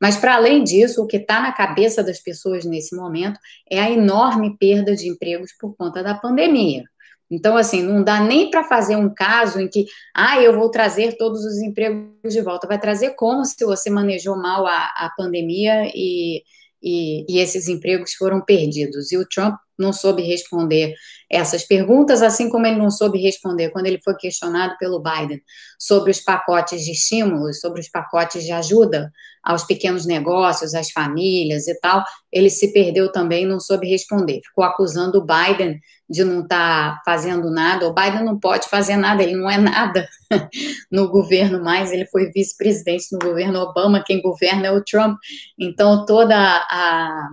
mas 0.00 0.16
para 0.16 0.36
além 0.36 0.64
disso, 0.64 1.02
o 1.02 1.06
que 1.06 1.18
está 1.18 1.40
na 1.42 1.52
cabeça 1.52 2.02
das 2.02 2.18
pessoas 2.18 2.64
nesse 2.64 2.96
momento 2.96 3.38
é 3.70 3.78
a 3.78 3.90
enorme 3.90 4.56
perda 4.58 4.96
de 4.96 5.06
empregos 5.06 5.52
por 5.60 5.76
conta 5.76 6.02
da 6.02 6.14
pandemia. 6.14 6.84
Então, 7.30 7.56
assim, 7.56 7.82
não 7.82 8.02
dá 8.04 8.20
nem 8.20 8.50
para 8.50 8.64
fazer 8.64 8.96
um 8.96 9.12
caso 9.12 9.60
em 9.60 9.68
que, 9.68 9.86
ah, 10.14 10.40
eu 10.40 10.54
vou 10.56 10.70
trazer 10.70 11.16
todos 11.16 11.44
os 11.44 11.58
empregos 11.58 12.32
de 12.32 12.40
volta. 12.40 12.68
Vai 12.68 12.78
trazer 12.78 13.14
como 13.16 13.44
se 13.44 13.64
você 13.64 13.90
manejou 13.90 14.36
mal 14.36 14.66
a, 14.66 14.84
a 14.96 15.10
pandemia 15.16 15.90
e, 15.94 16.42
e, 16.82 17.24
e 17.28 17.38
esses 17.38 17.68
empregos 17.68 18.14
foram 18.14 18.40
perdidos. 18.44 19.10
E 19.10 19.16
o 19.16 19.26
Trump 19.28 19.56
não 19.78 19.92
soube 19.92 20.22
responder 20.22 20.94
essas 21.30 21.64
perguntas, 21.64 22.22
assim 22.22 22.48
como 22.48 22.66
ele 22.66 22.76
não 22.76 22.90
soube 22.90 23.18
responder 23.18 23.70
quando 23.70 23.86
ele 23.86 24.00
foi 24.02 24.14
questionado 24.14 24.76
pelo 24.78 25.02
Biden 25.02 25.42
sobre 25.78 26.10
os 26.10 26.20
pacotes 26.20 26.84
de 26.84 26.92
estímulos, 26.92 27.60
sobre 27.60 27.80
os 27.80 27.88
pacotes 27.88 28.44
de 28.44 28.52
ajuda 28.52 29.10
aos 29.42 29.64
pequenos 29.64 30.06
negócios, 30.06 30.74
às 30.74 30.90
famílias 30.90 31.68
e 31.68 31.78
tal. 31.80 32.04
Ele 32.32 32.50
se 32.50 32.72
perdeu 32.72 33.10
também, 33.10 33.46
não 33.46 33.60
soube 33.60 33.88
responder. 33.88 34.40
Ficou 34.44 34.64
acusando 34.64 35.18
o 35.18 35.24
Biden 35.24 35.80
de 36.08 36.24
não 36.24 36.42
estar 36.42 36.96
tá 36.96 37.02
fazendo 37.04 37.50
nada. 37.50 37.88
O 37.88 37.94
Biden 37.94 38.24
não 38.24 38.38
pode 38.38 38.68
fazer 38.68 38.96
nada, 38.96 39.22
ele 39.22 39.36
não 39.36 39.50
é 39.50 39.58
nada 39.58 40.08
no 40.90 41.08
governo 41.08 41.62
mais. 41.62 41.92
Ele 41.92 42.06
foi 42.06 42.30
vice-presidente 42.30 43.06
no 43.12 43.18
governo 43.18 43.60
Obama, 43.60 44.02
quem 44.04 44.20
governa 44.22 44.66
é 44.66 44.72
o 44.72 44.84
Trump. 44.84 45.16
Então 45.58 46.04
toda 46.04 46.36
a, 46.36 47.28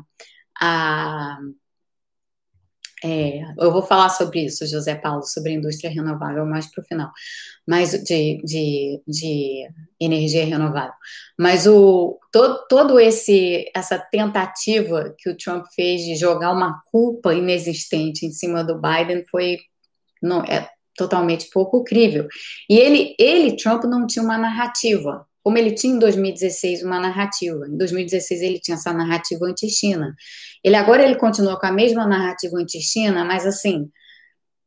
a 0.59 1.37
é, 3.03 3.41
eu 3.59 3.71
vou 3.71 3.81
falar 3.83 4.09
sobre 4.09 4.45
isso, 4.45 4.65
José 4.65 4.95
Paulo, 4.95 5.23
sobre 5.23 5.51
indústria 5.51 5.91
renovável 5.91 6.45
mais 6.45 6.67
para 6.71 6.81
o 6.81 6.85
final, 6.85 7.11
mas 7.67 7.91
de, 7.91 8.41
de, 8.43 9.01
de, 9.05 9.67
energia 9.99 10.45
renovável. 10.45 10.93
Mas 11.37 11.67
o 11.67 12.17
todo, 12.31 12.65
todo 12.69 12.99
esse 12.99 13.69
essa 13.75 13.99
tentativa 13.99 15.13
que 15.17 15.29
o 15.29 15.35
Trump 15.37 15.65
fez 15.75 16.01
de 16.03 16.15
jogar 16.15 16.51
uma 16.53 16.81
culpa 16.91 17.33
inexistente 17.33 18.25
em 18.25 18.31
cima 18.31 18.63
do 18.63 18.79
Biden 18.79 19.25
foi 19.29 19.59
não 20.21 20.41
é 20.43 20.69
totalmente 20.95 21.49
pouco 21.51 21.83
crível. 21.83 22.27
E 22.69 22.77
ele 22.77 23.15
ele 23.19 23.57
Trump 23.57 23.83
não 23.83 24.07
tinha 24.07 24.23
uma 24.23 24.37
narrativa 24.37 25.27
como 25.43 25.57
ele 25.57 25.71
tinha 25.71 25.93
em 25.93 25.99
2016 25.99 26.83
uma 26.83 26.99
narrativa. 26.99 27.67
Em 27.67 27.77
2016 27.77 28.41
ele 28.41 28.59
tinha 28.59 28.75
essa 28.75 28.93
narrativa 28.93 29.45
anti-China. 29.45 30.15
Ele 30.63 30.75
agora 30.75 31.03
ele 31.03 31.15
continua 31.15 31.59
com 31.59 31.65
a 31.65 31.71
mesma 31.71 32.07
narrativa 32.07 32.57
anti-China, 32.57 33.25
mas 33.25 33.45
assim, 33.45 33.89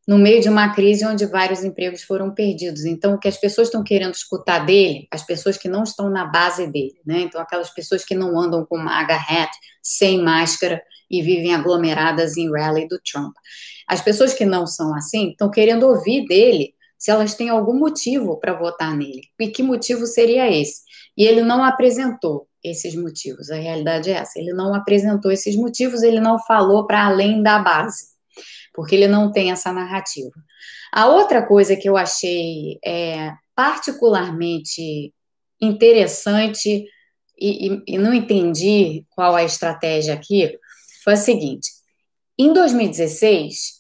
no 0.07 0.19
meio 0.19 0.41
de 0.41 0.49
uma 0.49 0.73
crise 0.75 1.05
onde 1.05 1.27
vários 1.27 1.65
empregos 1.65 2.03
foram 2.03 2.33
perdidos. 2.33 2.85
Então, 2.85 3.15
o 3.15 3.19
que 3.19 3.27
as 3.27 3.39
pessoas 3.39 3.69
estão 3.69 3.83
querendo 3.83 4.15
escutar 4.15 4.61
dele, 4.65 5.09
as 5.11 5.25
pessoas 5.25 5.57
que 5.57 5.69
não 5.69 5.83
estão 5.83 6.09
na 6.11 6.27
base 6.27 6.71
dele, 6.71 7.01
né? 7.05 7.21
Então, 7.21 7.41
aquelas 7.41 7.71
pessoas 7.71 8.05
que 8.05 8.15
não 8.15 8.39
andam 8.39 8.65
com 8.65 8.77
maga 8.77 9.17
hat, 9.17 9.51
sem 9.83 10.23
máscara 10.23 10.81
e 11.11 11.23
vivem 11.23 11.55
aglomeradas 11.55 12.37
em 12.37 12.51
rally 12.53 12.87
do 12.87 13.01
Trump. 13.01 13.35
As 13.89 14.01
pessoas 14.01 14.35
que 14.35 14.45
não 14.45 14.67
são 14.67 14.95
assim 14.95 15.31
estão 15.31 15.51
querendo 15.51 15.87
ouvir 15.87 16.27
dele 16.27 16.76
se 16.99 17.11
elas 17.11 17.35
têm 17.35 17.49
algum 17.49 17.79
motivo 17.79 18.39
para 18.39 18.55
votar 18.55 18.97
nele. 18.97 19.23
E 19.39 19.49
que 19.49 19.63
motivo 19.63 20.07
seria 20.07 20.51
esse? 20.51 20.83
E 21.17 21.25
ele 21.25 21.43
não 21.43 21.63
apresentou 21.63 22.49
esses 22.63 22.95
motivos. 22.95 23.51
A 23.51 23.57
realidade 23.57 24.11
é 24.11 24.15
essa. 24.15 24.39
Ele 24.39 24.53
não 24.53 24.75
apresentou 24.75 25.31
esses 25.31 25.57
motivos, 25.57 26.03
ele 26.03 26.21
não 26.21 26.39
falou 26.39 26.87
para 26.87 27.07
além 27.07 27.43
da 27.43 27.59
base, 27.59 28.07
porque 28.75 28.95
ele 28.95 29.09
não 29.09 29.31
tem 29.31 29.53
essa 29.53 29.73
narrativa. 29.73 30.33
A 30.93 31.07
outra 31.09 31.47
coisa 31.47 31.77
que 31.77 31.89
eu 31.89 31.97
achei 31.97 32.79
é, 32.85 33.33
particularmente 33.55 35.13
interessante 35.61 36.87
e, 37.39 37.69
e, 37.69 37.83
e 37.87 37.99
não 37.99 38.15
entendi 38.15 39.05
qual 39.11 39.35
a 39.35 39.45
estratégia 39.45 40.15
aqui 40.15 40.59
foi 41.05 41.15
a 41.15 41.17
seguinte: 41.17 41.69
em 42.39 42.53
2016, 42.53 43.76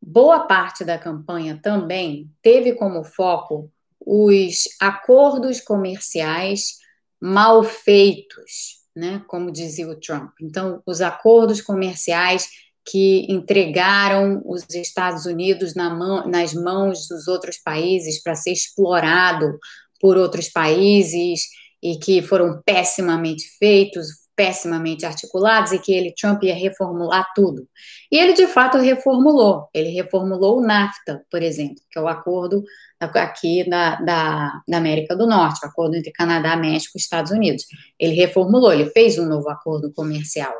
boa 0.00 0.40
parte 0.46 0.84
da 0.84 0.98
campanha 0.98 1.58
também 1.62 2.30
teve 2.42 2.74
como 2.74 3.04
foco 3.04 3.70
os 4.00 4.64
acordos 4.80 5.60
comerciais 5.60 6.78
mal 7.20 7.62
feitos, 7.62 8.80
né, 8.96 9.22
como 9.28 9.52
dizia 9.52 9.88
o 9.88 10.00
Trump. 10.00 10.32
Então, 10.40 10.82
os 10.86 11.00
acordos 11.00 11.60
comerciais 11.60 12.48
que 12.84 13.26
entregaram 13.30 14.42
os 14.44 14.64
Estados 14.74 15.26
Unidos 15.26 15.74
na 15.74 15.90
mão, 15.90 16.26
nas 16.26 16.54
mãos 16.54 17.06
dos 17.08 17.28
outros 17.28 17.58
países 17.58 18.22
para 18.22 18.34
ser 18.34 18.52
explorado 18.52 19.58
por 20.00 20.16
outros 20.16 20.48
países 20.48 21.42
e 21.82 21.98
que 21.98 22.22
foram 22.22 22.60
pessimamente 22.64 23.44
feitos, 23.58 24.06
pessimamente 24.40 25.04
articulados 25.04 25.70
e 25.70 25.78
que 25.78 25.92
ele, 25.92 26.14
Trump, 26.18 26.42
ia 26.44 26.54
reformular 26.54 27.30
tudo. 27.34 27.68
E 28.10 28.16
ele, 28.16 28.32
de 28.32 28.46
fato, 28.46 28.78
reformulou. 28.78 29.68
Ele 29.74 29.90
reformulou 29.90 30.58
o 30.58 30.62
NAFTA, 30.62 31.22
por 31.30 31.42
exemplo, 31.42 31.76
que 31.90 31.98
é 31.98 32.02
o 32.02 32.08
acordo 32.08 32.64
aqui 32.98 33.68
da, 33.68 33.96
da, 33.96 34.62
da 34.66 34.78
América 34.78 35.14
do 35.14 35.26
Norte, 35.26 35.60
o 35.62 35.68
acordo 35.68 35.94
entre 35.94 36.10
Canadá, 36.10 36.56
México 36.56 36.96
e 36.96 36.98
Estados 36.98 37.30
Unidos. 37.30 37.66
Ele 37.98 38.14
reformulou, 38.14 38.72
ele 38.72 38.86
fez 38.86 39.18
um 39.18 39.26
novo 39.26 39.50
acordo 39.50 39.92
comercial. 39.92 40.54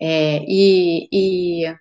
É, 0.00 0.40
e, 0.48 1.08
e 1.12 1.72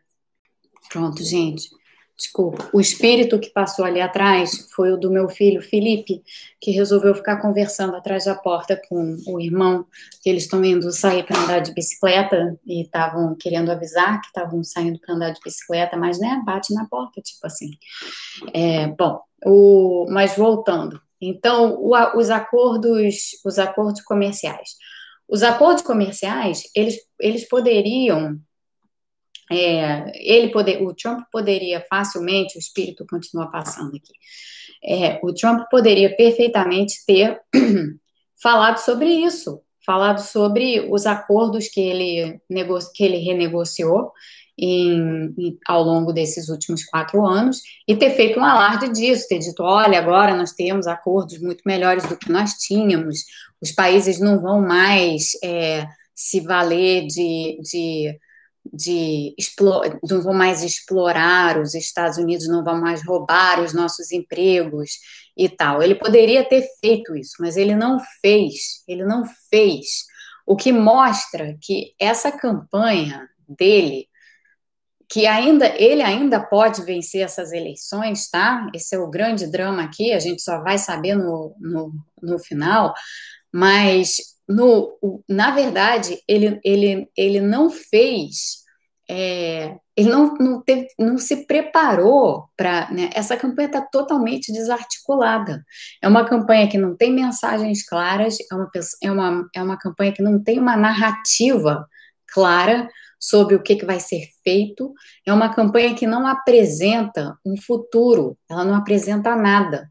pronto, 0.91 1.24
gente. 1.24 1.67
Desculpa, 2.15 2.69
o 2.71 2.80
espírito 2.80 3.39
que 3.39 3.49
passou 3.49 3.84
ali 3.84 3.99
atrás 3.99 4.67
foi 4.76 4.91
o 4.91 4.97
do 4.97 5.10
meu 5.10 5.28
filho 5.28 5.62
Felipe, 5.63 6.23
que 6.62 6.69
resolveu 6.69 7.15
ficar 7.15 7.41
conversando 7.41 7.95
atrás 7.95 8.26
da 8.26 8.36
porta 8.36 8.80
com 8.88 9.17
o 9.28 9.41
irmão, 9.41 9.86
que 10.21 10.30
eles 10.30 10.43
estão 10.43 10.63
indo 10.63 10.91
sair 10.91 11.26
para 11.26 11.39
andar 11.39 11.60
de 11.60 11.73
bicicleta 11.73 12.56
e 12.67 12.84
estavam 12.84 13.36
querendo 13.36 13.71
avisar 13.71 14.21
que 14.21 14.28
estavam 14.28 14.63
saindo 14.63 14.99
para 14.99 15.15
andar 15.15 15.32
de 15.32 15.39
bicicleta, 15.43 15.97
mas 15.97 16.19
né, 16.19 16.39
bate 16.45 16.71
na 16.73 16.86
porta, 16.86 17.19
tipo 17.19 17.47
assim. 17.47 17.71
É, 18.54 18.88
bom, 18.88 19.19
o, 19.43 20.06
mas 20.10 20.38
voltando, 20.38 21.02
então 21.19 21.73
o, 21.82 21.95
os 22.15 22.30
acordos, 22.30 23.32
os 23.43 23.57
acordos 23.57 24.01
comerciais, 24.01 24.76
os 25.28 25.41
acordos 25.41 25.84
comerciais, 25.84 26.64
eles, 26.76 26.95
eles 27.20 27.49
poderiam 27.49 28.39
é, 29.52 30.12
ele 30.16 30.50
poder, 30.50 30.82
o 30.82 30.94
Trump 30.94 31.26
poderia 31.32 31.84
facilmente, 31.89 32.58
o 32.58 32.60
espírito 32.60 33.06
continua 33.10 33.52
passando 33.52 33.96
aqui, 33.96 34.14
é, 34.84 35.20
o 35.24 35.34
Trump 35.34 35.62
poderia 35.70 36.16
perfeitamente 36.16 37.06
ter 37.06 37.39
falado 38.41 38.78
sobre 38.78 39.08
isso, 39.08 39.62
falado 39.86 40.20
sobre 40.20 40.88
os 40.89 41.06
acordos 41.06 41.68
que 41.68 41.82
ele, 41.82 42.39
que 42.94 43.04
ele 43.04 43.18
renegociou 43.18 44.12
em, 44.58 45.34
em, 45.38 45.58
ao 45.68 45.84
longo 45.84 46.14
desses 46.14 46.50
últimos 46.50 46.86
quatro 46.86 47.26
anos 47.26 47.62
e 47.88 47.96
ter 47.96 48.12
feito 48.12 48.39
um 48.39 48.46
alarde 48.46 48.91
disso, 48.91 49.28
ter 49.28 49.39
dito, 49.39 49.64
olha, 49.64 49.98
agora 49.98 50.36
nós 50.36 50.52
temos 50.52 50.88
acordos 50.88 51.39
muito 51.39 51.64
melhores 51.66 52.08
do 52.08 52.18
que 52.18 52.32
nós 52.32 52.54
tínhamos, 52.54 53.20
os 53.62 53.72
países 53.72 54.20
não 54.20 54.39
vão 54.39 54.62
mais 54.62 55.32
é, 55.44 55.88
se 56.14 56.39
valer 56.39 57.08
de, 57.08 57.60
de 57.62 58.20
de 58.72 59.36
não 60.09 60.22
vão 60.22 60.34
mais 60.34 60.64
explorar 60.64 61.59
os 61.59 61.74
Estados 61.74 62.18
Unidos, 62.18 62.47
não 62.47 62.64
vão 62.64 62.80
mais 62.80 63.05
roubar 63.05 63.61
os 63.61 63.74
nossos 63.74 64.11
empregos 64.11 64.91
e 65.38 65.49
tal. 65.49 65.82
Ele 65.82 65.95
poderia 65.95 66.47
ter 66.47 66.66
feito 66.80 67.16
isso, 67.16 67.36
mas 67.39 67.57
ele 67.57 67.76
não 67.76 67.99
fez. 68.22 68.84
Ele 68.88 69.03
não 69.03 69.24
fez. 69.49 70.05
O 70.45 70.55
que 70.55 70.72
mostra 70.72 71.57
que 71.61 71.93
essa 71.99 72.32
campanha 72.32 73.28
dele, 73.47 74.07
que 75.09 75.28
ainda 75.28 75.68
ele 75.80 76.01
ainda 76.01 76.39
pode 76.39 76.84
vencer 76.84 77.22
essas 77.22 77.51
eleições, 77.51 78.30
tá? 78.30 78.70
Esse 78.74 78.95
é 78.95 78.99
o 78.99 79.09
grande 79.09 79.47
drama 79.47 79.84
aqui. 79.84 80.11
A 80.11 80.20
gente 80.20 80.41
só 80.41 80.61
vai 80.61 80.78
saber 80.78 81.16
no, 81.16 81.55
no, 81.59 81.91
no 82.22 82.39
final. 82.39 82.93
Mas 83.53 84.33
no, 84.48 84.98
na 85.28 85.52
verdade, 85.52 86.18
ele, 86.28 86.60
ele, 86.64 87.10
ele 87.18 87.39
não 87.41 87.70
fez, 87.70 88.64
é, 89.10 89.76
ele 89.96 90.10
não, 90.10 90.34
não, 90.36 90.62
teve, 90.62 90.88
não 90.98 91.18
se 91.18 91.46
preparou 91.46 92.46
para. 92.58 92.91
Né, 92.91 93.10
essa 93.14 93.38
campanha 93.38 93.68
está 93.68 93.82
totalmente 93.82 94.52
desarticulada. 94.52 95.64
É 96.02 96.08
uma 96.08 96.26
campanha 96.26 96.68
que 96.68 96.78
não 96.78 96.96
tem 96.96 97.12
mensagens 97.12 97.86
claras, 97.86 98.38
é 98.52 98.56
uma, 98.56 98.70
é 99.04 99.12
uma, 99.12 99.50
é 99.56 99.64
uma 99.64 99.78
campanha 99.78 100.14
que 100.14 100.22
não 100.22 100.41
tem 100.41 100.60
uma 100.60 100.76
narrativa 100.76 101.88
clara 102.34 102.89
sobre 103.20 103.56
o 103.56 103.64
que, 103.64 103.76
que 103.78 103.86
vai 103.86 104.00
ser 104.00 104.28
feito. 104.44 104.94
É 105.26 105.32
uma 105.32 105.54
campanha 105.54 105.96
que 105.96 106.06
não 106.06 106.28
apresenta 106.28 107.38
um 107.46 107.56
futuro, 107.56 108.38
ela 108.50 108.66
não 108.66 108.76
apresenta 108.76 109.36
nada. 109.36 109.89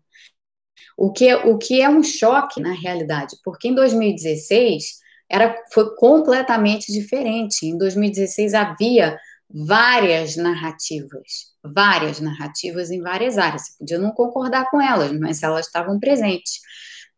O 0.97 1.13
que, 1.13 1.35
o 1.35 1.59
que 1.59 1.81
é 1.81 1.89
um 1.89 2.03
choque 2.03 2.61
na 2.61 2.73
realidade, 2.73 3.37
porque 3.45 3.69
em 3.69 3.75
2016 3.75 5.01
era, 5.31 5.55
foi 5.73 5.97
completamente 5.97 6.93
diferente. 6.93 7.67
Em 7.67 7.77
2016 7.79 8.53
havia 8.53 9.19
várias 9.49 10.37
narrativas, 10.37 11.53
várias 11.63 12.21
narrativas 12.21 12.91
em 12.91 13.01
várias 13.01 13.39
áreas. 13.39 13.63
Você 13.63 13.73
podia 13.79 13.99
não 13.99 14.13
concordar 14.13 14.69
com 14.71 14.81
elas, 14.81 15.13
mas 15.19 15.43
elas 15.43 15.67
estavam 15.67 15.99
presentes. 15.99 16.61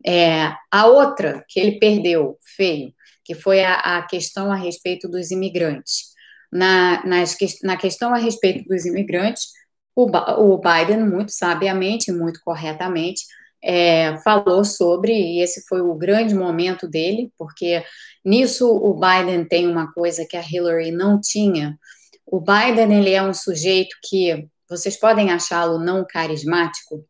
É, 0.06 0.52
a 0.70 0.86
outra 0.86 1.44
que 1.48 1.58
ele 1.58 1.78
perdeu, 1.78 2.38
feio, 2.56 2.92
que 3.24 3.34
foi 3.34 3.64
a, 3.64 3.74
a 3.98 4.02
questão 4.06 4.52
a 4.52 4.56
respeito 4.56 5.08
dos 5.08 5.30
imigrantes. 5.30 6.12
Na, 6.52 7.04
nas, 7.04 7.36
na 7.62 7.76
questão 7.76 8.14
a 8.14 8.18
respeito 8.18 8.68
dos 8.68 8.84
imigrantes, 8.84 9.48
o, 9.96 10.04
o 10.06 10.58
Biden, 10.58 11.04
muito 11.04 11.32
sabiamente, 11.32 12.12
muito 12.12 12.40
corretamente, 12.44 13.24
é, 13.64 14.18
falou 14.18 14.64
sobre, 14.64 15.12
e 15.12 15.40
esse 15.40 15.66
foi 15.66 15.80
o 15.80 15.94
grande 15.94 16.34
momento 16.34 16.86
dele, 16.86 17.32
porque 17.38 17.82
nisso 18.24 18.68
o 18.68 18.94
Biden 18.94 19.46
tem 19.46 19.66
uma 19.66 19.90
coisa 19.92 20.26
que 20.28 20.36
a 20.36 20.42
Hillary 20.42 20.90
não 20.90 21.18
tinha. 21.20 21.78
O 22.26 22.40
Biden, 22.40 22.98
ele 22.98 23.10
é 23.10 23.22
um 23.22 23.32
sujeito 23.32 23.96
que 24.08 24.46
vocês 24.68 24.98
podem 24.98 25.30
achá-lo 25.30 25.78
não 25.78 26.04
carismático, 26.06 27.06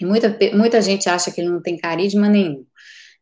e 0.00 0.04
muita, 0.04 0.38
muita 0.54 0.80
gente 0.80 1.08
acha 1.08 1.30
que 1.30 1.40
ele 1.40 1.50
não 1.50 1.62
tem 1.62 1.76
carisma 1.76 2.28
nenhum. 2.28 2.64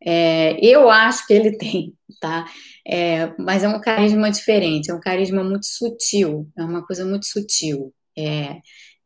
É, 0.04 0.59
eu 0.64 0.90
acho 0.90 1.26
que 1.26 1.32
ele 1.32 1.57
tem, 1.59 1.94
tá? 2.20 2.46
É, 2.86 3.32
mas 3.38 3.64
é 3.64 3.68
um 3.68 3.80
carisma 3.80 4.30
diferente, 4.30 4.90
é 4.90 4.94
um 4.94 5.00
carisma 5.00 5.42
muito 5.42 5.66
sutil, 5.66 6.48
é 6.57 6.62
uma 6.62 6.86
coisa 6.86 7.04
muito 7.04 7.26
sutil. 7.26 7.92
É, 8.16 8.61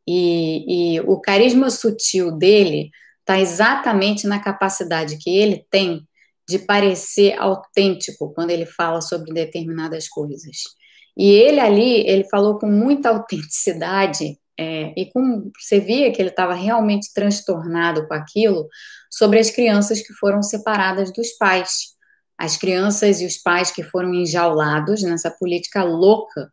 e, 0.07 0.95
e 0.95 0.99
o 1.01 1.19
carisma 1.19 1.69
sutil 1.69 2.31
dele 2.31 2.89
está 3.19 3.39
exatamente 3.39 4.27
na 4.27 4.39
capacidade 4.39 5.17
que 5.17 5.29
ele 5.29 5.65
tem 5.69 6.05
de 6.47 6.59
parecer 6.59 7.33
autêntico 7.39 8.33
quando 8.33 8.49
ele 8.49 8.65
fala 8.65 9.01
sobre 9.01 9.33
determinadas 9.33 10.07
coisas. 10.07 10.57
E 11.15 11.29
ele 11.29 11.59
ali, 11.59 12.07
ele 12.07 12.23
falou 12.25 12.57
com 12.57 12.67
muita 12.67 13.09
autenticidade 13.09 14.37
é, 14.59 14.93
e 14.97 15.09
com, 15.11 15.51
você 15.57 15.79
via 15.79 16.11
que 16.11 16.21
ele 16.21 16.29
estava 16.29 16.53
realmente 16.53 17.13
transtornado 17.13 18.07
com 18.07 18.13
aquilo 18.13 18.67
sobre 19.09 19.39
as 19.39 19.49
crianças 19.49 20.01
que 20.01 20.13
foram 20.13 20.41
separadas 20.41 21.11
dos 21.13 21.31
pais, 21.33 21.95
as 22.37 22.57
crianças 22.57 23.21
e 23.21 23.25
os 23.25 23.37
pais 23.37 23.71
que 23.71 23.83
foram 23.83 24.13
enjaulados 24.13 25.03
nessa 25.03 25.31
política 25.31 25.83
louca 25.83 26.51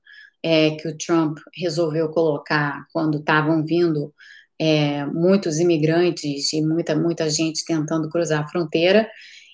é, 0.48 0.70
que 0.70 0.88
o 0.88 0.96
Trump 0.96 1.36
resolveu 1.54 2.08
colocar 2.08 2.86
quando 2.90 3.18
estavam 3.18 3.62
vindo 3.62 4.14
é, 4.58 5.04
muitos 5.04 5.58
imigrantes 5.58 6.54
e 6.54 6.62
muita, 6.62 6.96
muita 6.96 7.28
gente 7.28 7.66
tentando 7.66 8.08
cruzar 8.08 8.42
a 8.42 8.48
fronteira, 8.48 9.06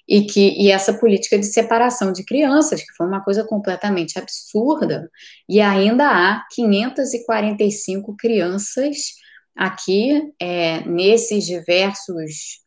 e 0.07 0.23
que 0.23 0.55
e 0.57 0.71
essa 0.71 0.95
política 0.95 1.37
de 1.37 1.47
separação 1.47 2.13
de 2.13 2.25
crianças, 2.25 2.81
que 2.81 2.95
foi 2.97 3.09
uma 3.09 3.25
coisa 3.25 3.43
completamente 3.43 4.17
absurda, 4.21 5.11
e 5.49 5.61
ainda 5.61 6.07
há 6.09 6.47
545 6.53 8.15
crianças 8.17 9.15
aqui 9.57 10.33
é, 10.41 10.87
nesses 10.87 11.45
diversos 11.45 12.61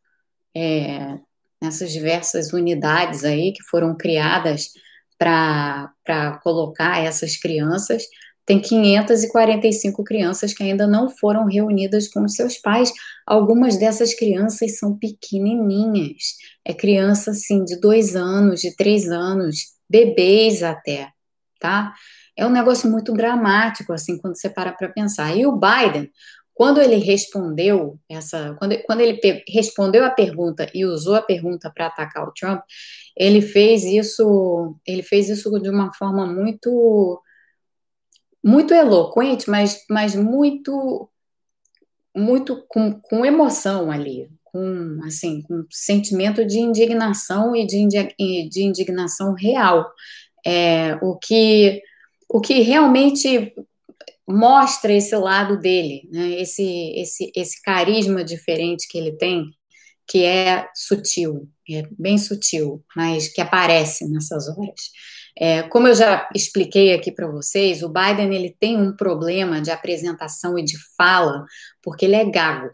é, 0.53 1.17
nessas 1.61 1.93
diversas 1.93 2.51
unidades 2.51 3.23
aí 3.23 3.53
que 3.53 3.63
foram 3.63 3.95
criadas 3.95 4.69
para 5.17 6.39
colocar 6.43 7.03
essas 7.03 7.37
crianças, 7.37 8.03
tem 8.47 8.61
545 8.61 10.03
crianças 10.05 10.53
que 10.53 10.63
ainda 10.63 10.87
não 10.87 11.09
foram 11.09 11.45
reunidas 11.45 12.07
com 12.07 12.25
seus 12.29 12.57
pais. 12.57 12.93
Algumas 13.25 13.77
dessas 13.77 14.13
crianças 14.13 14.77
são 14.79 14.97
pequenininhas. 14.97 16.37
É 16.63 16.73
criança, 16.73 17.31
assim, 17.31 17.65
de 17.65 17.77
dois 17.77 18.15
anos, 18.15 18.61
de 18.61 18.73
três 18.73 19.09
anos, 19.09 19.57
bebês 19.89 20.63
até, 20.63 21.09
tá? 21.59 21.93
É 22.37 22.45
um 22.45 22.49
negócio 22.49 22.89
muito 22.89 23.11
dramático, 23.11 23.91
assim, 23.91 24.17
quando 24.17 24.37
você 24.37 24.49
para 24.49 24.71
para 24.71 24.89
pensar. 24.89 25.35
E 25.35 25.45
o 25.45 25.59
Biden, 25.59 26.09
quando 26.57 26.81
ele 26.81 26.95
respondeu 26.95 27.99
essa, 28.09 28.55
quando, 28.57 28.75
quando 28.81 29.01
ele 29.01 29.21
respondeu 29.47 30.03
a 30.03 30.09
pergunta 30.09 30.67
e 30.73 30.85
usou 30.85 31.13
a 31.13 31.21
pergunta 31.21 31.69
para 31.69 31.85
atacar 31.85 32.27
o 32.27 32.33
Trump, 32.33 32.63
ele 33.15 33.43
fez 33.43 33.83
isso, 33.83 34.75
ele 34.83 35.03
fez 35.03 35.29
isso 35.29 35.51
de 35.59 35.69
uma 35.69 35.93
forma 35.93 36.25
muito 36.25 37.21
muito 38.43 38.73
eloquente, 38.73 39.47
mas, 39.47 39.85
mas 39.87 40.15
muito 40.15 41.07
muito 42.15 42.65
com, 42.67 42.99
com 43.01 43.23
emoção 43.23 43.91
ali, 43.91 44.27
com 44.43 44.99
assim, 45.05 45.43
com 45.43 45.63
sentimento 45.69 46.43
de 46.43 46.57
indignação 46.57 47.55
e 47.55 47.67
de, 47.67 47.85
de 48.49 48.63
indignação 48.63 49.35
real. 49.35 49.87
É, 50.43 50.95
o 51.03 51.15
que 51.19 51.83
o 52.29 52.41
que 52.41 52.61
realmente 52.61 53.53
mostra 54.27 54.93
esse 54.93 55.15
lado 55.15 55.57
dele, 55.57 56.07
né? 56.11 56.41
esse, 56.41 56.63
esse, 56.95 57.31
esse 57.35 57.61
carisma 57.61 58.23
diferente 58.23 58.87
que 58.89 58.97
ele 58.97 59.13
tem, 59.13 59.45
que 60.07 60.23
é 60.23 60.67
sutil, 60.75 61.49
é 61.69 61.83
bem 61.97 62.17
sutil, 62.17 62.83
mas 62.95 63.27
que 63.27 63.41
aparece 63.41 64.07
nessas 64.09 64.47
horas. 64.49 64.91
É, 65.39 65.63
como 65.63 65.87
eu 65.87 65.93
já 65.93 66.27
expliquei 66.33 66.93
aqui 66.93 67.11
para 67.11 67.27
vocês, 67.27 67.83
o 67.83 67.89
Biden 67.89 68.33
ele 68.33 68.55
tem 68.59 68.77
um 68.77 68.95
problema 68.95 69.61
de 69.61 69.69
apresentação 69.69 70.57
e 70.57 70.63
de 70.63 70.75
fala, 70.97 71.45
porque 71.81 72.05
ele 72.05 72.15
é 72.15 72.25
gago. 72.25 72.69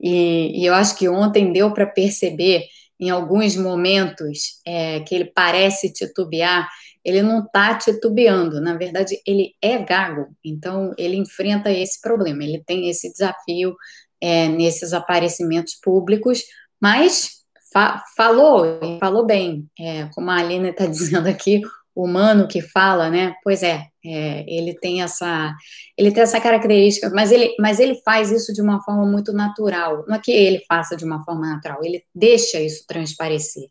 E, 0.00 0.60
e 0.62 0.66
eu 0.66 0.74
acho 0.74 0.96
que 0.96 1.08
ontem 1.08 1.52
deu 1.52 1.72
para 1.72 1.86
perceber, 1.86 2.64
em 3.00 3.08
alguns 3.08 3.56
momentos, 3.56 4.60
é, 4.66 5.00
que 5.00 5.14
ele 5.14 5.26
parece 5.26 5.92
titubear. 5.92 6.68
Ele 7.06 7.22
não 7.22 7.44
está 7.44 7.72
titubeando, 7.76 8.60
na 8.60 8.76
verdade, 8.76 9.16
ele 9.24 9.52
é 9.62 9.78
gago, 9.78 10.26
então 10.44 10.92
ele 10.98 11.14
enfrenta 11.14 11.70
esse 11.70 12.00
problema, 12.00 12.42
ele 12.42 12.64
tem 12.66 12.90
esse 12.90 13.12
desafio 13.12 13.76
é, 14.20 14.48
nesses 14.48 14.92
aparecimentos 14.92 15.76
públicos, 15.80 16.42
mas 16.82 17.30
fa 17.72 18.02
falou, 18.16 18.80
falou 18.98 19.24
bem, 19.24 19.70
é, 19.78 20.08
como 20.14 20.32
a 20.32 20.38
Aline 20.38 20.70
está 20.70 20.84
dizendo 20.90 21.28
aqui, 21.28 21.62
o 21.94 22.04
humano 22.04 22.48
que 22.48 22.60
fala, 22.60 23.08
né? 23.08 23.34
Pois 23.42 23.62
é, 23.62 23.86
é, 24.04 24.44
ele 24.46 24.74
tem 24.74 25.00
essa, 25.00 25.54
ele 25.96 26.10
tem 26.10 26.24
essa 26.24 26.40
característica, 26.40 27.08
mas 27.10 27.30
ele, 27.30 27.54
mas 27.58 27.78
ele 27.78 27.94
faz 28.04 28.32
isso 28.32 28.52
de 28.52 28.60
uma 28.60 28.82
forma 28.82 29.06
muito 29.06 29.32
natural. 29.32 30.04
Não 30.08 30.16
é 30.16 30.18
que 30.18 30.32
ele 30.32 30.62
faça 30.68 30.96
de 30.96 31.04
uma 31.04 31.24
forma 31.24 31.46
natural, 31.48 31.78
ele 31.84 32.02
deixa 32.12 32.60
isso 32.60 32.84
transparecer. 32.86 33.68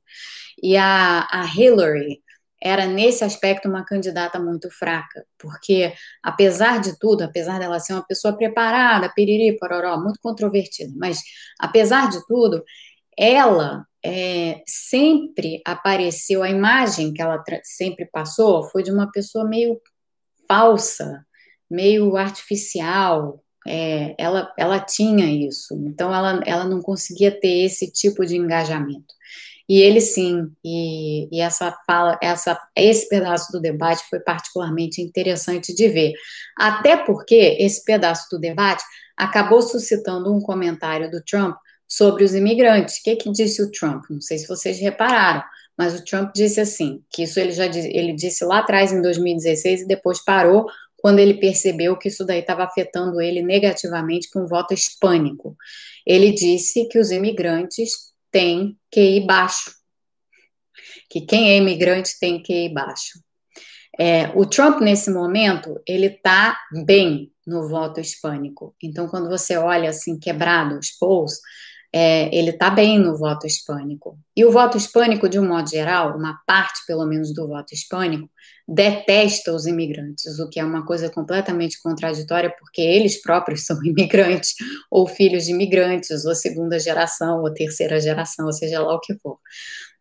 E 0.64 0.78
a, 0.78 1.28
a 1.30 1.46
Hillary, 1.46 2.22
era 2.66 2.88
nesse 2.88 3.24
aspecto 3.24 3.70
uma 3.70 3.86
candidata 3.86 4.40
muito 4.40 4.72
fraca, 4.72 5.24
porque 5.38 5.94
apesar 6.24 6.82
de 6.82 6.98
tudo, 6.98 7.22
apesar 7.22 7.60
dela 7.60 7.80
ser 7.80 7.94
uma 7.94 8.04
pessoa 8.04 8.36
preparada, 8.36 9.14
piriri, 9.14 9.56
pororó, 9.56 10.02
muito 10.02 10.20
controvertida, 10.20 10.92
mas 10.98 11.20
apesar 11.60 12.10
de 12.10 12.26
tudo, 12.26 12.64
ela 13.16 13.86
é, 14.04 14.64
sempre 14.66 15.62
apareceu, 15.64 16.42
a 16.42 16.50
imagem 16.50 17.14
que 17.14 17.22
ela 17.22 17.44
sempre 17.64 18.08
passou 18.08 18.64
foi 18.64 18.82
de 18.82 18.92
uma 18.92 19.12
pessoa 19.12 19.48
meio 19.48 19.80
falsa, 20.48 21.24
meio 21.70 22.18
artificial, 22.18 23.44
é, 23.68 24.16
ela, 24.18 24.52
ela 24.58 24.80
tinha 24.80 25.28
isso, 25.28 25.76
então 25.86 26.12
ela, 26.12 26.42
ela 26.48 26.66
não 26.66 26.82
conseguia 26.82 27.30
ter 27.40 27.66
esse 27.66 27.92
tipo 27.92 28.26
de 28.26 28.36
engajamento. 28.36 29.15
E 29.68 29.82
ele 29.82 30.00
sim, 30.00 30.52
e, 30.64 31.28
e, 31.36 31.42
essa 31.42 31.76
fala, 31.88 32.20
essa, 32.22 32.60
esse 32.76 33.10
pedaço 33.10 33.52
do 33.52 33.60
debate 33.60 34.04
foi 34.10 34.20
particularmente 34.20 35.02
interessante 35.02 35.74
de 35.74 35.88
ver. 35.88 36.14
Até 36.58 36.98
porque 36.98 37.58
esse 37.60 37.84
pedaço 37.84 38.28
do 38.30 38.40
debate 38.40 38.84
acabou 39.18 39.62
suscitando 39.62 40.34
um 40.34 40.40
comentário 40.40 41.10
do 41.10 41.24
Trump 41.24 41.56
sobre 41.88 42.24
os 42.24 42.36
imigrantes. 42.36 42.98
O 42.98 43.04
que, 43.04 43.16
que 43.16 43.32
disse 43.32 43.62
o 43.64 43.72
Trump? 43.72 44.04
Não 44.10 44.22
sei 44.22 44.38
se 44.38 44.48
vocês 44.48 44.80
repararam, 44.80 45.44
mas 45.78 46.00
o 46.00 46.04
Trump 46.04 46.32
disse 46.34 46.60
assim, 46.60 47.04
que 47.10 47.24
isso 47.24 47.40
ele 47.40 47.52
já 47.52 47.66
ele 47.66 48.14
disse 48.14 48.44
lá 48.46 48.60
atrás 48.60 48.92
em 48.92 49.02
2016 49.02 49.82
e 49.82 49.88
depois 49.88 50.24
parou 50.24 50.68
quando 50.98 51.20
ele 51.20 51.36
percebeu 51.36 51.98
que 51.98 52.08
isso 52.08 52.26
daí 52.26 52.40
estava 52.40 52.64
afetando 52.64 53.22
ele 53.22 53.42
negativamente 53.44 54.30
com 54.32 54.42
o 54.42 54.48
voto 54.48 54.74
hispânico. 54.74 55.56
Ele 56.06 56.32
disse 56.32 56.88
que 56.88 56.98
os 56.98 57.12
imigrantes 57.12 58.15
têm 58.36 58.78
QI 58.94 59.26
baixo, 59.26 59.74
que 61.10 61.22
quem 61.22 61.52
é 61.52 61.56
imigrante 61.56 62.20
tem 62.20 62.44
QI 62.44 62.68
baixo. 62.68 63.18
É, 63.98 64.28
o 64.36 64.46
Trump, 64.46 64.82
nesse 64.82 65.10
momento, 65.10 65.82
ele 65.88 66.08
está 66.08 66.60
bem 66.86 67.32
no 67.48 67.70
voto 67.70 68.02
hispânico. 68.02 68.76
Então, 68.84 69.08
quando 69.08 69.30
você 69.30 69.56
olha 69.56 69.90
assim, 69.90 70.20
quebrado 70.20 70.78
os 70.78 70.92
polls, 70.92 71.40
é, 71.98 72.28
ele 72.38 72.50
está 72.50 72.70
bem 72.70 73.00
no 73.00 73.18
voto 73.18 73.48
hispânico. 73.48 74.20
E 74.36 74.44
o 74.44 74.52
voto 74.52 74.76
hispânico, 74.76 75.30
de 75.30 75.40
um 75.40 75.48
modo 75.48 75.70
geral, 75.70 76.18
uma 76.18 76.38
parte 76.46 76.86
pelo 76.86 77.06
menos 77.06 77.34
do 77.34 77.48
voto 77.48 77.74
hispânico, 77.74 78.30
detesta 78.68 79.54
os 79.54 79.66
imigrantes, 79.66 80.38
o 80.40 80.50
que 80.50 80.60
é 80.60 80.66
uma 80.66 80.86
coisa 80.86 81.10
completamente 81.10 81.82
contraditória, 81.82 82.54
porque 82.60 82.82
eles 82.82 83.22
próprios 83.22 83.64
são 83.66 83.82
imigrantes, 83.82 84.56
ou 84.92 85.08
filhos 85.08 85.46
de 85.46 85.54
imigrantes, 85.54 86.26
ou 86.26 86.36
segunda 86.36 86.78
geração, 86.78 87.40
ou 87.40 87.54
terceira 87.54 87.98
geração, 88.02 88.46
ou 88.46 88.52
seja 88.52 88.82
lá 88.82 88.94
o 88.94 89.00
que 89.00 89.16
for. 89.20 89.40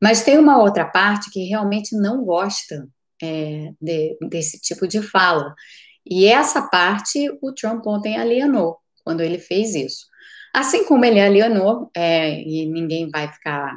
Mas 0.03 0.24
tem 0.24 0.36
uma 0.36 0.61
outra 0.61 0.84
parte 0.84 1.30
que 1.30 1.45
realmente 1.45 1.97
não 1.97 2.24
gosta 2.24 2.88
é, 3.22 3.70
de, 3.80 4.18
desse 4.28 4.61
tipo 4.61 4.88
de 4.88 5.01
fala. 5.01 5.55
E 6.05 6.26
essa 6.26 6.61
parte 6.61 7.30
o 7.40 7.53
Trump 7.53 7.86
ontem 7.86 8.18
alienou 8.18 8.78
quando 9.05 9.20
ele 9.20 9.38
fez 9.38 9.76
isso. 9.76 10.12
Assim 10.55 10.84
como 10.84 11.05
ele 11.05 11.20
alienou, 11.20 11.90
é, 11.96 12.40
e 12.40 12.64
ninguém 12.66 13.11
vai 13.11 13.30
ficar, 13.32 13.76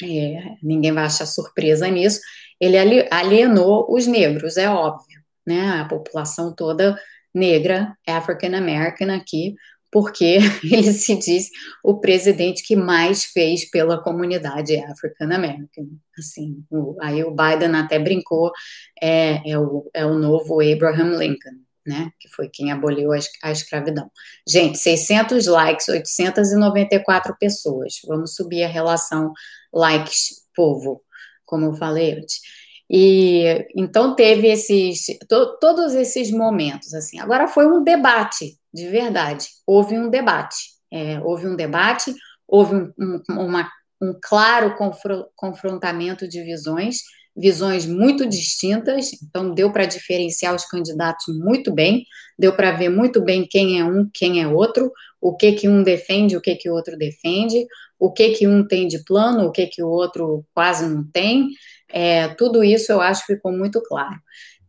é, 0.00 0.54
ninguém 0.62 0.92
vai 0.92 1.04
achar 1.04 1.26
surpresa 1.26 1.88
nisso, 1.88 2.20
ele 2.60 2.78
alienou 3.10 3.92
os 3.92 4.06
negros, 4.06 4.56
é 4.56 4.70
óbvio, 4.70 5.20
né? 5.44 5.80
A 5.80 5.84
população 5.84 6.54
toda 6.54 6.96
negra, 7.34 7.96
African 8.06 8.54
American 8.54 9.12
aqui, 9.12 9.56
porque 9.90 10.38
ele 10.62 10.92
se 10.92 11.18
diz 11.18 11.50
o 11.82 11.98
presidente 11.98 12.62
que 12.62 12.76
mais 12.76 13.24
fez 13.24 13.68
pela 13.68 14.00
comunidade 14.00 14.76
African 14.76 15.32
American. 15.32 15.88
Assim, 16.16 16.64
o, 16.70 16.96
aí 17.00 17.24
o 17.24 17.34
Biden 17.34 17.74
até 17.74 17.98
brincou, 17.98 18.52
é, 19.02 19.50
é, 19.50 19.58
o, 19.58 19.90
é 19.92 20.06
o 20.06 20.16
novo 20.16 20.60
Abraham 20.60 21.18
Lincoln 21.18 21.66
né, 21.86 22.10
que 22.18 22.28
foi 22.28 22.48
quem 22.48 22.72
aboliu 22.72 23.10
a, 23.12 23.52
escravidão. 23.52 24.10
Gente, 24.46 24.78
600 24.78 25.46
likes, 25.46 25.88
894 25.88 27.36
pessoas. 27.38 27.94
Vamos 28.06 28.34
subir 28.34 28.64
a 28.64 28.68
relação 28.68 29.32
likes-povo, 29.72 31.02
como 31.44 31.66
eu 31.66 31.74
falei 31.74 32.18
antes. 32.18 32.40
E 32.88 33.66
então 33.76 34.14
teve 34.14 34.48
esses 34.48 35.06
to, 35.28 35.58
todos 35.60 35.94
esses 35.94 36.30
momentos 36.30 36.94
assim. 36.94 37.18
Agora 37.18 37.48
foi 37.48 37.66
um 37.66 37.82
debate, 37.82 38.58
de 38.72 38.88
verdade. 38.88 39.48
Houve 39.66 39.98
um 39.98 40.08
debate. 40.08 40.76
É, 40.92 41.20
houve 41.20 41.48
um 41.48 41.56
debate, 41.56 42.14
houve 42.46 42.76
um, 42.76 42.92
um, 42.98 43.22
uma, 43.28 43.68
um 44.00 44.16
claro 44.22 44.76
confrontamento 45.34 46.28
de 46.28 46.42
visões 46.42 46.98
visões 47.36 47.84
muito 47.84 48.26
distintas, 48.26 49.10
então 49.22 49.52
deu 49.52 49.70
para 49.70 49.84
diferenciar 49.84 50.54
os 50.54 50.64
candidatos 50.64 51.26
muito 51.38 51.72
bem, 51.72 52.04
deu 52.38 52.56
para 52.56 52.72
ver 52.72 52.88
muito 52.88 53.22
bem 53.22 53.46
quem 53.46 53.78
é 53.78 53.84
um, 53.84 54.08
quem 54.12 54.42
é 54.42 54.48
outro, 54.48 54.90
o 55.20 55.36
que 55.36 55.52
que 55.52 55.68
um 55.68 55.82
defende, 55.82 56.36
o 56.36 56.40
que 56.40 56.54
que 56.56 56.70
o 56.70 56.72
outro 56.72 56.96
defende, 56.96 57.66
o 57.98 58.10
que 58.10 58.30
que 58.30 58.48
um 58.48 58.66
tem 58.66 58.88
de 58.88 59.04
plano, 59.04 59.46
o 59.46 59.52
que 59.52 59.66
que 59.66 59.82
o 59.82 59.88
outro 59.88 60.44
quase 60.54 60.88
não 60.88 61.04
tem, 61.10 61.48
é, 61.88 62.28
tudo 62.28 62.64
isso 62.64 62.90
eu 62.90 63.00
acho 63.00 63.26
que 63.26 63.34
ficou 63.34 63.52
muito 63.52 63.82
claro. 63.82 64.16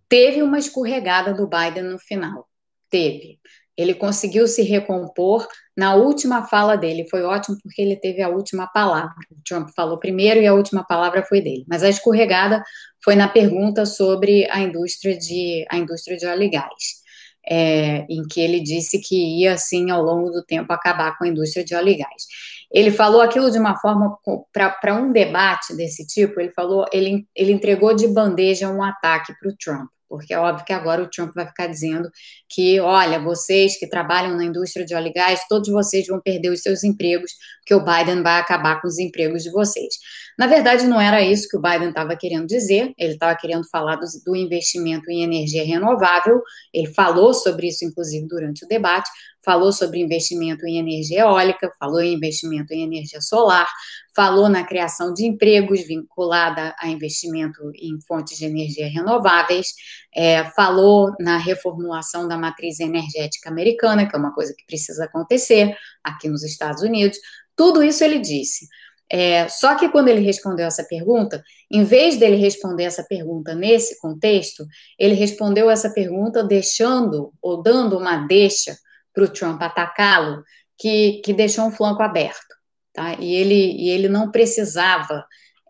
Teve 0.10 0.42
uma 0.42 0.60
escorregada 0.60 1.34
do 1.34 1.48
Biden 1.48 1.84
no 1.84 2.00
final, 2.00 2.48
teve. 2.90 3.40
Ele 3.78 3.94
conseguiu 3.94 4.48
se 4.48 4.64
recompor 4.64 5.48
na 5.78 5.94
última 5.94 6.48
fala 6.48 6.76
dele. 6.76 7.08
Foi 7.10 7.22
ótimo 7.22 7.58
porque 7.62 7.82
ele 7.82 7.96
teve 7.96 8.24
a 8.24 8.30
última 8.30 8.66
palavra. 8.66 9.14
O 9.32 9.42
Trump 9.48 9.70
falou 9.76 10.00
primeiro 10.00 10.42
e 10.42 10.48
a 10.48 10.54
última 10.54 10.84
palavra 10.84 11.24
foi 11.24 11.42
dele. 11.42 11.64
Mas 11.68 11.84
a 11.84 11.90
escorregada 11.90 12.64
foi 13.04 13.16
na 13.16 13.28
pergunta 13.28 13.86
sobre 13.86 14.50
a 14.50 14.60
indústria 14.60 15.16
de, 15.16 15.64
a 15.70 15.78
indústria 15.78 16.18
de 16.18 16.26
óleo 16.26 16.44
e 16.44 16.50
gás. 16.50 17.08
É, 17.50 18.06
em 18.10 18.24
que 18.30 18.42
ele 18.42 18.60
disse 18.60 19.00
que 19.00 19.40
ia, 19.40 19.54
assim, 19.54 19.90
ao 19.90 20.02
longo 20.02 20.32
do 20.32 20.44
tempo, 20.44 20.74
acabar 20.74 21.18
com 21.18 21.24
a 21.24 21.28
indústria 21.30 21.64
de 21.64 21.76
óleo 21.76 21.90
e 21.90 21.98
gás. 21.98 22.26
Ele 22.70 22.92
falou 22.92 23.22
aquilo 23.22 23.50
de 23.50 23.58
uma 23.58 23.78
forma, 23.80 24.18
para 24.52 24.96
um 24.96 25.14
debate 25.14 25.74
desse 25.74 26.06
tipo, 26.06 26.42
ele 26.42 26.52
falou, 26.52 26.86
ele, 26.92 27.26
ele 27.34 27.54
entregou 27.54 27.96
de 27.96 28.06
bandeja 28.06 28.70
um 28.70 28.84
ataque 28.84 29.34
para 29.40 29.50
o 29.50 29.56
Trump 29.56 29.88
porque 30.08 30.34
é 30.34 30.40
óbvio 30.40 30.66
que 30.66 30.74
agora 30.74 31.02
o 31.04 31.10
Trump 31.10 31.34
vai 31.34 31.48
ficar 31.48 31.68
dizendo 31.68 32.10
que, 32.50 32.80
olha, 32.80 33.20
vocês 33.20 33.78
que 33.78 33.88
trabalham 33.88 34.36
na 34.36 34.44
indústria 34.46 34.86
de 34.86 34.96
óleo 34.96 35.08
e 35.08 35.14
gás, 35.14 35.42
todos 35.50 35.70
vocês 35.70 36.08
vão 36.08 36.22
perder 36.22 36.50
os 36.50 36.62
seus 36.62 36.84
empregos, 36.84 37.32
porque 37.68 37.76
o 37.76 37.84
Biden 37.84 38.24
vai 38.24 38.40
acabar 38.40 38.80
com 38.80 38.88
os 38.88 38.98
empregos 38.98 39.44
de 39.44 39.52
vocês. 39.52 39.96
Na 40.40 40.48
verdade, 40.48 40.88
não 40.88 41.02
era 41.02 41.22
isso 41.22 41.50
que 41.50 41.58
o 41.58 41.62
Biden 41.62 41.90
estava 41.90 42.16
querendo 42.16 42.48
dizer, 42.48 42.94
ele 42.98 43.14
estava 43.14 43.36
querendo 43.36 43.68
falar 43.70 43.98
do, 43.98 44.06
do 44.26 44.36
investimento 44.38 45.12
em 45.12 45.22
energia 45.22 45.66
renovável, 45.66 46.42
ele 46.74 46.88
falou 46.88 47.34
sobre 47.34 47.68
isso, 47.68 47.84
inclusive, 47.84 48.26
durante 48.26 48.64
o 48.64 48.68
debate, 48.70 49.10
falou 49.44 49.74
sobre 49.74 50.00
investimento 50.00 50.66
em 50.66 50.78
energia 50.78 51.22
eólica, 51.22 51.70
falou 51.78 52.00
em 52.00 52.14
investimento 52.14 52.74
em 52.74 52.84
energia 52.84 53.20
solar, 53.20 53.68
falou 54.16 54.48
na 54.48 54.64
criação 54.64 55.14
de 55.14 55.26
empregos 55.26 55.86
vinculada 55.86 56.74
a 56.80 56.88
investimento 56.88 57.60
em 57.76 58.00
fontes 58.08 58.38
de 58.38 58.46
energia 58.46 58.88
renováveis, 58.88 59.74
é, 60.18 60.44
falou 60.46 61.14
na 61.20 61.38
reformulação 61.38 62.28
da 62.28 62.36
matriz 62.36 62.80
energética 62.80 63.52
americana, 63.52 64.10
que 64.10 64.16
é 64.16 64.20
uma 64.20 64.34
coisa 64.34 64.52
que 64.58 64.66
precisa 64.66 65.06
acontecer 65.06 65.78
aqui 66.04 66.28
nos 66.28 66.44
Estados 66.44 66.82
Unidos. 66.82 67.20
Tudo 67.56 67.84
isso 67.84 68.04
ele 68.04 68.18
disse. 68.18 68.68
É, 69.10 69.48
só 69.48 69.76
que 69.76 69.88
quando 69.90 70.08
ele 70.08 70.22
respondeu 70.22 70.66
essa 70.66 70.84
pergunta, 70.84 71.44
em 71.72 71.84
vez 71.84 72.18
dele 72.18 72.36
responder 72.36 72.86
essa 72.86 73.04
pergunta 73.04 73.54
nesse 73.54 74.02
contexto, 74.02 74.66
ele 74.98 75.14
respondeu 75.14 75.70
essa 75.70 75.92
pergunta 75.92 76.44
deixando 76.44 77.32
ou 77.40 77.62
dando 77.62 77.96
uma 77.96 78.26
deixa 78.26 78.76
para 79.14 79.24
o 79.24 79.30
Trump 79.30 79.62
atacá-lo, 79.62 80.44
que, 80.80 81.22
que 81.24 81.32
deixou 81.32 81.66
um 81.66 81.72
flanco 81.72 82.02
aberto. 82.02 82.56
Tá? 82.92 83.14
E, 83.20 83.36
ele, 83.36 83.74
e 83.84 83.90
ele 83.90 84.10
não 84.10 84.32
precisava. 84.32 85.24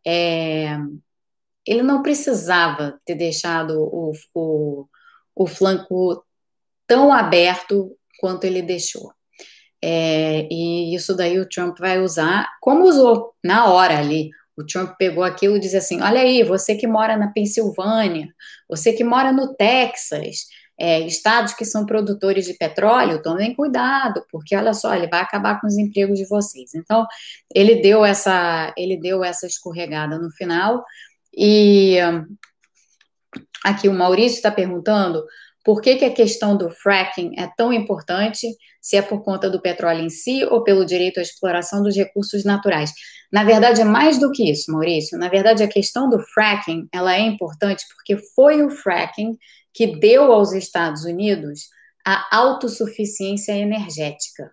É, 0.05 0.77
ele 1.67 1.83
não 1.83 2.01
precisava 2.01 2.99
ter 3.05 3.15
deixado 3.15 3.79
o, 3.79 4.13
o, 4.33 4.85
o 5.35 5.47
flanco 5.47 6.23
tão 6.87 7.11
aberto 7.11 7.91
quanto 8.19 8.45
ele 8.45 8.61
deixou. 8.61 9.11
É, 9.83 10.47
e 10.51 10.95
isso 10.95 11.15
daí 11.15 11.39
o 11.39 11.47
Trump 11.47 11.77
vai 11.79 11.99
usar, 11.99 12.49
como 12.61 12.85
usou 12.85 13.33
na 13.43 13.67
hora 13.67 13.99
ali. 13.99 14.29
O 14.55 14.65
Trump 14.65 14.95
pegou 14.97 15.23
aquilo 15.23 15.57
e 15.57 15.59
disse 15.59 15.77
assim: 15.77 16.01
Olha 16.01 16.21
aí, 16.21 16.43
você 16.43 16.75
que 16.75 16.87
mora 16.87 17.15
na 17.15 17.27
Pensilvânia, 17.27 18.27
você 18.67 18.91
que 18.91 19.03
mora 19.03 19.31
no 19.31 19.53
Texas, 19.53 20.47
é, 20.79 20.99
estados 21.01 21.53
que 21.53 21.65
são 21.65 21.85
produtores 21.85 22.45
de 22.45 22.53
petróleo, 22.53 23.21
tomem 23.21 23.53
cuidado, 23.55 24.23
porque 24.31 24.55
olha 24.55 24.73
só, 24.73 24.93
ele 24.93 25.07
vai 25.07 25.21
acabar 25.21 25.59
com 25.59 25.67
os 25.67 25.77
empregos 25.77 26.17
de 26.17 26.27
vocês. 26.27 26.73
Então, 26.75 27.05
ele 27.53 27.81
deu 27.81 28.05
essa, 28.05 28.73
ele 28.77 28.97
deu 28.97 29.23
essa 29.23 29.47
escorregada 29.47 30.19
no 30.19 30.29
final. 30.31 30.83
E 31.37 31.97
aqui 33.63 33.87
o 33.87 33.93
Maurício 33.93 34.37
está 34.37 34.49
perguntando 34.49 35.23
Por 35.63 35.81
que, 35.81 35.97
que 35.97 36.05
a 36.05 36.13
questão 36.13 36.57
do 36.57 36.69
fracking 36.69 37.33
é 37.37 37.47
tão 37.55 37.71
importante? 37.71 38.47
Se 38.81 38.95
é 38.95 39.01
por 39.01 39.23
conta 39.23 39.49
do 39.49 39.61
petróleo 39.61 40.01
em 40.01 40.09
si 40.09 40.43
ou 40.45 40.63
pelo 40.63 40.85
direito 40.85 41.19
à 41.19 41.21
exploração 41.21 41.83
dos 41.83 41.95
recursos 41.95 42.43
naturais? 42.43 42.91
Na 43.31 43.43
verdade, 43.43 43.81
é 43.81 43.83
mais 43.83 44.17
do 44.17 44.31
que 44.31 44.49
isso, 44.49 44.71
Maurício. 44.71 45.17
Na 45.19 45.27
verdade, 45.29 45.61
a 45.61 45.67
questão 45.67 46.09
do 46.09 46.19
fracking 46.33 46.87
ela 46.91 47.13
é 47.13 47.19
importante 47.19 47.85
porque 47.93 48.17
foi 48.33 48.63
o 48.63 48.69
fracking 48.69 49.37
que 49.73 49.99
deu 49.99 50.31
aos 50.31 50.53
Estados 50.53 51.03
Unidos 51.03 51.67
a 52.05 52.25
autossuficiência 52.35 53.51
energética. 53.51 54.49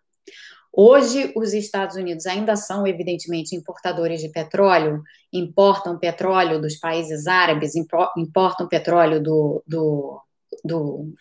Hoje, 0.76 1.32
os 1.36 1.52
Estados 1.52 1.94
Unidos 1.94 2.26
ainda 2.26 2.56
são, 2.56 2.84
evidentemente, 2.84 3.54
importadores 3.54 4.20
de 4.20 4.28
petróleo, 4.28 5.02
importam 5.32 5.98
petróleo 5.98 6.60
dos 6.60 6.76
países 6.76 7.28
árabes, 7.28 7.74
importam 7.76 8.66
petróleo 8.68 9.22
do, 9.22 9.62
do, 9.66 10.20
do, 10.64 11.14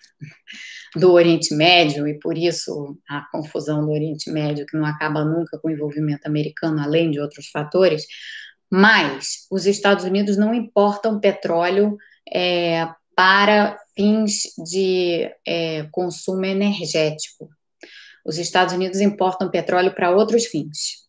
do 0.95 1.11
Oriente 1.11 1.53
Médio, 1.53 2.07
e 2.07 2.17
por 2.19 2.35
isso 2.35 2.97
a 3.07 3.21
confusão 3.31 3.85
do 3.85 3.91
Oriente 3.91 4.31
Médio, 4.31 4.65
que 4.65 4.75
não 4.75 4.85
acaba 4.85 5.23
nunca 5.23 5.59
com 5.59 5.67
o 5.67 5.71
envolvimento 5.71 6.27
americano, 6.27 6.81
além 6.81 7.11
de 7.11 7.19
outros 7.19 7.47
fatores. 7.49 8.07
Mas 8.71 9.45
os 9.51 9.67
Estados 9.67 10.03
Unidos 10.03 10.35
não 10.35 10.51
importam 10.51 11.19
petróleo 11.19 11.95
é, 12.33 12.87
para 13.15 13.77
fins 13.95 14.45
de 14.57 15.29
é, 15.45 15.83
consumo 15.91 16.43
energético. 16.43 17.47
Os 18.25 18.37
Estados 18.37 18.73
Unidos 18.73 18.99
importam 19.01 19.49
petróleo 19.49 19.93
para 19.93 20.11
outros 20.11 20.45
fins. 20.45 21.03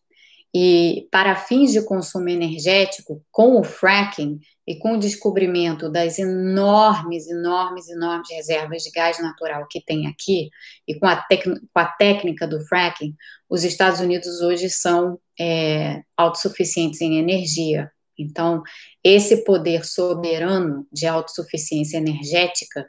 E 0.57 1.07
para 1.11 1.35
fins 1.35 1.73
de 1.73 1.81
consumo 1.81 2.29
energético, 2.29 3.21
com 3.29 3.59
o 3.59 3.63
fracking 3.63 4.39
e 4.65 4.79
com 4.79 4.93
o 4.93 4.99
descobrimento 4.99 5.89
das 5.89 6.17
enormes, 6.17 7.27
enormes, 7.27 7.89
enormes 7.89 8.29
reservas 8.31 8.83
de 8.83 8.89
gás 8.91 9.21
natural 9.21 9.67
que 9.69 9.83
tem 9.83 10.07
aqui, 10.07 10.49
e 10.87 10.97
com 10.97 11.07
a, 11.07 11.17
com 11.17 11.79
a 11.79 11.85
técnica 11.85 12.47
do 12.47 12.65
fracking, 12.67 13.13
os 13.49 13.65
Estados 13.65 13.99
Unidos 13.99 14.39
hoje 14.39 14.69
são 14.69 15.19
é, 15.37 16.01
autossuficientes 16.15 17.01
em 17.01 17.17
energia. 17.19 17.91
Então, 18.17 18.63
esse 19.03 19.43
poder 19.43 19.85
soberano 19.85 20.87
de 20.89 21.05
autossuficiência 21.05 21.97
energética 21.97 22.85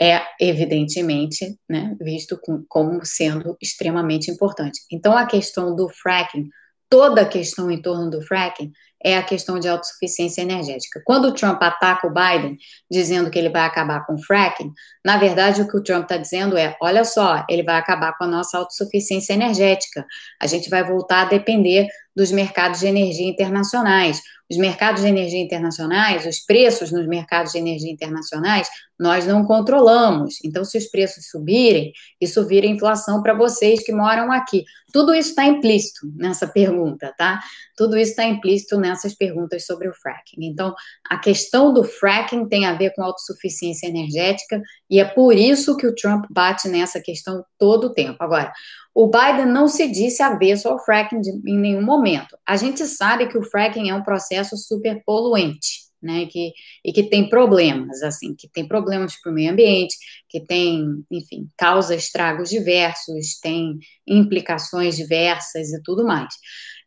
é, 0.00 0.22
evidentemente, 0.40 1.58
né, 1.68 1.96
visto 2.00 2.38
com, 2.40 2.64
como 2.68 3.04
sendo 3.04 3.56
extremamente 3.60 4.30
importante. 4.30 4.80
Então, 4.92 5.16
a 5.16 5.26
questão 5.26 5.74
do 5.74 5.88
fracking, 5.88 6.48
toda 6.88 7.22
a 7.22 7.28
questão 7.28 7.70
em 7.70 7.82
torno 7.82 8.08
do 8.08 8.22
fracking, 8.22 8.72
é 9.02 9.16
a 9.16 9.22
questão 9.22 9.58
de 9.58 9.68
autossuficiência 9.68 10.42
energética. 10.42 11.00
Quando 11.04 11.26
o 11.26 11.34
Trump 11.34 11.62
ataca 11.62 12.06
o 12.06 12.12
Biden, 12.12 12.56
dizendo 12.90 13.30
que 13.30 13.38
ele 13.38 13.48
vai 13.48 13.62
acabar 13.62 14.04
com 14.04 14.14
o 14.14 14.22
fracking, 14.22 14.72
na 15.04 15.16
verdade, 15.16 15.62
o 15.62 15.68
que 15.68 15.76
o 15.76 15.82
Trump 15.82 16.02
está 16.02 16.16
dizendo 16.16 16.56
é: 16.56 16.76
olha 16.80 17.04
só, 17.04 17.44
ele 17.48 17.62
vai 17.62 17.76
acabar 17.76 18.16
com 18.16 18.24
a 18.24 18.28
nossa 18.28 18.58
autossuficiência 18.58 19.32
energética. 19.32 20.04
A 20.40 20.46
gente 20.46 20.68
vai 20.68 20.82
voltar 20.84 21.22
a 21.22 21.28
depender 21.28 21.86
dos 22.14 22.32
mercados 22.32 22.80
de 22.80 22.86
energia 22.86 23.28
internacionais. 23.28 24.20
Os 24.50 24.56
mercados 24.56 25.02
de 25.02 25.08
energia 25.08 25.40
internacionais, 25.40 26.26
os 26.26 26.40
preços 26.40 26.90
nos 26.90 27.06
mercados 27.06 27.52
de 27.52 27.58
energia 27.58 27.92
internacionais, 27.92 28.68
nós 28.98 29.26
não 29.26 29.44
controlamos. 29.44 30.38
Então, 30.44 30.64
se 30.64 30.76
os 30.76 30.86
preços 30.86 31.28
subirem, 31.30 31.92
isso 32.20 32.46
vira 32.46 32.66
inflação 32.66 33.22
para 33.22 33.34
vocês 33.34 33.82
que 33.82 33.92
moram 33.92 34.32
aqui. 34.32 34.64
Tudo 34.92 35.14
isso 35.14 35.30
está 35.30 35.44
implícito 35.44 36.00
nessa 36.16 36.46
pergunta, 36.46 37.14
tá? 37.16 37.40
Tudo 37.76 37.96
isso 37.96 38.12
está 38.12 38.24
implícito 38.24 38.78
nessas 38.78 39.14
perguntas 39.14 39.66
sobre 39.66 39.88
o 39.88 39.94
fracking. 39.94 40.44
Então, 40.44 40.74
a 41.08 41.18
questão 41.18 41.72
do 41.72 41.84
fracking 41.84 42.48
tem 42.48 42.64
a 42.66 42.72
ver 42.72 42.94
com 42.94 43.02
autossuficiência 43.02 43.86
energética 43.86 44.62
e 44.88 44.98
é 44.98 45.04
por 45.04 45.34
isso 45.34 45.76
que 45.76 45.86
o 45.86 45.94
Trump 45.94 46.24
bate 46.30 46.68
nessa 46.68 47.00
questão 47.00 47.44
todo 47.58 47.88
o 47.88 47.92
tempo. 47.92 48.16
Agora, 48.20 48.52
o 48.94 49.08
Biden 49.08 49.46
não 49.46 49.68
se 49.68 49.86
disse 49.88 50.22
avesso 50.22 50.68
ao 50.68 50.82
fracking 50.82 51.20
de, 51.20 51.30
em 51.30 51.58
nenhum 51.58 51.82
momento. 51.82 52.36
A 52.46 52.56
gente 52.56 52.84
sabe 52.86 53.28
que 53.28 53.38
o 53.38 53.44
fracking 53.44 53.90
é 53.90 53.94
um 53.94 54.02
processo 54.02 54.56
super 54.56 55.02
poluente, 55.04 55.87
né? 56.02 56.26
Que, 56.26 56.52
e 56.84 56.92
que 56.92 57.02
tem 57.02 57.28
problemas, 57.28 58.02
assim, 58.02 58.34
que 58.34 58.48
tem 58.48 58.66
problemas 58.66 59.20
para 59.20 59.32
o 59.32 59.34
meio 59.34 59.52
ambiente, 59.52 59.96
que 60.28 60.40
tem, 60.40 61.04
enfim, 61.10 61.48
causa 61.56 61.94
estragos 61.94 62.50
diversos, 62.50 63.38
tem 63.40 63.78
implicações 64.06 64.96
diversas 64.96 65.70
e 65.70 65.82
tudo 65.82 66.04
mais. 66.04 66.34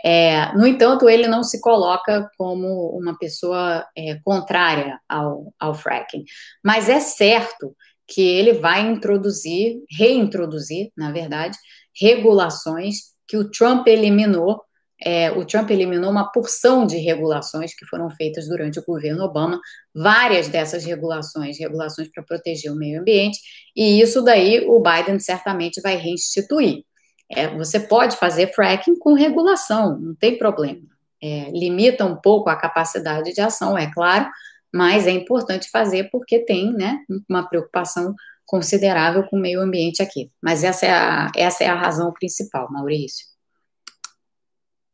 É, 0.03 0.51
no 0.55 0.65
entanto, 0.65 1.07
ele 1.07 1.27
não 1.27 1.43
se 1.43 1.61
coloca 1.61 2.29
como 2.37 2.89
uma 2.97 3.17
pessoa 3.17 3.85
é, 3.95 4.19
contrária 4.23 4.99
ao, 5.07 5.53
ao 5.59 5.75
fracking. 5.75 6.23
Mas 6.63 6.89
é 6.89 6.99
certo 6.99 7.75
que 8.07 8.21
ele 8.21 8.53
vai 8.53 8.81
introduzir, 8.81 9.77
reintroduzir, 9.89 10.91
na 10.97 11.11
verdade, 11.11 11.57
regulações 11.99 13.11
que 13.27 13.37
o 13.37 13.49
Trump 13.49 13.87
eliminou. 13.87 14.61
É, 15.03 15.31
o 15.31 15.43
Trump 15.43 15.71
eliminou 15.71 16.11
uma 16.11 16.31
porção 16.31 16.85
de 16.85 16.97
regulações 16.97 17.73
que 17.73 17.85
foram 17.85 18.09
feitas 18.11 18.47
durante 18.47 18.79
o 18.79 18.85
governo 18.85 19.23
Obama, 19.23 19.59
várias 19.93 20.47
dessas 20.47 20.85
regulações, 20.85 21.57
regulações 21.59 22.09
para 22.11 22.23
proteger 22.23 22.71
o 22.71 22.75
meio 22.75 23.01
ambiente, 23.01 23.39
e 23.75 23.99
isso 23.99 24.21
daí 24.21 24.65
o 24.67 24.79
Biden 24.79 25.19
certamente 25.19 25.81
vai 25.81 25.95
reinstituir. 25.95 26.83
É, 27.29 27.47
você 27.47 27.79
pode 27.79 28.17
fazer 28.17 28.53
fracking 28.53 28.97
com 28.99 29.13
regulação, 29.13 29.97
não 29.97 30.13
tem 30.15 30.37
problema. 30.37 30.81
É, 31.23 31.49
limita 31.51 32.05
um 32.05 32.15
pouco 32.15 32.49
a 32.49 32.55
capacidade 32.55 33.33
de 33.33 33.41
ação, 33.41 33.77
é 33.77 33.91
claro, 33.91 34.29
mas 34.73 35.07
é 35.07 35.11
importante 35.11 35.69
fazer 35.69 36.09
porque 36.11 36.39
tem 36.39 36.73
né, 36.73 36.99
uma 37.29 37.47
preocupação 37.47 38.15
considerável 38.45 39.23
com 39.23 39.37
o 39.37 39.39
meio 39.39 39.61
ambiente 39.61 40.01
aqui. 40.01 40.29
Mas 40.41 40.63
essa 40.63 40.85
é 40.85 40.91
a, 40.91 41.31
essa 41.35 41.63
é 41.63 41.67
a 41.67 41.75
razão 41.75 42.11
principal, 42.11 42.69
Maurício. 42.71 43.30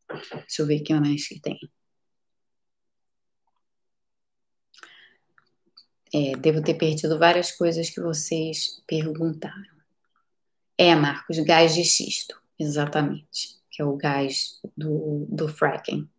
Deixa 0.09 0.61
eu 0.61 0.67
ver 0.67 0.81
aqui 0.81 0.93
mais 0.93 1.27
que 1.27 1.39
tem. 1.39 1.59
É, 6.13 6.37
devo 6.37 6.63
ter 6.63 6.75
perdido 6.75 7.19
várias 7.19 7.51
coisas 7.51 7.89
que 7.89 7.99
vocês 7.99 8.81
perguntaram. 8.87 9.77
É, 10.77 10.95
Marcos, 10.95 11.37
gás 11.39 11.75
de 11.75 11.83
xisto, 11.83 12.39
exatamente, 12.57 13.59
que 13.69 13.81
é 13.81 13.85
o 13.85 13.97
gás 13.97 14.59
do, 14.75 15.25
do 15.29 15.47
fracking. 15.49 16.09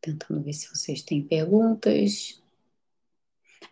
Tentando 0.00 0.42
ver 0.42 0.52
se 0.52 0.68
vocês 0.68 1.02
têm 1.02 1.22
perguntas. 1.22 2.42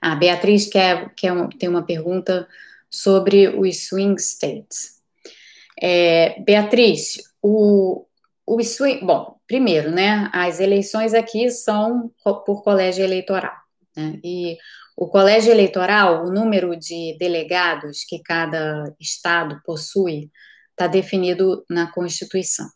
A 0.01 0.15
Beatriz 0.15 0.67
quer, 0.67 1.13
quer 1.15 1.33
tem 1.59 1.69
uma 1.69 1.85
pergunta 1.85 2.49
sobre 2.89 3.49
os 3.49 3.87
swing 3.89 4.21
states. 4.21 5.02
É, 5.83 6.41
Beatriz, 6.43 7.19
o, 7.43 8.07
o. 8.47 8.57
Bom, 9.03 9.37
primeiro, 9.49 9.91
né? 9.91 10.31
As 10.33 10.61
eleições 10.61 11.13
aqui 11.13 11.51
são 11.51 12.13
por 12.23 12.63
colégio 12.63 13.03
eleitoral. 13.03 13.55
Né, 13.97 14.19
e 14.25 14.57
o 14.97 15.09
colégio 15.09 15.51
eleitoral, 15.51 16.25
o 16.25 16.33
número 16.33 16.77
de 16.77 17.17
delegados 17.19 18.05
que 18.05 18.21
cada 18.23 18.95
estado 19.01 19.61
possui, 19.65 20.31
está 20.71 20.87
definido 20.87 21.65
na 21.69 21.91
Constituição. 21.91 22.67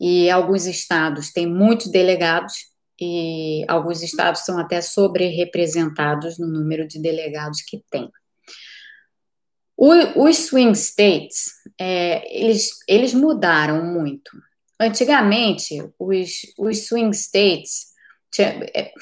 E 0.00 0.30
alguns 0.30 0.66
estados 0.66 1.32
têm 1.32 1.46
muitos 1.46 1.90
delegados 1.90 2.54
e 3.00 3.64
alguns 3.68 4.02
estados 4.02 4.42
são 4.42 4.58
até 4.58 4.80
sobre-representados 4.80 6.38
no 6.38 6.46
número 6.46 6.86
de 6.86 7.00
delegados 7.00 7.60
que 7.62 7.82
tem. 9.90 10.12
os 10.16 10.36
swing 10.38 10.76
states, 10.76 11.52
é, 11.78 12.40
eles, 12.40 12.78
eles 12.88 13.14
mudaram 13.14 13.84
muito. 13.84 14.30
Antigamente, 14.78 15.82
os, 15.98 16.30
os 16.58 16.86
swing 16.86 17.14
states, 17.16 17.92
é, 18.38 18.92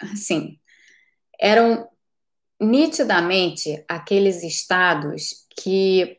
assim, 0.00 0.58
eram 1.40 1.88
nitidamente 2.60 3.82
aqueles 3.88 4.42
estados 4.42 5.46
que 5.56 6.18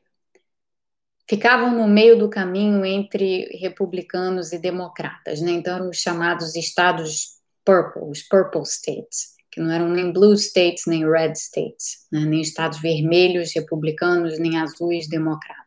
ficavam 1.29 1.71
no 1.71 1.87
meio 1.87 2.17
do 2.17 2.29
caminho 2.29 2.83
entre 2.83 3.45
republicanos 3.57 4.51
e 4.51 4.59
democratas, 4.59 5.39
né? 5.39 5.51
Então 5.51 5.75
eram 5.75 5.89
os 5.89 5.97
chamados 5.97 6.55
estados 6.55 7.39
purple, 7.63 8.09
os 8.09 8.21
purple 8.23 8.63
states, 8.63 9.35
que 9.51 9.59
não 9.59 9.71
eram 9.71 9.89
nem 9.89 10.11
blue 10.11 10.33
states 10.33 10.83
nem 10.87 11.09
red 11.09 11.33
states, 11.33 12.07
né? 12.11 12.21
nem 12.21 12.41
estados 12.41 12.79
vermelhos 12.79 13.53
republicanos 13.53 14.39
nem 14.39 14.57
azuis 14.57 15.07
democratas. 15.07 15.61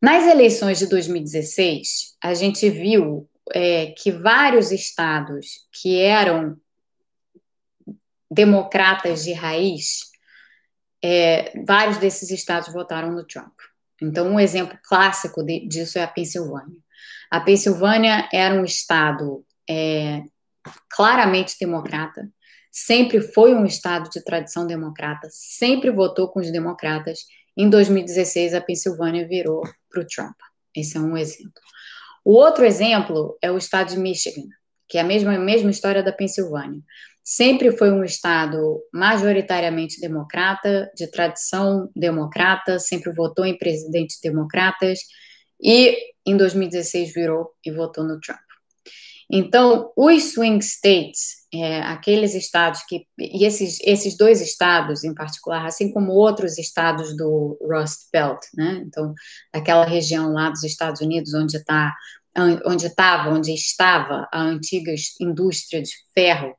Nas 0.00 0.26
eleições 0.26 0.78
de 0.78 0.86
2016, 0.86 2.16
a 2.22 2.34
gente 2.34 2.68
viu 2.70 3.28
é, 3.52 3.86
que 3.86 4.12
vários 4.12 4.70
estados 4.70 5.66
que 5.72 5.98
eram 5.98 6.56
democratas 8.30 9.24
de 9.24 9.32
raiz, 9.32 10.00
é, 11.02 11.52
vários 11.64 11.98
desses 11.98 12.30
estados 12.30 12.72
votaram 12.72 13.10
no 13.10 13.24
Trump. 13.24 13.54
Então, 14.00 14.28
um 14.28 14.38
exemplo 14.38 14.78
clássico 14.84 15.42
de, 15.42 15.66
disso 15.66 15.98
é 15.98 16.02
a 16.02 16.08
Pensilvânia. 16.08 16.76
A 17.30 17.40
Pensilvânia 17.40 18.28
era 18.32 18.54
um 18.54 18.64
estado 18.64 19.44
é, 19.68 20.22
claramente 20.90 21.56
democrata, 21.60 22.28
sempre 22.70 23.20
foi 23.20 23.54
um 23.54 23.64
estado 23.64 24.08
de 24.10 24.22
tradição 24.22 24.66
democrata, 24.66 25.28
sempre 25.30 25.90
votou 25.90 26.28
com 26.28 26.40
os 26.40 26.50
democratas. 26.50 27.20
Em 27.56 27.68
2016, 27.68 28.54
a 28.54 28.60
Pensilvânia 28.60 29.26
virou 29.26 29.62
para 29.90 30.02
o 30.02 30.06
Trump. 30.06 30.36
Esse 30.74 30.96
é 30.96 31.00
um 31.00 31.16
exemplo. 31.16 31.60
O 32.24 32.32
outro 32.32 32.64
exemplo 32.64 33.36
é 33.42 33.50
o 33.50 33.58
estado 33.58 33.90
de 33.90 33.98
Michigan, 33.98 34.48
que 34.88 34.98
é 34.98 35.00
a 35.00 35.04
mesma, 35.04 35.34
a 35.34 35.38
mesma 35.38 35.70
história 35.70 36.02
da 36.02 36.12
Pensilvânia. 36.12 36.80
Sempre 37.24 37.72
foi 37.72 37.90
um 37.90 38.04
estado 38.04 38.80
majoritariamente 38.92 40.00
democrata, 40.00 40.90
de 40.94 41.10
tradição 41.10 41.90
democrata, 41.94 42.78
sempre 42.78 43.12
votou 43.12 43.44
em 43.44 43.58
presidentes 43.58 44.18
democratas, 44.22 45.00
e 45.60 45.96
em 46.24 46.36
2016 46.36 47.12
virou 47.12 47.50
e 47.64 47.70
votou 47.70 48.04
no 48.04 48.20
Trump. 48.20 48.47
Então, 49.30 49.92
os 49.96 50.32
swing 50.32 50.64
states, 50.64 51.46
é, 51.52 51.80
aqueles 51.82 52.34
estados 52.34 52.82
que. 52.88 53.06
E 53.18 53.44
esses, 53.44 53.78
esses 53.82 54.16
dois 54.16 54.40
estados 54.40 55.04
em 55.04 55.14
particular, 55.14 55.66
assim 55.66 55.92
como 55.92 56.12
outros 56.12 56.58
estados 56.58 57.16
do 57.16 57.58
Rust 57.60 58.08
Belt, 58.12 58.40
né? 58.54 58.82
Então, 58.86 59.14
daquela 59.52 59.84
região 59.84 60.32
lá 60.32 60.48
dos 60.50 60.64
Estados 60.64 61.00
Unidos, 61.00 61.34
onde 61.34 61.56
está 61.56 61.94
onde 62.64 62.86
estava, 62.86 63.30
onde 63.30 63.52
estava 63.52 64.28
a 64.32 64.40
antiga 64.40 64.94
indústria 65.20 65.82
de 65.82 65.90
ferro, 66.14 66.54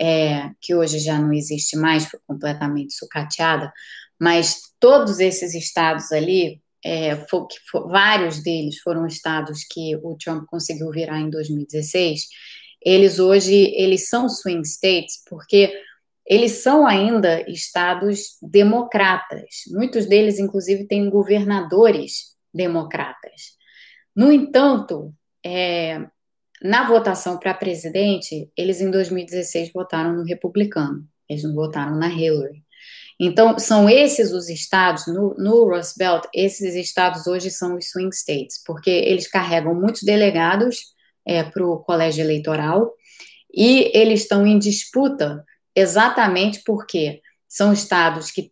é, 0.00 0.50
que 0.60 0.74
hoje 0.74 0.98
já 0.98 1.18
não 1.18 1.32
existe 1.32 1.76
mais, 1.76 2.06
foi 2.06 2.18
completamente 2.26 2.94
sucateada, 2.94 3.70
mas 4.18 4.62
todos 4.80 5.18
esses 5.20 5.54
estados 5.54 6.10
ali, 6.10 6.62
é, 6.84 7.16
for, 7.28 7.46
for, 7.70 7.88
vários 7.88 8.42
deles 8.42 8.78
foram 8.80 9.06
estados 9.06 9.64
que 9.70 9.96
o 10.02 10.16
Trump 10.16 10.46
conseguiu 10.46 10.90
virar 10.90 11.20
em 11.20 11.30
2016, 11.30 12.26
eles 12.82 13.18
hoje, 13.18 13.72
eles 13.76 14.08
são 14.08 14.28
swing 14.28 14.66
states, 14.66 15.22
porque 15.28 15.72
eles 16.26 16.62
são 16.62 16.86
ainda 16.86 17.42
estados 17.50 18.38
democratas. 18.40 19.64
Muitos 19.68 20.06
deles, 20.06 20.38
inclusive, 20.38 20.86
têm 20.86 21.10
governadores 21.10 22.36
democratas. 22.54 23.56
No 24.14 24.32
entanto, 24.32 25.14
é, 25.44 26.06
na 26.62 26.86
votação 26.86 27.38
para 27.38 27.54
presidente, 27.54 28.50
eles 28.56 28.80
em 28.80 28.90
2016 28.90 29.72
votaram 29.72 30.14
no 30.14 30.24
republicano, 30.24 31.06
eles 31.28 31.42
não 31.42 31.54
votaram 31.54 31.96
na 31.96 32.08
Hillary. 32.08 32.64
Então, 33.22 33.58
são 33.58 33.86
esses 33.86 34.32
os 34.32 34.48
estados, 34.48 35.06
no, 35.06 35.34
no 35.36 35.68
Rust 35.68 35.94
Belt, 35.98 36.24
esses 36.34 36.74
estados 36.74 37.26
hoje 37.26 37.50
são 37.50 37.76
os 37.76 37.90
swing 37.90 38.16
states, 38.16 38.62
porque 38.64 38.88
eles 38.88 39.28
carregam 39.28 39.74
muitos 39.74 40.02
delegados 40.02 40.94
é, 41.26 41.42
para 41.42 41.62
o 41.62 41.80
colégio 41.80 42.22
eleitoral 42.22 42.90
e 43.52 43.90
eles 43.94 44.22
estão 44.22 44.46
em 44.46 44.58
disputa 44.58 45.44
exatamente 45.76 46.62
porque 46.64 47.20
são 47.46 47.74
estados 47.74 48.30
que 48.30 48.50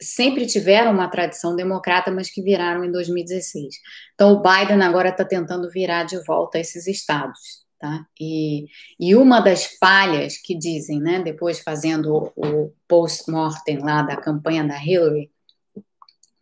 sempre 0.00 0.46
tiveram 0.46 0.92
uma 0.92 1.08
tradição 1.08 1.56
democrata, 1.56 2.08
mas 2.10 2.30
que 2.30 2.40
viraram 2.40 2.84
em 2.84 2.92
2016. 2.92 3.74
Então, 4.14 4.32
o 4.32 4.42
Biden 4.42 4.80
agora 4.82 5.08
está 5.08 5.24
tentando 5.24 5.68
virar 5.68 6.04
de 6.04 6.22
volta 6.24 6.58
esses 6.58 6.86
estados. 6.86 7.59
Tá? 7.80 8.04
E, 8.20 8.66
e 9.00 9.16
uma 9.16 9.40
das 9.40 9.64
falhas 9.78 10.36
que 10.36 10.54
dizem, 10.54 11.00
né, 11.00 11.22
depois 11.22 11.60
fazendo 11.60 12.30
o, 12.36 12.74
post-mortem 12.86 13.78
lá 13.78 14.02
da 14.02 14.18
campanha 14.18 14.62
da 14.62 14.76
Hillary, 14.76 15.30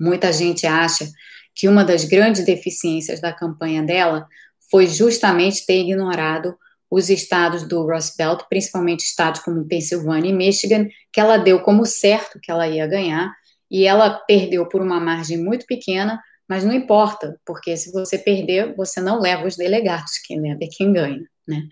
muita 0.00 0.32
gente 0.32 0.66
acha 0.66 1.08
que 1.54 1.68
uma 1.68 1.84
das 1.84 2.04
grandes 2.04 2.44
deficiências 2.44 3.20
da 3.20 3.32
campanha 3.32 3.84
dela 3.84 4.26
foi 4.68 4.88
justamente 4.88 5.64
ter 5.64 5.80
ignorado 5.80 6.58
os 6.90 7.08
estados 7.08 7.62
do 7.62 7.86
Rust 7.86 8.16
Belt, 8.16 8.42
principalmente 8.48 9.04
estados 9.04 9.40
como 9.40 9.68
Pensilvânia 9.68 10.30
e 10.30 10.34
Michigan, 10.34 10.88
que 11.12 11.20
ela 11.20 11.36
deu 11.36 11.60
como 11.60 11.86
certo 11.86 12.40
que 12.42 12.50
ela 12.50 12.66
ia 12.66 12.86
ganhar, 12.88 13.32
e 13.70 13.84
ela 13.84 14.10
perdeu 14.10 14.66
por 14.66 14.80
uma 14.80 14.98
margem 14.98 15.38
muito 15.38 15.66
pequena, 15.66 16.20
mas 16.48 16.64
não 16.64 16.72
importa, 16.72 17.38
porque 17.44 17.76
se 17.76 17.92
você 17.92 18.18
perder, 18.18 18.74
você 18.74 19.00
não 19.00 19.20
leva 19.20 19.46
os 19.46 19.56
delegados, 19.56 20.18
quem 20.24 20.40
leva 20.40 20.60
é 20.62 20.68
quem 20.68 20.92
ganha. 20.92 21.28
Né? 21.46 21.62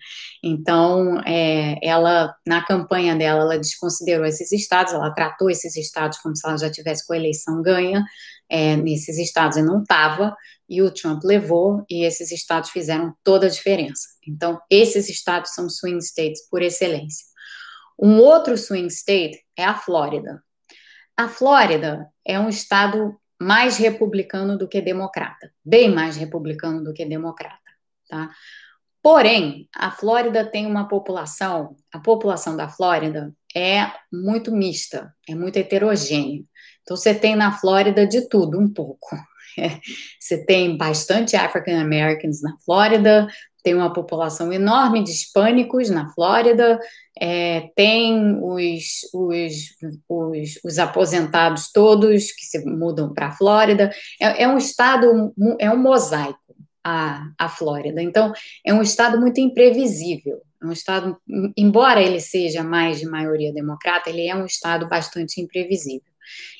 Então, 0.43 1.19
é, 1.21 1.77
ela, 1.83 2.35
na 2.45 2.65
campanha 2.65 3.15
dela, 3.15 3.41
ela 3.41 3.59
desconsiderou 3.59 4.25
esses 4.25 4.51
estados, 4.51 4.93
ela 4.93 5.13
tratou 5.13 5.51
esses 5.51 5.75
estados 5.75 6.17
como 6.17 6.35
se 6.35 6.47
ela 6.47 6.57
já 6.57 6.69
tivesse 6.69 7.05
com 7.05 7.13
a 7.13 7.17
eleição 7.17 7.61
ganha 7.61 8.03
é, 8.49 8.75
nesses 8.75 9.19
estados, 9.19 9.57
e 9.57 9.61
não 9.61 9.81
estava, 9.81 10.35
e 10.67 10.81
o 10.81 10.91
Trump 10.91 11.23
levou, 11.23 11.85
e 11.89 12.03
esses 12.03 12.31
estados 12.31 12.71
fizeram 12.71 13.15
toda 13.23 13.45
a 13.45 13.49
diferença. 13.49 14.07
Então, 14.27 14.59
esses 14.69 15.09
estados 15.09 15.53
são 15.53 15.69
swing 15.69 16.03
states 16.03 16.47
por 16.49 16.61
excelência. 16.61 17.25
Um 17.99 18.17
outro 18.19 18.57
swing 18.57 18.87
state 18.87 19.39
é 19.55 19.63
a 19.63 19.75
Flórida. 19.75 20.41
A 21.15 21.27
Flórida 21.27 22.07
é 22.25 22.39
um 22.39 22.49
estado 22.49 23.15
mais 23.39 23.77
republicano 23.77 24.57
do 24.57 24.67
que 24.67 24.81
democrata, 24.81 25.51
bem 25.63 25.93
mais 25.93 26.15
republicano 26.15 26.83
do 26.83 26.93
que 26.93 27.05
democrata, 27.05 27.59
tá? 28.09 28.31
Porém, 29.01 29.69
a 29.73 29.89
Flórida 29.89 30.43
tem 30.45 30.65
uma 30.65 30.87
população, 30.87 31.75
a 31.93 31.99
população 31.99 32.57
da 32.57 32.67
Flórida 32.67 33.33
é 33.55 33.89
muito 34.11 34.51
mista, 34.51 35.13
é 35.29 35.33
muito 35.33 35.57
heterogênea. 35.57 36.43
Então, 36.81 36.97
você 36.97 37.13
tem 37.13 37.35
na 37.35 37.51
Flórida 37.51 38.05
de 38.05 38.27
tudo, 38.27 38.59
um 38.59 38.71
pouco. 38.71 39.07
Você 40.19 40.45
tem 40.45 40.77
bastante 40.77 41.35
African 41.35 41.79
Americans 41.79 42.41
na 42.41 42.55
Flórida, 42.63 43.27
tem 43.67 43.75
uma 43.75 43.91
população 43.91 44.53
enorme 44.53 45.03
de 45.03 45.11
hispânicos 45.11 45.89
na 45.89 46.09
Flórida, 46.13 46.79
é, 47.19 47.69
tem 47.75 48.39
os, 48.41 49.01
os, 49.13 49.53
os, 50.07 50.59
os, 50.63 50.79
aposentados 50.79 51.69
todos 51.69 52.31
que 52.31 52.45
se 52.45 52.63
mudam 52.63 53.13
para 53.13 53.27
a 53.27 53.31
Flórida. 53.33 53.91
É, 54.21 54.43
é, 54.43 54.47
um 54.47 54.57
estado, 54.57 55.33
é 55.59 55.69
um 55.69 55.75
mosaico 55.75 56.39
a, 56.81 57.29
a 57.37 57.49
Flórida. 57.49 58.01
Então, 58.01 58.31
é 58.65 58.73
um 58.73 58.81
estado 58.81 59.19
muito 59.19 59.41
imprevisível. 59.41 60.41
É 60.63 60.65
um 60.65 60.71
estado, 60.71 61.17
embora 61.57 62.01
ele 62.01 62.21
seja 62.21 62.63
mais 62.63 63.01
de 63.01 63.05
maioria 63.05 63.51
democrata, 63.51 64.09
ele 64.09 64.29
é 64.29 64.33
um 64.33 64.45
estado 64.45 64.87
bastante 64.87 65.41
imprevisível. 65.41 66.09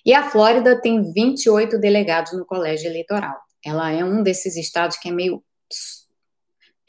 E 0.06 0.14
a 0.14 0.30
Flórida 0.30 0.82
tem 0.82 1.10
28 1.14 1.80
delegados 1.80 2.34
no 2.34 2.46
colégio 2.46 2.90
eleitoral. 2.90 3.38
Ela 3.66 3.94
é 3.94 4.04
um 4.04 4.22
desses 4.22 4.58
estados 4.58 4.98
que 4.98 5.08
é 5.08 5.12
meio 5.14 5.42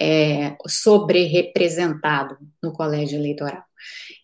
é, 0.00 0.56
sobre-representado 0.66 2.36
no 2.62 2.72
colégio 2.72 3.18
eleitoral. 3.18 3.62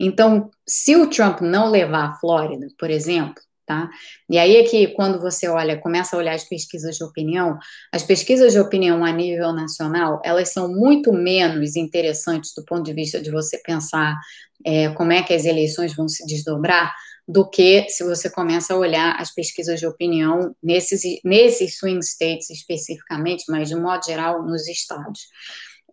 Então, 0.01 0.51
se 0.67 0.97
o 0.97 1.09
Trump 1.09 1.41
não 1.41 1.71
levar 1.71 2.11
a 2.11 2.15
Flórida, 2.15 2.67
por 2.79 2.91
exemplo, 2.91 3.43
tá? 3.67 3.89
E 4.29 4.39
aí 4.39 4.57
é 4.57 4.65
que 4.65 4.89
quando 4.89 5.21
você 5.21 5.49
olha, 5.49 5.79
começa 5.79 6.15
a 6.15 6.19
olhar 6.19 6.35
as 6.35 6.45
pesquisas 6.45 6.97
de 6.97 7.05
opinião, 7.05 7.59
as 7.93 8.03
pesquisas 8.03 8.53
de 8.53 8.61
opinião 8.61 9.05
a 9.05 9.13
nível 9.13 9.53
nacional, 9.53 10.21
elas 10.25 10.53
são 10.53 10.69
muito 10.69 11.13
menos 11.13 11.77
interessantes 11.77 12.53
do 12.55 12.65
ponto 12.65 12.83
de 12.83 12.93
vista 12.93 13.21
de 13.21 13.31
você 13.31 13.59
pensar 13.59 14.17
é, 14.65 14.89
como 14.91 15.13
é 15.13 15.23
que 15.23 15.33
as 15.33 15.45
eleições 15.45 15.95
vão 15.95 16.09
se 16.09 16.27
desdobrar, 16.27 16.93
do 17.27 17.49
que 17.49 17.89
se 17.89 18.05
você 18.05 18.31
começa 18.31 18.75
a 18.75 18.77
olhar 18.77 19.17
as 19.19 19.33
pesquisas 19.33 19.81
de 19.81 19.87
opinião 19.87 20.55
nesses, 20.63 21.03
nesses 21.25 21.79
swing 21.79 22.05
states 22.05 22.51
especificamente, 22.51 23.45
mas 23.49 23.69
de 23.69 23.77
modo 23.77 24.05
geral 24.05 24.43
nos 24.43 24.69
estados. 24.69 25.21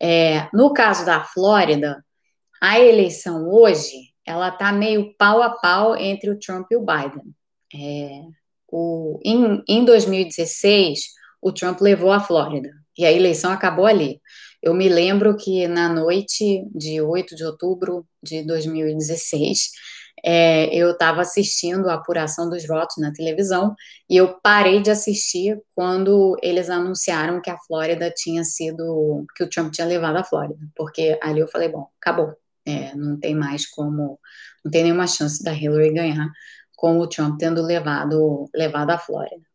É, 0.01 0.49
no 0.53 0.73
caso 0.73 1.05
da 1.05 1.23
Flórida, 1.23 2.03
a 2.61 2.79
eleição 2.79 3.49
hoje 3.49 4.11
ela 4.25 4.49
está 4.49 4.71
meio 4.71 5.15
pau 5.17 5.41
a 5.41 5.49
pau 5.49 5.95
entre 5.95 6.29
o 6.29 6.39
Trump 6.39 6.67
e 6.71 6.75
o 6.75 6.85
Biden. 6.85 7.33
É, 7.73 8.23
o, 8.67 9.19
em, 9.23 9.63
em 9.67 9.85
2016, 9.85 10.99
o 11.41 11.51
Trump 11.51 11.81
levou 11.81 12.11
a 12.11 12.19
Flórida 12.19 12.69
e 12.97 13.05
a 13.05 13.11
eleição 13.11 13.51
acabou 13.51 13.85
ali. 13.85 14.21
Eu 14.61 14.73
me 14.73 14.87
lembro 14.87 15.35
que 15.35 15.67
na 15.67 15.89
noite 15.89 16.65
de 16.73 17.01
8 17.01 17.35
de 17.35 17.43
outubro 17.43 18.05
de 18.21 18.43
2016, 18.43 19.71
é, 20.23 20.73
eu 20.75 20.91
estava 20.91 21.21
assistindo 21.21 21.89
a 21.89 21.95
apuração 21.95 22.49
dos 22.49 22.65
votos 22.65 22.97
na 22.97 23.11
televisão 23.11 23.75
e 24.09 24.17
eu 24.17 24.39
parei 24.41 24.81
de 24.81 24.91
assistir 24.91 25.59
quando 25.73 26.37
eles 26.41 26.69
anunciaram 26.69 27.41
que 27.41 27.49
a 27.49 27.57
Flórida 27.57 28.11
tinha 28.15 28.43
sido, 28.43 29.25
que 29.35 29.43
o 29.43 29.49
Trump 29.49 29.71
tinha 29.71 29.87
levado 29.87 30.17
a 30.17 30.23
Flórida, 30.23 30.59
porque 30.75 31.17
ali 31.21 31.39
eu 31.39 31.47
falei, 31.47 31.69
bom, 31.69 31.87
acabou, 31.99 32.35
é, 32.65 32.95
não 32.95 33.19
tem 33.19 33.35
mais 33.35 33.67
como, 33.67 34.19
não 34.63 34.71
tem 34.71 34.83
nenhuma 34.83 35.07
chance 35.07 35.43
da 35.43 35.53
Hillary 35.53 35.93
ganhar 35.93 36.29
com 36.75 36.97
o 36.99 37.07
Trump 37.07 37.37
tendo 37.39 37.61
levado, 37.61 38.49
levado 38.55 38.91
a 38.91 38.97
Flórida. 38.97 39.51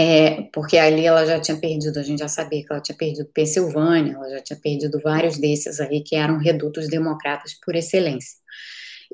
É, 0.00 0.42
porque 0.54 0.78
ali 0.78 1.04
ela 1.04 1.26
já 1.26 1.40
tinha 1.40 1.58
perdido, 1.58 1.98
a 1.98 2.04
gente 2.04 2.20
já 2.20 2.28
sabia 2.28 2.64
que 2.64 2.72
ela 2.72 2.80
tinha 2.80 2.96
perdido 2.96 3.28
Pensilvânia, 3.34 4.12
ela 4.14 4.30
já 4.30 4.40
tinha 4.40 4.58
perdido 4.58 5.00
vários 5.02 5.38
desses 5.38 5.80
aí 5.80 6.02
que 6.04 6.14
eram 6.14 6.38
redutos 6.38 6.88
democratas 6.88 7.52
por 7.64 7.74
excelência. 7.74 8.38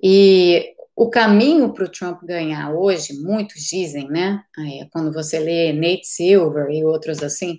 E 0.03 0.75
o 0.97 1.11
caminho 1.11 1.73
para 1.73 1.85
o 1.85 1.89
Trump 1.89 2.23
ganhar 2.23 2.73
hoje, 2.73 3.15
muitos 3.15 3.63
dizem, 3.63 4.09
né? 4.09 4.43
É, 4.59 4.87
quando 4.93 5.13
você 5.13 5.39
lê 5.39 5.73
Nate 5.73 6.07
Silver 6.07 6.69
e 6.71 6.85
outros 6.85 7.23
assim, 7.23 7.59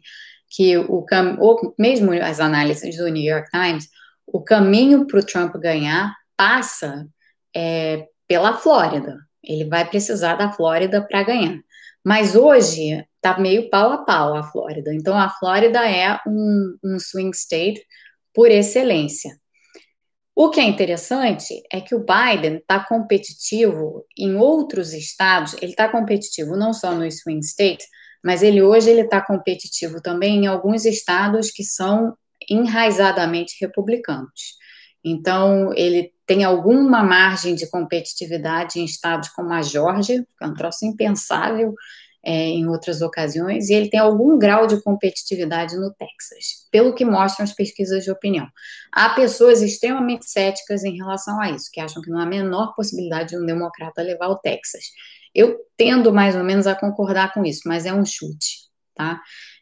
que 0.49 0.77
o 0.77 1.05
ou 1.39 1.75
mesmo 1.77 2.13
as 2.13 2.39
análises 2.39 2.97
do 2.97 3.07
New 3.07 3.23
York 3.23 3.49
Times, 3.49 3.89
o 4.25 4.41
caminho 4.41 5.05
para 5.05 5.19
o 5.19 5.25
Trump 5.25 5.55
ganhar 5.57 6.15
passa 6.38 7.07
é, 7.55 8.07
pela 8.27 8.57
Flórida. 8.57 9.17
Ele 9.43 9.65
vai 9.65 9.88
precisar 9.88 10.36
da 10.36 10.51
Flórida 10.51 11.05
para 11.05 11.23
ganhar. 11.23 11.59
Mas 12.03 12.36
hoje 12.36 13.05
está 13.15 13.39
meio 13.39 13.69
pau 13.69 13.91
a 13.91 13.97
pau 13.99 14.36
a 14.36 14.43
Flórida. 14.43 14.93
Então 14.93 15.17
a 15.17 15.29
Flórida 15.29 15.89
é 15.89 16.19
um, 16.27 16.77
um 16.83 16.99
swing 16.99 17.36
state 17.36 17.81
por 18.33 18.49
excelência. 18.51 19.31
O 20.36 20.49
que 20.49 20.59
é 20.59 20.65
interessante 20.65 21.63
é 21.71 21.79
que 21.79 21.95
o 21.95 22.05
Biden 22.05 22.57
está 22.57 22.77
competitivo 22.83 24.05
em 24.17 24.36
outros 24.36 24.93
estados, 24.93 25.53
ele 25.61 25.71
está 25.71 25.88
competitivo 25.88 26.57
não 26.57 26.73
só 26.73 26.93
no 26.93 27.09
swing 27.09 27.39
state, 27.39 27.86
mas 28.21 28.43
ele 28.43 28.61
hoje 28.61 28.89
ele 28.89 29.01
está 29.01 29.21
competitivo 29.21 30.01
também 30.01 30.43
em 30.43 30.47
alguns 30.47 30.83
estados 30.83 31.51
que 31.51 31.63
são 31.63 32.17
enraizadamente 32.49 33.55
republicanos. 33.61 34.57
Então, 35.03 35.71
ele 35.73 36.11
tem 36.25 36.43
alguma 36.43 37.03
margem 37.03 37.55
de 37.55 37.69
competitividade 37.69 38.79
em 38.79 38.83
estados 38.83 39.29
como 39.29 39.53
a 39.53 39.61
Geórgia, 39.61 40.25
que 40.38 40.43
é 40.43 40.47
um 40.47 40.53
troço 40.53 40.86
impensável 40.86 41.73
é, 42.26 42.47
em 42.47 42.67
outras 42.67 43.01
ocasiões, 43.01 43.69
e 43.69 43.73
ele 43.73 43.89
tem 43.89 43.99
algum 43.99 44.38
grau 44.38 44.65
de 44.65 44.82
competitividade 44.82 45.76
no 45.78 45.93
Texas, 45.93 46.67
pelo 46.71 46.93
que 46.93 47.05
mostram 47.05 47.43
as 47.43 47.53
pesquisas 47.53 48.03
de 48.03 48.09
opinião. 48.09 48.47
Há 48.91 49.11
pessoas 49.11 49.61
extremamente 49.61 50.30
céticas 50.30 50.84
em 50.84 50.97
relação 50.97 51.39
a 51.39 51.51
isso, 51.51 51.69
que 51.71 51.80
acham 51.80 52.01
que 52.01 52.09
não 52.09 52.17
há 52.17 52.23
a 52.23 52.28
menor 52.28 52.73
possibilidade 52.76 53.30
de 53.30 53.38
um 53.38 53.45
democrata 53.45 54.01
levar 54.01 54.30
o 54.30 54.39
Texas. 54.39 54.86
Eu 55.34 55.59
tendo 55.78 56.11
mais 56.11 56.36
ou 56.36 56.43
menos 56.43 56.65
a 56.65 56.73
concordar 56.73 57.32
com 57.34 57.45
isso, 57.45 57.61
mas 57.65 57.86
é 57.86 57.93
um 57.93 58.05
chute, 58.05 58.69
tá? 58.95 59.21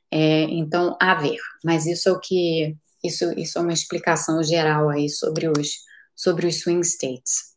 É, 0.10 0.44
então, 0.44 0.96
a 1.02 1.16
ver. 1.16 1.38
Mas 1.66 1.86
isso 1.86 2.08
é 2.08 2.12
o 2.12 2.20
que 2.20 2.78
isso, 3.04 3.38
isso 3.38 3.58
é 3.58 3.62
uma 3.62 3.74
explicação 3.74 4.42
geral 4.42 4.90
aí 4.90 5.10
sobre 5.10 5.50
os, 5.50 5.80
sobre 6.16 6.48
os 6.48 6.62
swing 6.62 6.86
states. 6.86 7.53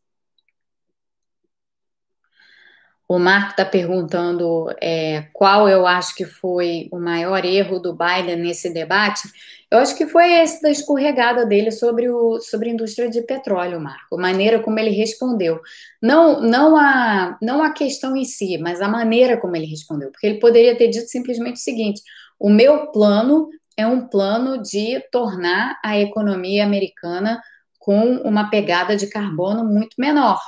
O 3.08 3.20
Marco 3.20 3.50
está 3.50 3.64
perguntando 3.64 4.66
é, 4.82 5.28
qual 5.32 5.68
eu 5.68 5.86
acho 5.86 6.12
que 6.16 6.24
foi 6.24 6.88
o 6.90 6.98
maior 6.98 7.44
erro 7.44 7.78
do 7.78 7.96
Biden 7.96 8.36
nesse 8.36 8.72
debate. 8.72 9.28
Eu 9.70 9.78
acho 9.78 9.96
que 9.96 10.06
foi 10.06 10.32
esse 10.32 10.60
da 10.60 10.70
escorregada 10.70 11.46
dele 11.46 11.70
sobre, 11.70 12.08
o, 12.08 12.40
sobre 12.40 12.68
a 12.68 12.72
indústria 12.72 13.08
de 13.08 13.22
petróleo, 13.22 13.80
Marco, 13.80 14.16
a 14.16 14.20
maneira 14.20 14.60
como 14.60 14.78
ele 14.80 14.90
respondeu. 14.90 15.60
Não, 16.02 16.40
não, 16.40 16.76
a, 16.76 17.38
não 17.40 17.62
a 17.62 17.70
questão 17.70 18.16
em 18.16 18.24
si, 18.24 18.58
mas 18.58 18.80
a 18.80 18.88
maneira 18.88 19.36
como 19.36 19.54
ele 19.54 19.66
respondeu. 19.66 20.10
Porque 20.10 20.26
ele 20.26 20.40
poderia 20.40 20.76
ter 20.76 20.88
dito 20.88 21.08
simplesmente 21.08 21.56
o 21.56 21.62
seguinte: 21.62 22.02
o 22.40 22.50
meu 22.50 22.90
plano 22.90 23.48
é 23.76 23.86
um 23.86 24.08
plano 24.08 24.60
de 24.60 25.00
tornar 25.12 25.78
a 25.84 25.98
economia 25.98 26.64
americana 26.64 27.40
com 27.78 28.16
uma 28.16 28.50
pegada 28.50 28.96
de 28.96 29.06
carbono 29.06 29.64
muito 29.64 29.94
menor. 29.96 30.40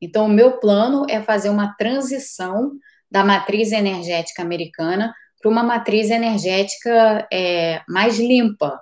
Então, 0.00 0.26
o 0.26 0.28
meu 0.28 0.58
plano 0.58 1.04
é 1.08 1.20
fazer 1.20 1.50
uma 1.50 1.74
transição 1.76 2.72
da 3.10 3.24
matriz 3.24 3.72
energética 3.72 4.42
americana 4.42 5.12
para 5.40 5.50
uma 5.50 5.62
matriz 5.62 6.10
energética 6.10 7.26
é, 7.32 7.82
mais 7.88 8.18
limpa. 8.18 8.80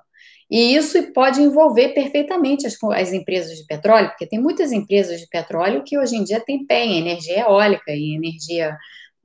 E 0.50 0.74
isso 0.74 1.12
pode 1.12 1.40
envolver 1.40 1.90
perfeitamente 1.90 2.66
as, 2.66 2.76
as, 2.94 3.12
empresas 3.12 3.56
de 3.58 3.66
petróleo, 3.66 4.08
porque 4.08 4.26
tem 4.26 4.40
muitas 4.40 4.72
empresas 4.72 5.20
de 5.20 5.26
petróleo 5.28 5.82
que 5.84 5.98
hoje 5.98 6.16
em 6.16 6.24
dia 6.24 6.40
têm 6.40 6.66
pé 6.66 6.84
em 6.84 6.98
energia 6.98 7.40
eólica, 7.40 7.92
em 7.92 8.16
energia 8.16 8.76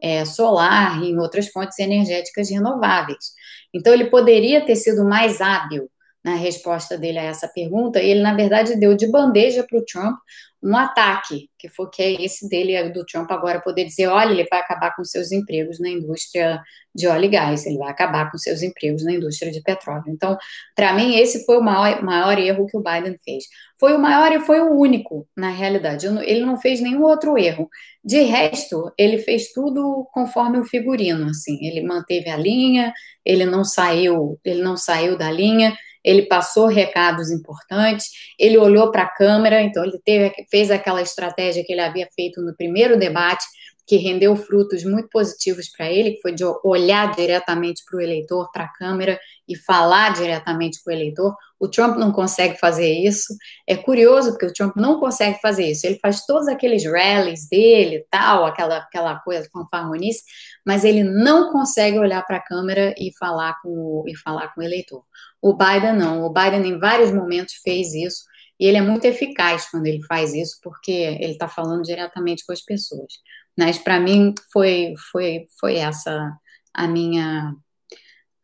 é, 0.02 0.26
solar, 0.26 1.02
em 1.02 1.18
outras 1.18 1.48
fontes 1.48 1.80
energéticas 1.80 2.50
renováveis. 2.50 3.32
Então, 3.74 3.94
ele 3.94 4.06
poderia 4.06 4.66
ter 4.66 4.76
sido 4.76 5.06
mais 5.06 5.40
hábil 5.42 5.90
na 6.24 6.36
resposta 6.36 6.98
dele 6.98 7.20
a 7.20 7.24
essa 7.24 7.48
pergunta, 7.48 8.00
ele, 8.00 8.22
na 8.22 8.34
verdade, 8.34 8.80
deu 8.80 8.96
de 8.96 9.08
bandeja 9.08 9.66
para 9.68 9.78
o 9.78 9.86
Trump 9.86 10.18
um 10.64 10.78
ataque, 10.78 11.50
que 11.60 11.68
foi 11.68 11.90
que 11.90 12.02
é 12.02 12.24
esse 12.24 12.48
dele, 12.48 12.90
do 12.90 13.06
Trump 13.06 13.30
agora 13.30 13.60
poder 13.60 13.84
dizer, 13.84 14.08
olha, 14.08 14.32
ele 14.32 14.48
vai 14.50 14.62
acabar 14.62 14.96
com 14.96 15.04
seus 15.04 15.34
empregos 15.34 15.78
na 15.78 15.90
indústria 15.90 16.62
de 16.96 17.06
óleo 17.06 17.26
e 17.26 17.28
gás, 17.28 17.66
ele 17.66 17.78
vai 17.78 17.90
acabar 17.90 18.32
com 18.32 18.38
seus 18.38 18.62
empregos 18.62 19.04
na 19.04 19.12
indústria 19.12 19.52
de 19.52 19.62
petróleo. 19.62 20.06
Então, 20.08 20.38
para 20.74 20.94
mim, 20.94 21.18
esse 21.18 21.46
foi 21.46 21.58
o 21.58 21.62
maior, 21.62 22.02
maior 22.02 22.40
erro 22.40 22.66
que 22.68 22.78
o 22.78 22.82
Biden 22.82 23.18
fez. 23.26 23.44
Foi 23.78 23.94
o 23.94 24.00
maior 24.00 24.32
e 24.32 24.40
foi 24.40 24.62
o 24.62 24.72
único, 24.80 25.28
na 25.36 25.50
realidade. 25.50 26.06
Ele 26.06 26.46
não 26.46 26.56
fez 26.56 26.80
nenhum 26.80 27.04
outro 27.04 27.38
erro. 27.38 27.68
De 28.02 28.22
resto, 28.22 28.90
ele 28.98 29.18
fez 29.18 29.52
tudo 29.52 30.08
conforme 30.14 30.60
o 30.60 30.66
figurino, 30.66 31.30
assim. 31.30 31.58
Ele 31.66 31.82
manteve 31.82 32.30
a 32.30 32.38
linha, 32.38 32.94
ele 33.26 33.46
não 33.46 33.66
saiu, 33.66 34.40
ele 34.46 34.62
não 34.62 34.78
saiu 34.78 35.18
da 35.18 35.30
linha, 35.30 35.76
ele 36.04 36.24
passou 36.24 36.68
recados 36.68 37.32
importantes, 37.32 38.10
ele 38.38 38.58
olhou 38.58 38.92
para 38.92 39.04
a 39.04 39.10
câmera, 39.10 39.62
então 39.62 39.84
ele 39.84 40.00
teve, 40.04 40.34
fez 40.50 40.70
aquela 40.70 41.02
estratégia 41.02 41.64
que 41.64 41.72
ele 41.72 41.82
havia 41.82 42.08
feito 42.16 42.42
no 42.42 42.56
primeiro 42.56 42.98
debate, 42.98 43.46
que 43.86 43.98
rendeu 43.98 44.36
frutos 44.36 44.84
muito 44.84 45.10
positivos 45.10 45.70
para 45.70 45.92
ele, 45.92 46.12
que 46.12 46.22
foi 46.22 46.34
de 46.34 46.44
olhar 46.64 47.14
diretamente 47.14 47.84
para 47.86 47.98
o 47.98 48.02
eleitor, 48.02 48.50
para 48.52 48.64
a 48.64 48.74
câmera 48.74 49.20
e 49.48 49.58
falar 49.58 50.14
diretamente 50.14 50.82
com 50.82 50.90
o 50.90 50.94
eleitor. 50.94 51.36
O 51.60 51.68
Trump 51.68 51.98
não 51.98 52.12
consegue 52.12 52.58
fazer 52.58 52.94
isso. 52.94 53.36
É 53.68 53.76
curioso 53.76 54.32
porque 54.32 54.46
o 54.46 54.54
Trump 54.54 54.76
não 54.78 55.00
consegue 55.00 55.40
fazer 55.42 55.72
isso. 55.72 55.86
Ele 55.86 56.00
faz 56.00 56.26
todos 56.26 56.48
aqueles 56.48 56.86
rallies 56.86 57.48
dele, 57.50 58.06
tal, 58.10 58.46
aquela 58.46 58.78
aquela 58.78 59.20
coisa 59.20 59.50
fanfarronice, 59.52 60.24
mas 60.66 60.86
ele 60.86 61.04
não 61.04 61.52
consegue 61.52 62.00
olhar 62.00 62.22
para 62.26 62.38
a 62.38 62.44
câmera 62.44 62.94
e 62.98 63.12
falar 63.18 63.62
com 63.62 64.04
e 64.08 64.16
falar 64.18 64.54
com 64.54 64.62
o 64.62 64.64
eleitor. 64.64 65.04
O 65.42 65.54
Biden 65.54 65.94
não. 65.94 66.24
O 66.24 66.32
Biden 66.32 66.66
em 66.66 66.80
vários 66.80 67.12
momentos 67.12 67.56
fez 67.64 67.94
isso 67.94 68.24
e 68.60 68.66
ele 68.66 68.78
é 68.78 68.82
muito 68.82 69.04
eficaz 69.06 69.70
quando 69.70 69.88
ele 69.88 70.02
faz 70.06 70.34
isso 70.34 70.58
porque 70.64 70.92
ele 70.92 71.34
está 71.34 71.50
falando 71.50 71.84
diretamente 71.84 72.46
com 72.46 72.54
as 72.54 72.62
pessoas. 72.62 73.14
Mas 73.58 73.78
para 73.78 74.00
mim 74.00 74.34
foi, 74.52 74.94
foi, 75.12 75.48
foi 75.60 75.76
essa 75.76 76.38
a 76.74 76.88
minha, 76.88 77.56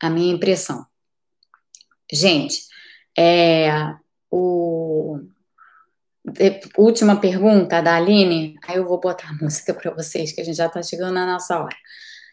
a 0.01 0.10
minha 0.10 0.34
impressão. 0.34 0.86
Gente, 2.12 2.62
é, 3.18 3.70
o, 4.32 5.20
última 6.78 7.20
pergunta 7.20 7.82
da 7.82 7.95
Aline, 7.95 8.55
aí 8.68 8.78
eu 8.78 8.86
vou 8.86 8.99
botar 8.99 9.30
a 9.30 9.34
música 9.43 9.74
para 9.74 9.93
vocês, 9.93 10.32
que 10.32 10.41
a 10.41 10.43
gente 10.43 10.57
já 10.57 10.68
está 10.68 10.82
chegando 10.82 11.14
na 11.14 11.26
nossa 11.26 11.57
hora. 11.60 11.76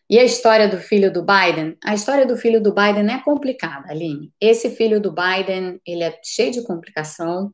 E 0.09 0.19
a 0.19 0.25
história 0.25 0.69
do 0.69 0.79
filho 0.79 1.13
do 1.13 1.25
Biden? 1.25 1.77
A 1.85 1.93
história 1.95 2.25
do 2.25 2.37
filho 2.37 2.63
do 2.63 2.73
Biden 2.73 3.13
é 3.13 3.21
complicada, 3.23 3.91
Aline. 3.91 4.33
Esse 4.41 4.71
filho 4.71 5.01
do 5.01 5.13
Biden, 5.13 5.81
ele 5.85 6.05
é 6.05 6.17
cheio 6.23 6.53
de 6.53 6.63
complicação. 6.63 7.53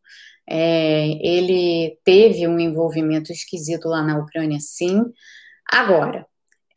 É, 0.55 1.07
ele 1.27 1.99
teve 2.05 2.47
um 2.47 2.59
envolvimento 2.59 3.33
esquisito 3.33 3.89
lá 3.89 4.03
na 4.03 4.19
Ucrânia, 4.19 4.59
sim. 4.61 5.03
Agora, 5.67 6.27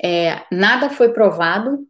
é, 0.02 0.46
nada 0.50 0.90
foi 0.90 1.12
provado, 1.12 1.86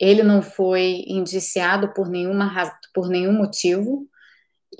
ele 0.00 0.22
não 0.22 0.40
foi 0.40 1.04
indiciado 1.06 1.92
por, 1.92 2.08
nenhuma, 2.08 2.50
por 2.94 3.10
nenhum 3.10 3.32
motivo 3.32 4.08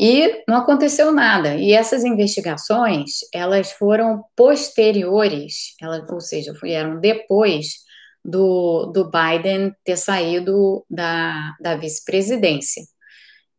e 0.00 0.42
não 0.48 0.56
aconteceu 0.56 1.12
nada. 1.12 1.56
E 1.56 1.72
essas 1.72 2.04
investigações, 2.04 3.18
elas 3.34 3.72
foram 3.72 4.24
posteriores, 4.34 5.74
elas, 5.78 6.09
ou 6.09 6.22
seja, 6.22 6.54
eram 6.64 7.00
depois 7.00 7.84
do, 8.24 8.86
do 8.94 9.11
Biden 9.11 9.74
ter 9.84 9.98
saído 9.98 10.86
da, 10.88 11.54
da 11.61 11.76
vice-presidência. 11.76 12.82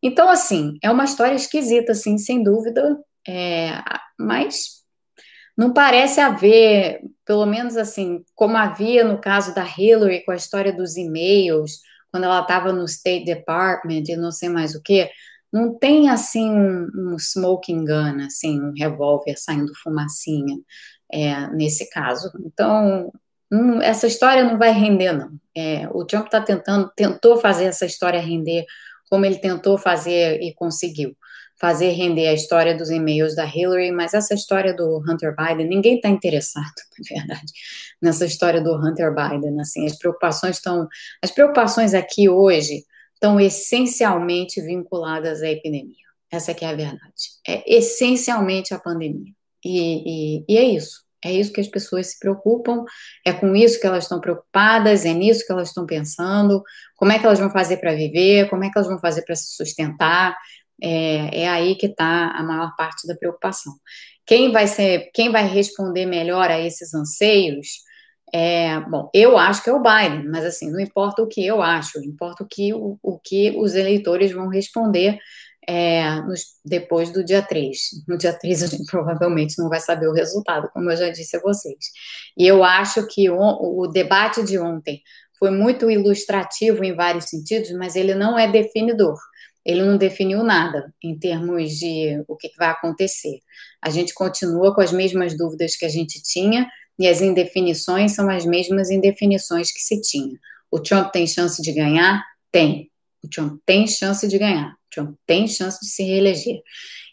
Então, 0.02 0.28
assim, 0.28 0.78
é 0.82 0.90
uma 0.90 1.04
história 1.04 1.34
esquisita, 1.34 1.92
assim, 1.92 2.16
sem 2.18 2.42
dúvida, 2.42 2.98
é, 3.28 3.82
mas 4.18 4.80
não 5.56 5.74
parece 5.74 6.20
haver, 6.20 7.02
pelo 7.24 7.44
menos 7.44 7.76
assim, 7.76 8.24
como 8.34 8.56
havia 8.56 9.04
no 9.04 9.20
caso 9.20 9.54
da 9.54 9.62
Hillary 9.62 10.24
com 10.24 10.32
a 10.32 10.36
história 10.36 10.72
dos 10.72 10.96
e-mails, 10.96 11.80
quando 12.10 12.24
ela 12.24 12.40
estava 12.40 12.72
no 12.72 12.84
State 12.86 13.26
Department 13.26 14.04
e 14.08 14.16
não 14.16 14.32
sei 14.32 14.48
mais 14.48 14.74
o 14.74 14.82
que, 14.82 15.10
não 15.52 15.76
tem 15.78 16.08
assim 16.08 16.50
um, 16.50 16.88
um, 16.96 17.16
smoking 17.18 17.84
gun, 17.84 18.24
assim, 18.24 18.60
um 18.60 18.72
revólver 18.72 19.36
saindo 19.36 19.74
fumacinha 19.82 20.56
é, 21.12 21.46
nesse 21.48 21.90
caso. 21.90 22.30
Então, 22.44 23.12
hum, 23.52 23.82
essa 23.82 24.06
história 24.06 24.44
não 24.44 24.56
vai 24.56 24.72
render, 24.72 25.12
não. 25.12 25.30
É, 25.54 25.88
o 25.92 26.04
Trump 26.04 26.26
está 26.26 26.40
tentando, 26.40 26.90
tentou 26.96 27.36
fazer 27.36 27.64
essa 27.64 27.84
história 27.84 28.20
render 28.20 28.64
como 29.10 29.26
ele 29.26 29.36
tentou 29.36 29.76
fazer 29.76 30.40
e 30.40 30.54
conseguiu 30.54 31.14
fazer 31.60 31.90
render 31.90 32.26
a 32.26 32.32
história 32.32 32.74
dos 32.74 32.88
e-mails 32.88 33.36
da 33.36 33.44
Hillary, 33.44 33.92
mas 33.92 34.14
essa 34.14 34.32
história 34.32 34.72
do 34.72 34.98
Hunter 35.06 35.36
Biden, 35.36 35.68
ninguém 35.68 35.96
está 35.96 36.08
interessado, 36.08 36.64
na 36.98 37.18
verdade, 37.18 37.52
nessa 38.00 38.24
história 38.24 38.62
do 38.62 38.74
Hunter 38.74 39.14
Biden. 39.14 39.60
Assim, 39.60 39.84
as 39.84 39.98
preocupações 39.98 40.56
estão, 40.56 40.88
as 41.22 41.30
preocupações 41.30 41.92
aqui 41.92 42.30
hoje 42.30 42.84
estão 43.12 43.38
essencialmente 43.38 44.62
vinculadas 44.62 45.42
à 45.42 45.48
epidemia. 45.50 45.96
Essa 46.32 46.54
que 46.54 46.64
é 46.64 46.68
a 46.68 46.74
verdade. 46.74 47.02
É 47.46 47.76
essencialmente 47.76 48.72
a 48.72 48.78
pandemia. 48.78 49.32
E, 49.62 50.38
e, 50.38 50.44
e 50.48 50.56
é 50.56 50.62
isso. 50.62 51.02
É 51.24 51.32
isso 51.32 51.52
que 51.52 51.60
as 51.60 51.68
pessoas 51.68 52.08
se 52.08 52.18
preocupam, 52.18 52.84
é 53.26 53.32
com 53.32 53.54
isso 53.54 53.80
que 53.80 53.86
elas 53.86 54.04
estão 54.04 54.20
preocupadas, 54.20 55.04
é 55.04 55.12
nisso 55.12 55.44
que 55.46 55.52
elas 55.52 55.68
estão 55.68 55.86
pensando, 55.86 56.62
como 56.96 57.12
é 57.12 57.18
que 57.18 57.26
elas 57.26 57.38
vão 57.38 57.50
fazer 57.50 57.76
para 57.78 57.94
viver, 57.94 58.48
como 58.48 58.64
é 58.64 58.70
que 58.70 58.78
elas 58.78 58.88
vão 58.88 58.98
fazer 58.98 59.22
para 59.22 59.36
se 59.36 59.54
sustentar. 59.56 60.36
é, 60.82 61.42
é 61.42 61.48
aí 61.48 61.76
que 61.76 61.86
está 61.86 62.30
a 62.30 62.42
maior 62.42 62.74
parte 62.76 63.06
da 63.06 63.14
preocupação. 63.16 63.74
Quem 64.26 64.52
vai 64.52 64.66
ser, 64.66 65.10
quem 65.14 65.30
vai 65.30 65.46
responder 65.46 66.06
melhor 66.06 66.50
a 66.50 66.58
esses 66.60 66.94
anseios? 66.94 67.80
É, 68.32 68.78
bom, 68.80 69.10
eu 69.12 69.36
acho 69.36 69.62
que 69.62 69.70
é 69.70 69.72
o 69.72 69.82
Biden, 69.82 70.28
mas 70.30 70.44
assim, 70.44 70.70
não 70.70 70.78
importa 70.80 71.20
o 71.22 71.26
que 71.26 71.44
eu 71.44 71.60
acho, 71.60 71.98
importa 72.04 72.44
o 72.44 72.46
que, 72.46 72.72
o, 72.72 72.96
o 73.02 73.18
que 73.18 73.50
os 73.58 73.74
eleitores 73.74 74.30
vão 74.32 74.48
responder 74.48 75.18
é, 75.70 76.20
nos, 76.22 76.46
depois 76.64 77.12
do 77.12 77.22
dia 77.22 77.40
3. 77.40 77.78
No 78.08 78.18
dia 78.18 78.32
3 78.32 78.64
a 78.64 78.66
gente 78.66 78.84
provavelmente 78.90 79.54
não 79.56 79.68
vai 79.68 79.78
saber 79.78 80.08
o 80.08 80.12
resultado, 80.12 80.68
como 80.72 80.90
eu 80.90 80.96
já 80.96 81.10
disse 81.10 81.36
a 81.36 81.40
vocês. 81.40 81.78
E 82.36 82.44
eu 82.44 82.64
acho 82.64 83.06
que 83.06 83.30
o, 83.30 83.38
o 83.38 83.86
debate 83.86 84.42
de 84.42 84.58
ontem 84.58 85.00
foi 85.38 85.52
muito 85.52 85.88
ilustrativo 85.88 86.82
em 86.82 86.92
vários 86.92 87.26
sentidos, 87.26 87.70
mas 87.70 87.94
ele 87.94 88.16
não 88.16 88.36
é 88.36 88.50
definidor. 88.50 89.16
Ele 89.64 89.84
não 89.84 89.96
definiu 89.96 90.42
nada 90.42 90.92
em 91.00 91.16
termos 91.16 91.70
de 91.78 92.20
o 92.26 92.34
que 92.36 92.50
vai 92.58 92.70
acontecer. 92.70 93.38
A 93.80 93.90
gente 93.90 94.12
continua 94.12 94.74
com 94.74 94.80
as 94.80 94.90
mesmas 94.90 95.36
dúvidas 95.36 95.76
que 95.76 95.84
a 95.84 95.88
gente 95.88 96.20
tinha 96.20 96.68
e 96.98 97.06
as 97.06 97.20
indefinições 97.20 98.12
são 98.12 98.28
as 98.28 98.44
mesmas 98.44 98.90
indefinições 98.90 99.70
que 99.70 99.80
se 99.80 100.00
tinha. 100.00 100.36
O 100.68 100.80
Trump 100.80 101.12
tem 101.12 101.28
chance 101.28 101.62
de 101.62 101.72
ganhar? 101.72 102.24
Tem. 102.50 102.89
O 103.24 103.28
Trump 103.28 103.60
tem 103.66 103.86
chance 103.86 104.26
de 104.26 104.38
ganhar. 104.38 104.72
O 104.72 104.90
Trump 104.90 105.16
tem 105.26 105.46
chance 105.46 105.78
de 105.80 105.86
se 105.86 106.02
reeleger. 106.02 106.60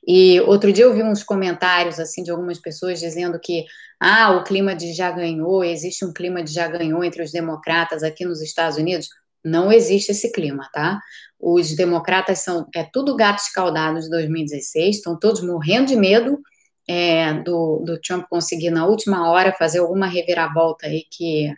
E 0.08 0.40
outro 0.42 0.72
dia 0.72 0.86
eu 0.86 0.94
vi 0.94 1.04
uns 1.04 1.22
comentários 1.22 2.00
assim 2.00 2.24
de 2.24 2.32
algumas 2.32 2.60
pessoas 2.60 3.00
dizendo 3.00 3.38
que 3.40 3.66
ah, 4.00 4.32
o 4.32 4.44
clima 4.44 4.74
de 4.76 4.94
já 4.94 5.12
ganhou, 5.12 5.64
existe 5.64 6.06
um 6.06 6.14
clima 6.14 6.42
de 6.44 6.54
já 6.54 6.68
ganhou 6.68 7.04
entre 7.04 7.22
os 7.22 7.32
democratas 7.32 8.04
aqui 8.04 8.24
nos 8.26 8.42
Estados 8.42 8.78
Unidos. 8.78 9.10
Não 9.44 9.72
existe 9.72 10.12
esse 10.12 10.32
clima, 10.32 10.70
tá? 10.72 11.00
Os 11.40 11.76
democratas 11.76 12.40
são 12.40 12.68
é 12.74 12.84
tudo 12.92 13.16
gato 13.16 13.40
escaldado 13.40 14.00
de 14.00 14.10
2016, 14.10 14.98
estão 14.98 15.18
todos 15.20 15.42
morrendo 15.42 15.88
de 15.88 15.96
medo 15.96 16.40
é, 16.88 17.34
do, 17.44 17.84
do 17.86 18.00
Trump 18.00 18.26
conseguir 18.30 18.70
na 18.72 18.86
última 18.86 19.30
hora 19.30 19.54
fazer 19.54 19.80
alguma 19.80 20.08
reviravolta 20.08 20.88
aí 20.88 21.06
que 21.12 21.54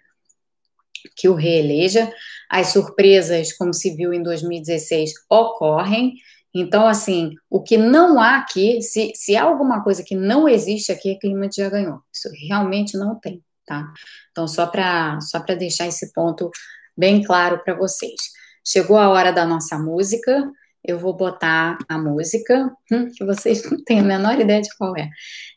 que 1.15 1.29
o 1.29 1.35
reeleja. 1.35 2.11
As 2.49 2.67
surpresas, 2.67 3.53
como 3.53 3.73
se 3.73 3.95
viu 3.95 4.13
em 4.13 4.23
2016, 4.23 5.13
ocorrem. 5.29 6.13
Então, 6.53 6.87
assim, 6.87 7.35
o 7.49 7.61
que 7.61 7.77
não 7.77 8.19
há 8.19 8.37
aqui, 8.37 8.81
se, 8.81 9.11
se 9.15 9.35
há 9.35 9.43
alguma 9.43 9.83
coisa 9.83 10.03
que 10.03 10.15
não 10.15 10.49
existe 10.49 10.91
aqui, 10.91 11.11
é 11.11 11.15
clima 11.15 11.47
de 11.47 11.57
já 11.57 11.69
ganhou. 11.69 12.01
Isso 12.11 12.29
realmente 12.47 12.97
não 12.97 13.19
tem, 13.19 13.43
tá? 13.65 13.85
Então, 14.31 14.47
só 14.47 14.65
para 14.65 15.19
só 15.21 15.39
deixar 15.39 15.87
esse 15.87 16.11
ponto 16.11 16.49
bem 16.97 17.23
claro 17.23 17.61
para 17.63 17.75
vocês. 17.75 18.19
Chegou 18.65 18.97
a 18.97 19.09
hora 19.09 19.31
da 19.31 19.45
nossa 19.45 19.77
música. 19.77 20.51
Eu 20.83 20.97
vou 20.97 21.13
botar 21.15 21.77
a 21.87 21.97
música, 21.97 22.71
hum, 22.91 23.09
que 23.15 23.25
vocês 23.25 23.63
não 23.69 23.83
têm 23.83 23.99
a 23.99 24.03
menor 24.03 24.39
ideia 24.39 24.61
de 24.61 24.69
qual 24.77 24.95
é. 24.97 25.09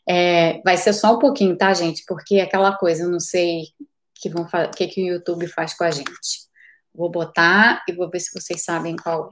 é. 0.07 0.61
Vai 0.63 0.77
ser 0.77 0.93
só 0.93 1.15
um 1.15 1.19
pouquinho, 1.19 1.57
tá, 1.57 1.73
gente? 1.73 2.03
Porque 2.07 2.35
é 2.35 2.41
aquela 2.43 2.75
coisa, 2.77 3.03
eu 3.03 3.09
não 3.09 3.19
sei 3.19 3.63
que 4.23 4.29
vão 4.29 4.43
o 4.43 4.71
que, 4.71 4.87
que 4.87 5.03
o 5.03 5.15
YouTube 5.15 5.45
faz 5.47 5.73
com 5.73 5.83
a 5.83 5.91
gente. 5.91 6.47
Vou 6.95 7.11
botar 7.11 7.83
e 7.89 7.91
vou 7.91 8.09
ver 8.09 8.21
se 8.21 8.39
vocês 8.39 8.63
sabem 8.63 8.95
qual 8.95 9.27
é. 9.27 9.29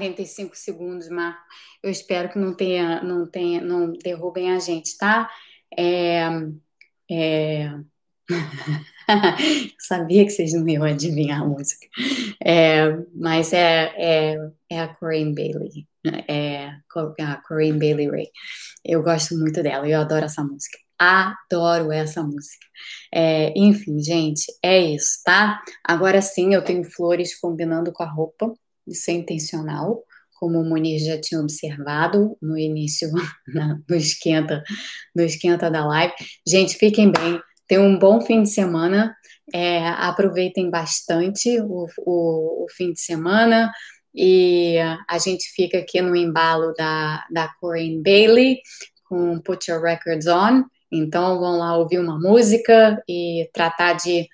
45 0.00 0.56
segundos, 0.56 1.08
Marco. 1.10 1.40
Eu 1.82 1.90
espero 1.90 2.30
que 2.30 2.38
não 2.38 2.54
tenha, 2.54 3.02
não 3.02 3.26
tenha, 3.26 3.60
não 3.60 3.92
derrubem 3.92 4.50
a 4.50 4.58
gente, 4.58 4.96
tá? 4.96 5.28
É, 5.78 6.26
é... 7.10 7.70
Sabia 9.78 10.24
que 10.24 10.30
vocês 10.30 10.54
não 10.54 10.66
iam 10.68 10.84
adivinhar 10.84 11.42
a 11.42 11.44
música. 11.44 11.86
É, 12.42 12.96
mas 13.14 13.52
é, 13.52 13.92
é, 13.96 14.50
é 14.70 14.80
a 14.80 14.88
Corinne 14.88 15.34
Bailey. 15.34 15.86
É 16.26 16.70
a 17.20 17.36
Corinne 17.46 17.78
Bailey 17.78 18.08
Ray. 18.08 18.28
Eu 18.84 19.02
gosto 19.02 19.36
muito 19.36 19.62
dela, 19.62 19.86
eu 19.86 20.00
adoro 20.00 20.24
essa 20.24 20.42
música. 20.42 20.78
Adoro 20.98 21.92
essa 21.92 22.22
música. 22.22 22.64
É, 23.12 23.52
enfim, 23.56 23.98
gente, 24.00 24.44
é 24.62 24.78
isso, 24.78 25.20
tá? 25.24 25.60
Agora 25.84 26.22
sim, 26.22 26.54
eu 26.54 26.62
tenho 26.62 26.84
flores 26.84 27.38
combinando 27.38 27.92
com 27.92 28.02
a 28.02 28.10
roupa, 28.10 28.54
isso 28.86 29.10
é 29.10 29.14
intencional, 29.14 30.04
como 30.38 30.58
o 30.58 30.64
Muniz 30.64 31.04
já 31.04 31.20
tinha 31.20 31.40
observado 31.40 32.36
no 32.40 32.56
início, 32.56 33.08
no 33.88 33.96
esquenta, 33.96 34.62
no 35.14 35.22
esquenta 35.22 35.70
da 35.70 35.86
live. 35.86 36.14
Gente, 36.46 36.76
fiquem 36.76 37.12
bem, 37.12 37.40
tenham 37.66 37.84
um 37.84 37.98
bom 37.98 38.20
fim 38.20 38.42
de 38.42 38.50
semana, 38.50 39.14
é, 39.52 39.86
aproveitem 39.88 40.70
bastante 40.70 41.60
o, 41.60 41.86
o, 41.98 42.64
o 42.64 42.66
fim 42.70 42.92
de 42.92 43.00
semana 43.00 43.70
e 44.14 44.76
a 45.08 45.18
gente 45.18 45.44
fica 45.54 45.78
aqui 45.78 46.00
no 46.00 46.16
embalo 46.16 46.72
da, 46.76 47.24
da 47.30 47.48
Corinne 47.60 48.02
Bailey 48.02 48.58
com 49.04 49.40
Put 49.40 49.70
Your 49.70 49.82
Records 49.82 50.26
On. 50.26 50.64
Então, 50.90 51.38
vão 51.38 51.58
lá 51.58 51.76
ouvir 51.76 51.98
uma 51.98 52.18
música 52.18 53.00
e 53.08 53.48
tratar 53.52 53.92
de 53.92 54.28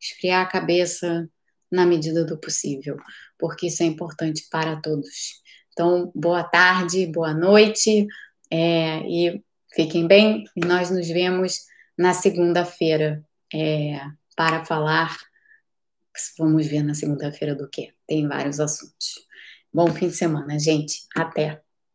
esfriar 0.00 0.42
a 0.42 0.48
cabeça 0.48 1.28
na 1.76 1.84
medida 1.84 2.24
do 2.24 2.38
possível, 2.38 2.96
porque 3.38 3.66
isso 3.66 3.82
é 3.82 3.86
importante 3.86 4.46
para 4.50 4.80
todos. 4.80 5.42
Então, 5.72 6.10
boa 6.14 6.42
tarde, 6.42 7.06
boa 7.06 7.34
noite 7.34 8.06
é, 8.50 9.00
e 9.00 9.44
fiquem 9.74 10.06
bem. 10.08 10.44
E 10.56 10.64
nós 10.64 10.90
nos 10.90 11.06
vemos 11.06 11.60
na 11.96 12.14
segunda-feira 12.14 13.22
é, 13.54 14.00
para 14.34 14.64
falar. 14.64 15.14
Vamos 16.38 16.66
ver 16.66 16.82
na 16.82 16.94
segunda-feira 16.94 17.54
do 17.54 17.68
que? 17.68 17.92
Tem 18.06 18.26
vários 18.26 18.58
assuntos. 18.58 19.26
Bom 19.70 19.92
fim 19.92 20.08
de 20.08 20.16
semana, 20.16 20.58
gente. 20.58 21.02
Até. 21.14 21.65